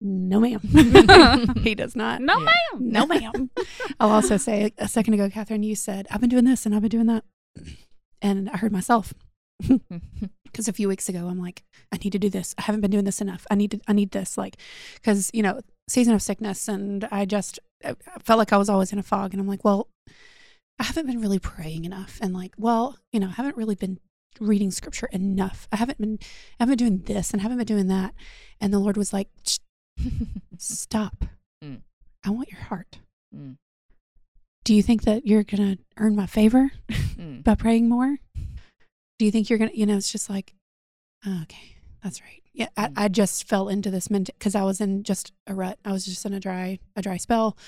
No, 0.00 0.40
ma'am. 0.40 0.60
he 1.62 1.74
does 1.74 1.94
not. 1.96 2.20
No, 2.22 2.38
Yeah. 2.38 2.44
ma'am. 2.44 2.78
No, 2.96 3.06
ma'am. 3.06 3.50
I'll 3.98 4.12
also 4.12 4.36
say 4.36 4.72
a 4.78 4.88
second 4.88 5.14
ago, 5.14 5.28
Catherine, 5.30 5.62
you 5.62 5.74
said, 5.74 6.06
I've 6.10 6.20
been 6.20 6.30
doing 6.30 6.44
this 6.44 6.64
and 6.66 6.74
I've 6.74 6.82
been 6.82 6.90
doing 6.90 7.06
that. 7.06 7.24
And 8.22 8.48
I 8.50 8.56
heard 8.58 8.72
myself 8.72 9.12
because 10.44 10.68
a 10.68 10.72
few 10.72 10.88
weeks 10.88 11.08
ago, 11.08 11.26
I'm 11.28 11.38
like, 11.40 11.62
I 11.92 11.96
need 12.02 12.12
to 12.12 12.18
do 12.18 12.30
this. 12.30 12.54
I 12.58 12.62
haven't 12.62 12.80
been 12.82 12.90
doing 12.90 13.04
this 13.04 13.20
enough. 13.20 13.46
I 13.50 13.54
need 13.54 13.70
to, 13.72 13.80
I 13.88 13.92
need 13.92 14.10
this. 14.10 14.36
Like, 14.38 14.56
because, 14.94 15.30
you 15.34 15.42
know, 15.42 15.60
season 15.88 16.14
of 16.14 16.22
sickness. 16.22 16.68
And 16.68 17.06
I 17.10 17.24
just 17.24 17.58
I 17.84 17.90
I 18.14 18.18
felt 18.20 18.38
like 18.38 18.52
I 18.52 18.58
was 18.58 18.68
always 18.68 18.92
in 18.92 18.98
a 18.98 19.02
fog. 19.02 19.32
And 19.32 19.40
I'm 19.40 19.48
like, 19.48 19.64
well, 19.64 19.88
I 20.78 20.84
haven't 20.84 21.06
been 21.06 21.20
really 21.20 21.38
praying 21.38 21.84
enough. 21.84 22.18
And 22.22 22.32
like, 22.34 22.54
well, 22.58 22.96
you 23.12 23.20
know, 23.20 23.28
I 23.28 23.32
haven't 23.32 23.56
really 23.56 23.74
been 23.74 23.98
reading 24.38 24.70
scripture 24.70 25.06
enough. 25.12 25.66
I 25.72 25.76
haven't 25.76 25.98
been, 25.98 26.18
I 26.58 26.62
haven't 26.64 26.78
been 26.78 26.88
doing 26.88 27.02
this 27.04 27.32
and 27.32 27.40
I 27.40 27.42
haven't 27.42 27.58
been 27.58 27.66
doing 27.66 27.88
that. 27.88 28.14
And 28.60 28.72
the 28.72 28.78
Lord 28.78 28.96
was 28.96 29.12
like, 29.12 29.28
stop. 30.58 31.24
Mm. 31.62 31.82
I 32.24 32.30
want 32.30 32.50
your 32.50 32.62
heart. 32.62 33.00
Mm. 33.36 33.56
Do 34.64 34.74
you 34.74 34.82
think 34.82 35.02
that 35.02 35.26
you're 35.26 35.42
going 35.42 35.76
to 35.76 35.82
earn 35.98 36.16
my 36.16 36.24
favor 36.24 36.70
Mm. 36.90 37.44
by 37.44 37.54
praying 37.54 37.86
more? 37.86 38.16
Do 39.18 39.26
you 39.26 39.30
think 39.30 39.50
you're 39.50 39.58
going 39.58 39.70
to, 39.70 39.78
you 39.78 39.84
know, 39.84 39.98
it's 39.98 40.10
just 40.10 40.30
like, 40.30 40.54
oh, 41.26 41.42
okay, 41.42 41.76
that's 42.02 42.22
right. 42.22 42.42
Yeah. 42.54 42.68
I, 42.78 42.86
Mm. 42.88 42.92
I 42.96 43.08
just 43.08 43.46
fell 43.46 43.68
into 43.68 43.90
this 43.90 44.08
ment 44.08 44.30
because 44.38 44.54
I 44.54 44.62
was 44.62 44.80
in 44.80 45.02
just 45.02 45.32
a 45.46 45.54
rut. 45.54 45.78
I 45.84 45.92
was 45.92 46.06
just 46.06 46.24
in 46.24 46.32
a 46.32 46.40
dry, 46.40 46.78
a 46.96 47.02
dry 47.02 47.18
spell. 47.18 47.58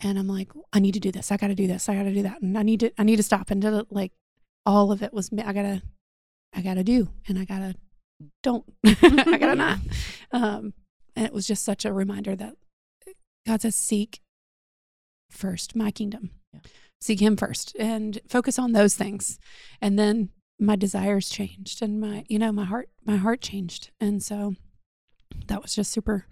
And 0.00 0.18
I'm 0.18 0.26
like, 0.26 0.50
I 0.72 0.80
need 0.80 0.94
to 0.94 1.00
do 1.00 1.12
this. 1.12 1.30
I 1.30 1.36
got 1.36 1.46
to 1.48 1.54
do 1.54 1.68
this. 1.68 1.88
I 1.88 1.94
got 1.94 2.02
to 2.04 2.12
do 2.14 2.24
that. 2.24 2.42
And 2.42 2.58
I 2.58 2.64
need 2.64 2.80
to, 2.80 2.90
I 2.98 3.04
need 3.04 3.16
to 3.18 3.22
stop. 3.22 3.52
And 3.52 3.62
to, 3.62 3.86
like, 3.90 4.10
all 4.66 4.90
of 4.90 5.00
it 5.00 5.12
was, 5.14 5.30
me- 5.30 5.44
I 5.44 5.52
got 5.52 5.62
to, 5.62 5.82
I 6.54 6.62
got 6.62 6.74
to 6.74 6.84
do. 6.84 7.08
And 7.26 7.38
I 7.38 7.44
got 7.44 7.58
to, 7.58 7.74
don't. 8.42 8.64
I 8.84 9.38
got 9.38 9.48
to 9.48 9.54
not. 9.54 9.78
Um, 10.30 10.74
and 11.16 11.24
it 11.24 11.32
was 11.32 11.46
just 11.46 11.64
such 11.64 11.86
a 11.86 11.92
reminder 11.92 12.36
that 12.36 12.54
God 13.46 13.62
says, 13.62 13.74
seek 13.74 14.20
first 15.30 15.74
my 15.74 15.90
kingdom. 15.90 16.30
Yeah. 16.52 16.60
seek 17.00 17.20
him 17.20 17.36
first 17.36 17.74
and 17.78 18.20
focus 18.28 18.58
on 18.58 18.72
those 18.72 18.94
things. 18.94 19.38
And 19.80 19.98
then 19.98 20.28
my 20.58 20.76
desires 20.76 21.28
changed 21.30 21.82
and 21.82 22.00
my 22.00 22.24
you 22.28 22.38
know, 22.38 22.52
my 22.52 22.64
heart 22.64 22.90
my 23.04 23.16
heart 23.16 23.40
changed. 23.40 23.90
And 24.00 24.22
so 24.22 24.54
that 25.46 25.62
was 25.62 25.74
just 25.74 25.92
super 25.92 26.26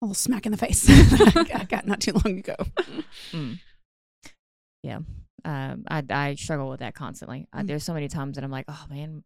a 0.00 0.04
little 0.04 0.14
smack 0.14 0.46
in 0.46 0.52
the 0.52 0.58
face 0.58 0.86
I 1.54 1.64
got 1.68 1.86
not 1.86 2.00
too 2.00 2.12
long 2.12 2.38
ago. 2.38 2.56
Mm. 3.30 3.60
Yeah. 4.82 4.98
Um, 5.44 5.84
I 5.88 6.02
I 6.10 6.34
struggle 6.34 6.68
with 6.68 6.80
that 6.80 6.94
constantly. 6.94 7.46
Uh, 7.52 7.60
Mm. 7.60 7.66
there's 7.68 7.84
so 7.84 7.94
many 7.94 8.08
times 8.08 8.36
that 8.36 8.44
I'm 8.44 8.50
like, 8.50 8.66
oh 8.68 8.84
man, 8.90 9.24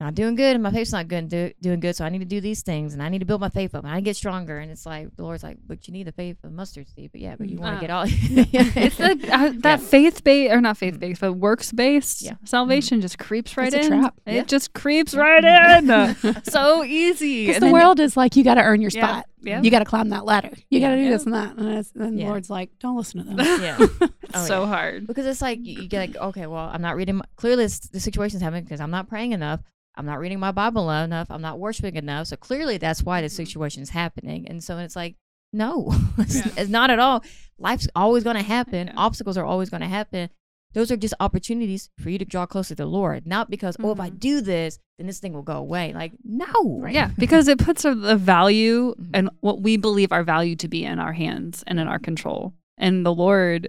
not 0.00 0.14
doing 0.14 0.34
good, 0.34 0.54
and 0.54 0.62
my 0.62 0.70
faith's 0.70 0.92
not 0.92 1.08
good, 1.08 1.28
do, 1.28 1.50
doing 1.60 1.78
good. 1.78 1.94
So 1.94 2.06
I 2.06 2.08
need 2.08 2.20
to 2.20 2.24
do 2.24 2.40
these 2.40 2.62
things, 2.62 2.94
and 2.94 3.02
I 3.02 3.10
need 3.10 3.18
to 3.18 3.26
build 3.26 3.42
my 3.42 3.50
faith 3.50 3.74
up, 3.74 3.84
and 3.84 3.92
I 3.92 4.00
get 4.00 4.16
stronger. 4.16 4.58
And 4.58 4.70
it's 4.70 4.86
like 4.86 5.14
the 5.14 5.22
Lord's 5.24 5.42
like, 5.42 5.58
but 5.66 5.86
you 5.86 5.92
need 5.92 6.06
the 6.06 6.12
faith 6.12 6.38
of 6.42 6.52
mustard 6.52 6.88
seed. 6.88 7.10
But 7.12 7.20
yeah, 7.20 7.36
but 7.36 7.50
you 7.50 7.58
want 7.58 7.72
Uh, 7.76 7.80
to 7.80 7.80
get 7.82 7.90
all. 7.90 8.04
it's 8.08 8.96
the, 8.96 9.28
uh, 9.30 9.52
that 9.58 9.80
Yeah. 9.80 9.86
faith 9.86 10.24
based 10.24 10.54
or 10.54 10.60
not 10.62 10.78
faith 10.78 10.98
based, 10.98 11.20
but 11.20 11.34
works 11.34 11.70
based 11.70 12.22
Yeah. 12.22 12.36
salvation 12.44 13.02
just 13.02 13.18
creeps 13.18 13.58
right 13.58 13.66
It's 13.74 13.88
a 13.88 13.92
in. 13.92 14.00
trap. 14.00 14.14
It 14.24 14.34
Yeah. 14.36 14.44
just 14.44 14.72
creeps 14.72 15.14
right 15.14 15.44
in. 15.44 16.42
so 16.44 16.82
easy. 16.82 17.48
Because 17.48 17.60
the 17.60 17.66
then- 17.66 17.72
world 17.74 18.00
is 18.00 18.16
like 18.16 18.36
you 18.36 18.42
got 18.44 18.54
to 18.54 18.62
earn 18.62 18.80
your 18.80 18.90
Yeah. 18.94 19.04
spot. 19.06 19.26
Yeah. 19.42 19.62
You 19.62 19.70
got 19.70 19.78
to 19.80 19.84
climb 19.84 20.10
that 20.10 20.24
ladder. 20.24 20.50
You 20.68 20.80
got 20.80 20.90
to 20.90 20.96
do 20.96 21.08
this 21.08 21.24
and 21.24 21.34
that. 21.34 21.56
And, 21.56 21.86
and 21.96 22.18
the. 22.18 22.24
Lord's 22.24 22.50
like, 22.50 22.70
don't 22.78 22.96
listen 22.96 23.24
to 23.24 23.34
them. 23.34 23.38
yeah. 23.62 23.78
Oh, 24.32 24.38
it's 24.38 24.44
Oh, 24.44 24.46
so 24.46 24.66
hard. 24.66 25.08
because 25.08 25.26
it's 25.26 25.42
like 25.42 25.58
you, 25.62 25.88
get 25.88 26.14
like 26.14 26.16
okay 26.16 26.46
well 26.46 26.70
i'm 26.72 26.80
not 26.80 26.94
reading 26.94 27.16
my, 27.16 27.24
clearly 27.34 27.66
the 27.66 27.98
situation's 27.98 28.40
happening 28.42 28.62
because 28.62 28.80
i'm 28.80 28.92
not 28.92 29.08
praying 29.08 29.32
enough 29.32 29.58
i'm 29.96 30.06
not 30.06 30.20
reading 30.20 30.38
my 30.38 30.52
bible 30.52 30.88
enough 30.88 31.26
i'm 31.32 31.42
not 31.42 31.58
worshiping 31.58 31.96
enough 31.96 32.28
so 32.28 32.36
clearly 32.36 32.78
that's 32.78 33.02
why 33.02 33.20
the 33.20 33.26
mm-hmm. 33.26 33.34
situation's 33.44 33.90
happening 33.90 34.46
and 34.46 34.62
so 34.62 34.78
it's 34.78 34.94
like 34.94 35.16
no 35.52 35.92
it's, 36.18 36.36
Yeah. 36.36 36.52
it's 36.58 36.70
not 36.70 36.90
at 36.90 37.00
all 37.00 37.24
life's 37.58 37.88
always 37.96 38.22
going 38.22 38.36
to 38.36 38.42
happen 38.42 38.86
Yeah. 38.86 38.92
obstacles 38.96 39.36
are 39.36 39.44
always 39.44 39.68
going 39.68 39.80
to 39.82 39.88
happen 39.88 40.30
those 40.72 40.90
are 40.92 40.96
just 40.96 41.14
opportunities 41.20 41.90
for 41.98 42.10
you 42.10 42.18
to 42.18 42.24
draw 42.24 42.46
closer 42.46 42.74
to 42.74 42.82
the 42.82 42.86
lord 42.86 43.26
not 43.26 43.50
because 43.50 43.76
oh 43.80 43.90
if 43.92 44.00
i 44.00 44.10
Mhm. 44.10 44.18
do 44.20 44.40
this 44.40 44.78
then 44.98 45.06
this 45.06 45.18
thing 45.18 45.32
will 45.32 45.42
go 45.42 45.56
away 45.56 45.92
like 45.92 46.12
no 46.24 46.86
Yeah, 46.90 47.10
because 47.18 47.48
it 47.48 47.58
puts 47.58 47.82
the 47.82 48.16
value 48.16 48.94
Mhm. 48.94 49.10
and 49.14 49.30
what 49.40 49.60
we 49.62 49.76
believe 49.76 50.12
our 50.12 50.22
value 50.24 50.56
to 50.56 50.68
be 50.68 50.84
in 50.84 50.98
our 50.98 51.12
hands 51.14 51.64
and 51.66 51.80
in 51.80 51.88
our 51.88 51.98
control. 51.98 52.54
And 52.76 53.04
the 53.06 53.14
Lord 53.14 53.68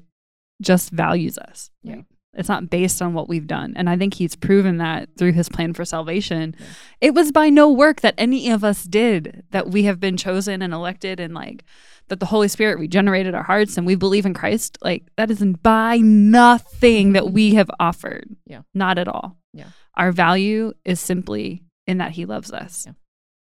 just 0.62 0.92
values 0.92 1.38
us. 1.38 1.70
Yeah. 1.84 2.02
It's 2.34 2.48
not 2.50 2.70
based 2.70 3.02
on 3.02 3.14
what 3.14 3.28
we've 3.28 3.48
done. 3.48 3.74
And 3.76 3.90
I 3.90 3.98
think 3.98 4.14
he's 4.14 4.36
proven 4.36 4.78
that 4.78 5.10
through 5.18 5.34
his 5.34 5.50
plan 5.50 5.74
for 5.74 5.84
salvation. 5.86 6.56
Yeah. 6.60 6.66
It 7.02 7.14
was 7.14 7.32
by 7.32 7.50
no 7.50 7.70
work 7.72 8.02
that 8.02 8.16
any 8.18 8.50
of 8.50 8.64
us 8.64 8.84
did 8.86 9.44
that 9.52 9.70
we 9.70 9.84
have 9.84 10.00
been 10.00 10.16
chosen 10.18 10.62
and 10.62 10.74
elected 10.74 11.20
and 11.20 11.34
like 11.34 11.64
that 12.12 12.20
the 12.20 12.26
Holy 12.26 12.48
Spirit 12.50 12.78
regenerated 12.78 13.34
our 13.34 13.42
hearts 13.44 13.78
and 13.78 13.88
we 13.88 13.96
believe 13.96 14.26
in 14.26 14.34
Christ. 14.34 14.78
Like 14.82 15.04
that 15.18 15.32
is 15.32 15.42
by 15.64 15.98
nothing 15.98 17.14
that 17.14 17.32
we 17.32 17.54
have 17.56 17.70
offered. 17.80 18.28
Yeah. 18.46 18.62
Not 18.74 18.98
at 18.98 19.08
all. 19.08 19.38
Yeah. 19.54 19.68
Our 19.96 20.12
value 20.12 20.74
is 20.86 21.00
simply 21.00 21.64
in 21.88 21.98
that 22.00 22.12
he 22.12 22.26
loves 22.26 22.52
us. 22.52 22.86
Yeah. 22.86 22.94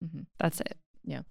Mhm. 0.08 0.26
That's 0.38 0.60
it. 0.60 0.76
Yeah. 1.04 1.22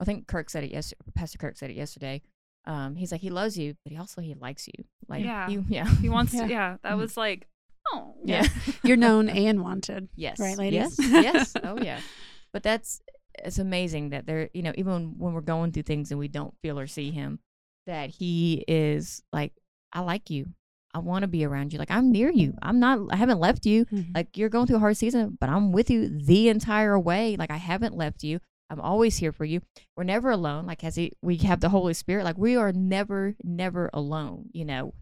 I 0.00 0.04
think 0.04 0.26
Kirk 0.26 0.48
said 0.50 0.64
it 0.64 0.70
yesterday. 0.72 1.00
Pastor 1.14 1.38
Kirk 1.38 1.56
said 1.56 1.70
it 1.70 1.76
yesterday. 1.76 2.22
Um, 2.66 2.96
he's 2.96 3.12
like 3.12 3.20
he 3.20 3.30
loves 3.30 3.56
you, 3.58 3.74
but 3.84 3.92
he 3.92 3.98
also 3.98 4.20
he 4.20 4.34
likes 4.34 4.66
you. 4.66 4.84
Like 5.08 5.24
Yeah. 5.24 5.48
you, 5.48 5.64
yeah, 5.68 5.86
He 6.00 6.08
wants 6.08 6.32
Yeah. 6.34 6.46
to, 6.46 6.50
yeah, 6.52 6.76
that 6.82 6.92
Mhm. 6.94 6.98
was 6.98 7.16
like, 7.16 7.46
oh, 7.92 8.14
yeah, 8.24 8.46
You're 8.82 8.96
known 8.96 9.28
and 9.28 9.62
wanted. 9.62 10.08
yes, 10.16 10.38
Right, 10.40 10.56
ladies? 10.56 10.96
Yes, 10.98 11.22
yes, 11.24 11.52
oh 11.62 11.78
yeah. 11.82 12.00
But 12.52 12.62
that's 12.62 13.02
it's 13.44 13.58
amazing 13.58 14.10
that 14.10 14.26
there, 14.26 14.48
you 14.54 14.62
know, 14.62 14.72
even 14.76 15.14
when 15.18 15.32
we're 15.32 15.40
going 15.40 15.72
through 15.72 15.84
things 15.84 16.10
and 16.10 16.18
we 16.18 16.28
don't 16.28 16.54
feel 16.62 16.78
or 16.78 16.86
see 16.86 17.10
him, 17.10 17.38
that 17.86 18.10
he 18.10 18.64
is 18.68 19.22
like, 19.32 19.52
I 19.92 20.00
like 20.00 20.30
you. 20.30 20.46
I 20.94 21.00
want 21.00 21.22
to 21.22 21.28
be 21.28 21.44
around 21.44 21.72
you. 21.72 21.78
Like 21.78 21.90
I'm 21.90 22.10
near 22.10 22.30
you. 22.30 22.54
I'm 22.62 22.80
not. 22.80 22.98
I 23.10 23.16
haven't 23.16 23.40
left 23.40 23.66
you. 23.66 23.84
Mhm. 23.86 24.14
Like 24.14 24.36
you're 24.36 24.48
going 24.48 24.66
through 24.66 24.76
a 24.76 24.80
hard 24.80 24.96
season, 24.96 25.36
but 25.38 25.48
I'm 25.48 25.70
with 25.70 25.90
you 25.90 26.08
the 26.08 26.48
entire 26.48 26.98
way. 26.98 27.36
Like 27.36 27.50
I 27.50 27.56
haven't 27.58 27.94
left 27.94 28.22
you. 28.24 28.40
I'm 28.70 28.80
always 28.80 29.16
here 29.18 29.32
for 29.32 29.44
you. 29.44 29.60
We're 29.96 30.04
never 30.04 30.30
alone. 30.30 30.66
Like 30.66 30.82
as 30.84 30.96
he, 30.96 31.12
we 31.22 31.36
have 31.38 31.60
the 31.60 31.68
Holy 31.68 31.94
Spirit. 31.94 32.24
Like 32.24 32.38
we 32.38 32.56
are 32.56 32.72
never, 32.72 33.34
never 33.44 33.90
alone. 33.92 34.46
You 34.52 34.64
know, 34.64 34.94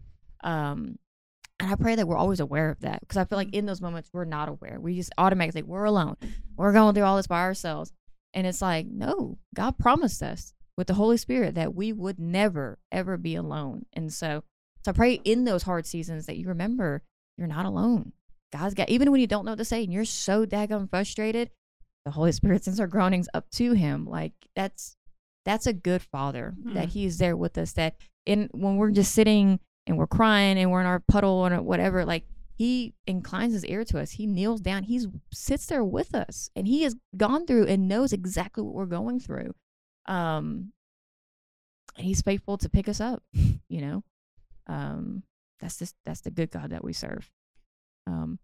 um, 0.43 0.99
and 1.59 1.71
I 1.71 1.75
pray 1.75 1.95
that 1.95 2.07
we're 2.07 2.17
always 2.17 2.39
aware 2.39 2.69
of 2.69 2.81
that 2.81 2.99
because 2.99 3.17
I 3.17 3.25
feel 3.25 3.37
like 3.37 3.53
in 3.53 3.65
those 3.65 3.81
moments 3.81 4.09
we're 4.13 4.25
not 4.25 4.49
aware. 4.49 4.79
We 4.79 4.95
just 4.95 5.11
automatically 5.17 5.63
we're 5.63 5.85
alone. 5.85 6.17
We're 6.55 6.73
going 6.73 6.93
through 6.95 7.03
all 7.03 7.17
this 7.17 7.27
by 7.27 7.41
ourselves, 7.41 7.91
and 8.37 8.45
it's 8.45 8.61
like 8.61 8.85
no, 8.85 9.39
God 9.55 9.79
promised 9.79 10.21
us 10.21 10.53
with 10.77 10.85
the 10.85 10.93
Holy 10.93 11.17
Spirit 11.17 11.55
that 11.55 11.73
we 11.73 11.91
would 11.91 12.19
never 12.19 12.77
ever 12.91 13.17
be 13.17 13.33
alone. 13.33 13.87
And 13.93 14.13
so, 14.13 14.43
so 14.85 14.91
I 14.91 14.93
pray 14.93 15.13
in 15.13 15.43
those 15.43 15.63
hard 15.63 15.87
seasons 15.87 16.27
that 16.27 16.37
you 16.37 16.47
remember 16.47 17.01
you're 17.35 17.47
not 17.47 17.65
alone. 17.65 18.13
God's 18.53 18.75
got 18.75 18.89
even 18.89 19.11
when 19.11 19.19
you 19.19 19.27
don't 19.27 19.43
know 19.43 19.53
what 19.53 19.57
to 19.57 19.65
say 19.65 19.83
and 19.83 19.91
you're 19.91 20.05
so 20.05 20.45
daggone 20.45 20.87
frustrated, 20.87 21.49
the 22.05 22.11
Holy 22.11 22.31
Spirit 22.31 22.63
sends 22.63 22.79
our 22.79 22.85
groanings 22.87 23.27
up 23.33 23.49
to 23.53 23.73
Him. 23.73 24.05
Like 24.05 24.33
that's 24.55 24.95
that's 25.43 25.65
a 25.65 25.73
good 25.73 26.03
Father 26.03 26.53
that 26.73 26.89
Mm. 26.89 26.91
He's 26.91 27.17
there 27.17 27.35
with 27.35 27.57
us. 27.57 27.73
That 27.73 27.95
in 28.27 28.49
when 28.53 28.77
we're 28.77 28.91
just 28.91 29.13
sitting 29.13 29.59
and 29.87 29.97
we're 29.97 30.05
crying 30.05 30.59
and 30.59 30.69
we're 30.69 30.81
in 30.81 30.85
our 30.85 30.99
puddle 30.99 31.47
or 31.47 31.61
whatever, 31.61 32.05
like 32.05 32.25
He 32.57 32.95
inclines 33.05 33.53
His 33.53 33.65
ear 33.65 33.83
to 33.85 33.99
us. 33.99 34.11
He 34.11 34.25
kneels 34.25 34.61
down. 34.61 34.83
He 34.83 35.05
sits 35.31 35.67
there 35.67 35.83
with 35.83 36.15
us, 36.15 36.49
and 36.55 36.67
He 36.67 36.81
has 36.83 36.95
gone 37.15 37.45
through 37.45 37.67
and 37.67 37.87
knows 37.87 38.13
exactly 38.13 38.63
what 38.63 38.73
we're 38.73 38.85
going 38.87 39.19
through. 39.19 39.53
Um, 40.07 40.71
and 41.95 42.05
He's 42.05 42.21
faithful 42.21 42.57
to 42.57 42.69
pick 42.69 42.89
us 42.89 42.99
up. 42.99 43.23
You 43.69 43.81
know, 43.81 44.03
um, 44.67 45.23
that's 45.59 45.77
just 45.77 45.93
that's 46.05 46.21
the 46.21 46.31
good 46.31 46.51
God 46.51 46.69
that 46.69 46.81
we 46.81 46.93
serve. 46.93 47.29
Um, 48.07 48.39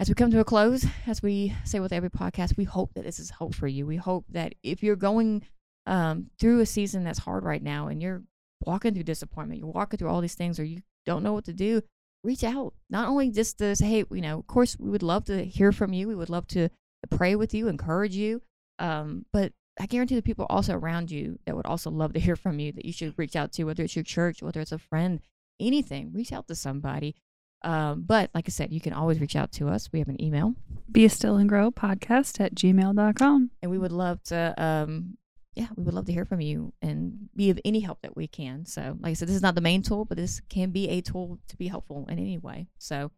as 0.00 0.08
we 0.08 0.14
come 0.14 0.30
to 0.30 0.40
a 0.40 0.44
close, 0.44 0.86
as 1.06 1.22
we 1.22 1.54
say 1.64 1.80
with 1.80 1.92
every 1.92 2.08
podcast, 2.08 2.56
we 2.56 2.64
hope 2.64 2.94
that 2.94 3.04
this 3.04 3.18
is 3.18 3.28
hope 3.28 3.54
for 3.54 3.66
you. 3.66 3.86
We 3.86 3.96
hope 3.96 4.24
that 4.30 4.54
if 4.62 4.82
you're 4.82 4.96
going 4.96 5.42
um, 5.86 6.30
through 6.40 6.60
a 6.60 6.66
season 6.66 7.04
that's 7.04 7.18
hard 7.18 7.44
right 7.44 7.62
now 7.62 7.88
and 7.88 8.02
you're 8.02 8.22
walking 8.64 8.94
through 8.94 9.04
disappointment, 9.04 9.60
you're 9.60 9.68
walking 9.68 9.98
through 9.98 10.08
all 10.08 10.22
these 10.22 10.34
things, 10.34 10.58
or 10.58 10.64
you 10.64 10.80
don't 11.04 11.22
know 11.22 11.34
what 11.34 11.44
to 11.44 11.52
do, 11.52 11.82
reach 12.26 12.44
out. 12.44 12.74
Not 12.90 13.08
only 13.08 13.30
just 13.30 13.58
to 13.58 13.74
say, 13.76 13.86
hey, 13.86 14.04
you 14.10 14.20
know, 14.20 14.38
of 14.40 14.46
course, 14.46 14.76
we 14.78 14.90
would 14.90 15.02
love 15.02 15.24
to 15.26 15.44
hear 15.44 15.72
from 15.72 15.92
you. 15.92 16.08
We 16.08 16.14
would 16.14 16.28
love 16.30 16.46
to 16.48 16.68
pray 17.10 17.36
with 17.36 17.54
you, 17.54 17.68
encourage 17.68 18.14
you. 18.14 18.42
Um, 18.78 19.24
but 19.32 19.52
I 19.78 19.86
guarantee 19.86 20.16
the 20.16 20.22
people 20.22 20.46
also 20.50 20.74
around 20.74 21.10
you 21.10 21.38
that 21.46 21.56
would 21.56 21.66
also 21.66 21.90
love 21.90 22.12
to 22.14 22.20
hear 22.26 22.36
from 22.36 22.58
you 22.58 22.72
that 22.72 22.84
you 22.84 22.92
should 22.92 23.14
reach 23.16 23.36
out 23.36 23.52
to, 23.52 23.64
whether 23.64 23.84
it's 23.84 23.96
your 23.96 24.02
church, 24.02 24.42
whether 24.42 24.60
it's 24.60 24.72
a 24.72 24.78
friend, 24.78 25.20
anything. 25.60 26.12
Reach 26.12 26.32
out 26.32 26.48
to 26.48 26.54
somebody. 26.54 27.14
Um, 27.62 28.02
but 28.06 28.30
like 28.34 28.46
I 28.48 28.50
said, 28.50 28.72
you 28.72 28.80
can 28.80 28.92
always 28.92 29.20
reach 29.20 29.34
out 29.34 29.52
to 29.52 29.68
us. 29.68 29.88
We 29.92 29.98
have 30.00 30.08
an 30.08 30.22
email, 30.22 30.54
Be 30.90 31.04
a 31.04 31.08
still 31.08 31.36
and 31.36 31.48
grow 31.48 31.70
podcast 31.70 32.40
at 32.40 32.54
gmail.com. 32.54 33.50
and 33.62 33.70
we 33.70 33.78
would 33.78 33.92
love 33.92 34.22
to. 34.24 34.54
Um, 34.58 35.16
yeah, 35.56 35.68
we 35.74 35.84
would 35.84 35.94
love 35.94 36.04
to 36.04 36.12
hear 36.12 36.26
from 36.26 36.42
you 36.42 36.74
and 36.82 37.30
be 37.34 37.48
of 37.48 37.58
any 37.64 37.80
help 37.80 38.02
that 38.02 38.14
we 38.14 38.28
can. 38.28 38.66
So, 38.66 38.98
like 39.00 39.10
I 39.10 39.14
said, 39.14 39.26
this 39.26 39.36
is 39.36 39.42
not 39.42 39.54
the 39.54 39.62
main 39.62 39.80
tool, 39.80 40.04
but 40.04 40.18
this 40.18 40.42
can 40.50 40.70
be 40.70 40.88
a 40.90 41.00
tool 41.00 41.38
to 41.48 41.56
be 41.56 41.68
helpful 41.68 42.06
in 42.10 42.18
any 42.18 42.36
way. 42.36 42.68
So, 42.78 43.10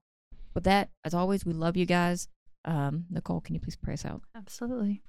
with 0.55 0.63
that, 0.65 0.91
as 1.05 1.15
always, 1.15 1.45
we 1.45 1.53
love 1.53 1.77
you 1.77 1.85
guys. 1.85 2.29
Um, 2.65 3.07
Nicole, 3.11 3.41
can 3.41 3.57
you 3.57 3.61
please 3.61 3.77
pray 3.77 3.95
us 3.95 4.05
out? 4.05 4.23
Absolutely. 4.37 5.03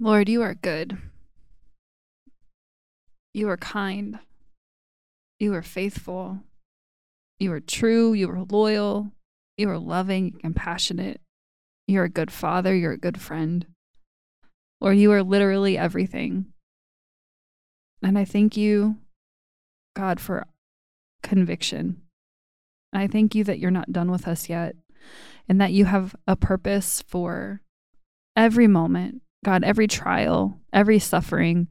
Lord, 0.00 0.30
you 0.30 0.40
are 0.40 0.54
good. 0.54 0.96
You 3.34 3.50
are 3.50 3.58
kind. 3.58 4.18
You 5.38 5.54
are 5.54 5.62
faithful. 5.62 6.40
You 7.38 7.52
are 7.52 7.60
true. 7.60 8.14
You 8.14 8.30
are 8.30 8.46
loyal. 8.48 9.12
You 9.58 9.68
are 9.68 9.78
loving, 9.78 10.32
compassionate. 10.40 11.20
You're 11.86 12.04
a 12.04 12.08
good 12.08 12.30
father. 12.30 12.74
You're 12.74 12.92
a 12.92 12.98
good 12.98 13.20
friend. 13.20 13.66
Lord, 14.80 14.96
you 14.96 15.12
are 15.12 15.22
literally 15.22 15.76
everything. 15.76 16.46
And 18.02 18.18
I 18.18 18.24
thank 18.24 18.56
you, 18.56 18.96
God, 19.94 20.20
for 20.20 20.46
conviction. 21.22 22.02
I 22.92 23.06
thank 23.06 23.34
you 23.34 23.44
that 23.44 23.58
you're 23.58 23.70
not 23.70 23.92
done 23.92 24.10
with 24.10 24.26
us 24.26 24.48
yet 24.48 24.74
and 25.48 25.60
that 25.60 25.72
you 25.72 25.84
have 25.84 26.14
a 26.26 26.34
purpose 26.34 27.02
for 27.06 27.60
every 28.36 28.66
moment, 28.66 29.22
God, 29.44 29.64
every 29.64 29.86
trial, 29.86 30.58
every 30.72 30.98
suffering, 30.98 31.68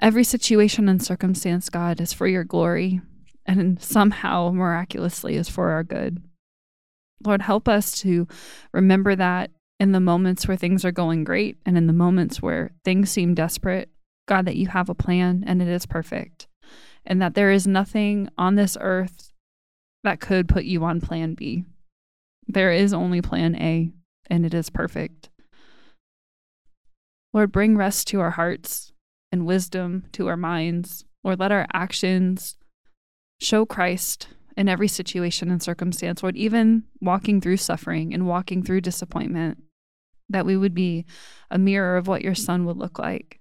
every 0.00 0.24
situation 0.24 0.88
and 0.88 1.02
circumstance, 1.02 1.68
God, 1.68 2.00
is 2.00 2.12
for 2.12 2.26
your 2.26 2.44
glory 2.44 3.00
and 3.46 3.80
somehow 3.82 4.50
miraculously 4.50 5.36
is 5.36 5.48
for 5.48 5.70
our 5.70 5.84
good. 5.84 6.22
Lord, 7.24 7.42
help 7.42 7.68
us 7.68 8.00
to 8.00 8.26
remember 8.72 9.14
that 9.14 9.50
in 9.80 9.92
the 9.92 10.00
moments 10.00 10.46
where 10.46 10.58
things 10.58 10.84
are 10.84 10.92
going 10.92 11.24
great 11.24 11.56
and 11.64 11.78
in 11.78 11.86
the 11.86 11.92
moments 11.94 12.42
where 12.42 12.70
things 12.84 13.10
seem 13.10 13.34
desperate, 13.34 13.88
God, 14.28 14.44
that 14.44 14.56
you 14.56 14.68
have 14.68 14.90
a 14.90 14.94
plan 14.94 15.42
and 15.46 15.62
it 15.62 15.68
is 15.68 15.86
perfect, 15.86 16.46
and 17.06 17.20
that 17.22 17.34
there 17.34 17.50
is 17.50 17.66
nothing 17.66 18.28
on 18.36 18.54
this 18.54 18.76
earth 18.78 19.32
that 20.04 20.20
could 20.20 20.48
put 20.48 20.64
you 20.64 20.84
on 20.84 21.00
plan 21.00 21.34
B. 21.34 21.64
There 22.46 22.70
is 22.70 22.92
only 22.92 23.22
plan 23.22 23.56
A, 23.56 23.90
and 24.28 24.44
it 24.44 24.52
is 24.52 24.68
perfect. 24.68 25.30
Lord, 27.32 27.50
bring 27.50 27.76
rest 27.76 28.06
to 28.08 28.20
our 28.20 28.32
hearts 28.32 28.92
and 29.32 29.46
wisdom 29.46 30.04
to 30.12 30.28
our 30.28 30.36
minds. 30.36 31.04
Lord, 31.24 31.40
let 31.40 31.52
our 31.52 31.66
actions 31.72 32.56
show 33.40 33.64
Christ 33.64 34.28
in 34.56 34.68
every 34.68 34.88
situation 34.88 35.50
and 35.50 35.62
circumstance, 35.62 36.22
Lord, 36.22 36.36
even 36.36 36.84
walking 37.00 37.40
through 37.40 37.56
suffering 37.58 38.12
and 38.12 38.26
walking 38.26 38.62
through 38.62 38.82
disappointment, 38.82 39.62
that 40.30 40.46
we 40.46 40.56
would 40.56 40.74
be 40.74 41.04
a 41.50 41.58
mirror 41.58 41.96
of 41.96 42.06
what 42.06 42.22
your 42.22 42.34
son 42.34 42.64
would 42.64 42.76
look 42.76 42.98
like. 42.98 43.40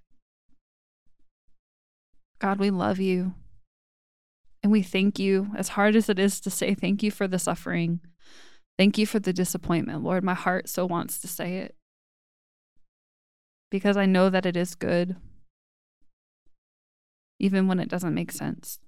God, 2.39 2.59
we 2.59 2.71
love 2.71 2.99
you. 2.99 3.33
And 4.61 4.71
we 4.71 4.81
thank 4.81 5.19
you, 5.19 5.51
as 5.55 5.69
hard 5.69 5.95
as 5.95 6.09
it 6.09 6.19
is 6.19 6.41
to 6.41 6.49
say 6.49 6.73
thank 6.73 7.01
you 7.01 7.11
for 7.11 7.27
the 7.27 7.39
suffering. 7.39 8.01
Thank 8.77 8.97
you 8.97 9.05
for 9.05 9.19
the 9.19 9.31
disappointment, 9.31 10.03
Lord. 10.03 10.23
My 10.23 10.33
heart 10.33 10.67
so 10.67 10.85
wants 10.85 11.19
to 11.19 11.27
say 11.27 11.57
it 11.57 11.75
because 13.69 13.95
I 13.95 14.05
know 14.05 14.29
that 14.29 14.45
it 14.45 14.57
is 14.57 14.75
good, 14.75 15.15
even 17.39 17.67
when 17.67 17.79
it 17.79 17.89
doesn't 17.89 18.13
make 18.13 18.31
sense. 18.31 18.79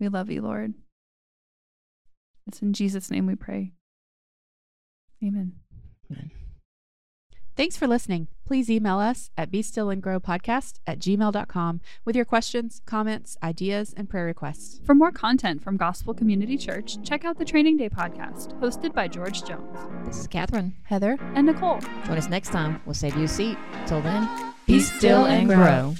We 0.00 0.08
love 0.08 0.30
you, 0.30 0.42
Lord. 0.42 0.74
It's 2.46 2.62
in 2.62 2.72
Jesus' 2.72 3.10
name 3.10 3.26
we 3.26 3.34
pray. 3.34 3.72
Amen. 5.22 5.52
Amen. 6.10 6.30
Thanks 7.56 7.76
for 7.76 7.88
listening. 7.88 8.28
Please 8.46 8.70
email 8.70 9.00
us 9.00 9.30
at 9.36 9.50
be 9.50 9.62
still 9.62 9.90
and 9.90 10.00
grow 10.00 10.20
podcast 10.20 10.74
at 10.86 11.00
gmail.com 11.00 11.80
with 12.04 12.14
your 12.14 12.24
questions, 12.24 12.80
comments, 12.86 13.36
ideas, 13.42 13.92
and 13.96 14.08
prayer 14.08 14.26
requests. 14.26 14.80
For 14.86 14.94
more 14.94 15.10
content 15.10 15.60
from 15.60 15.76
Gospel 15.76 16.14
Community 16.14 16.56
Church, 16.56 17.02
check 17.02 17.24
out 17.24 17.36
the 17.36 17.44
Training 17.44 17.76
Day 17.76 17.88
podcast, 17.88 18.56
hosted 18.60 18.94
by 18.94 19.08
George 19.08 19.42
Jones 19.44 19.76
This 20.06 20.20
is 20.20 20.28
Catherine. 20.28 20.76
Heather, 20.84 21.18
and 21.34 21.48
Nicole. 21.48 21.80
Join 22.06 22.16
us 22.16 22.28
next 22.28 22.50
time. 22.50 22.80
We'll 22.86 22.94
save 22.94 23.16
you 23.16 23.24
a 23.24 23.28
seat. 23.28 23.58
Till 23.86 24.02
then, 24.02 24.54
Be 24.66 24.78
still 24.78 25.26
and 25.26 25.48
grow. 25.48 25.96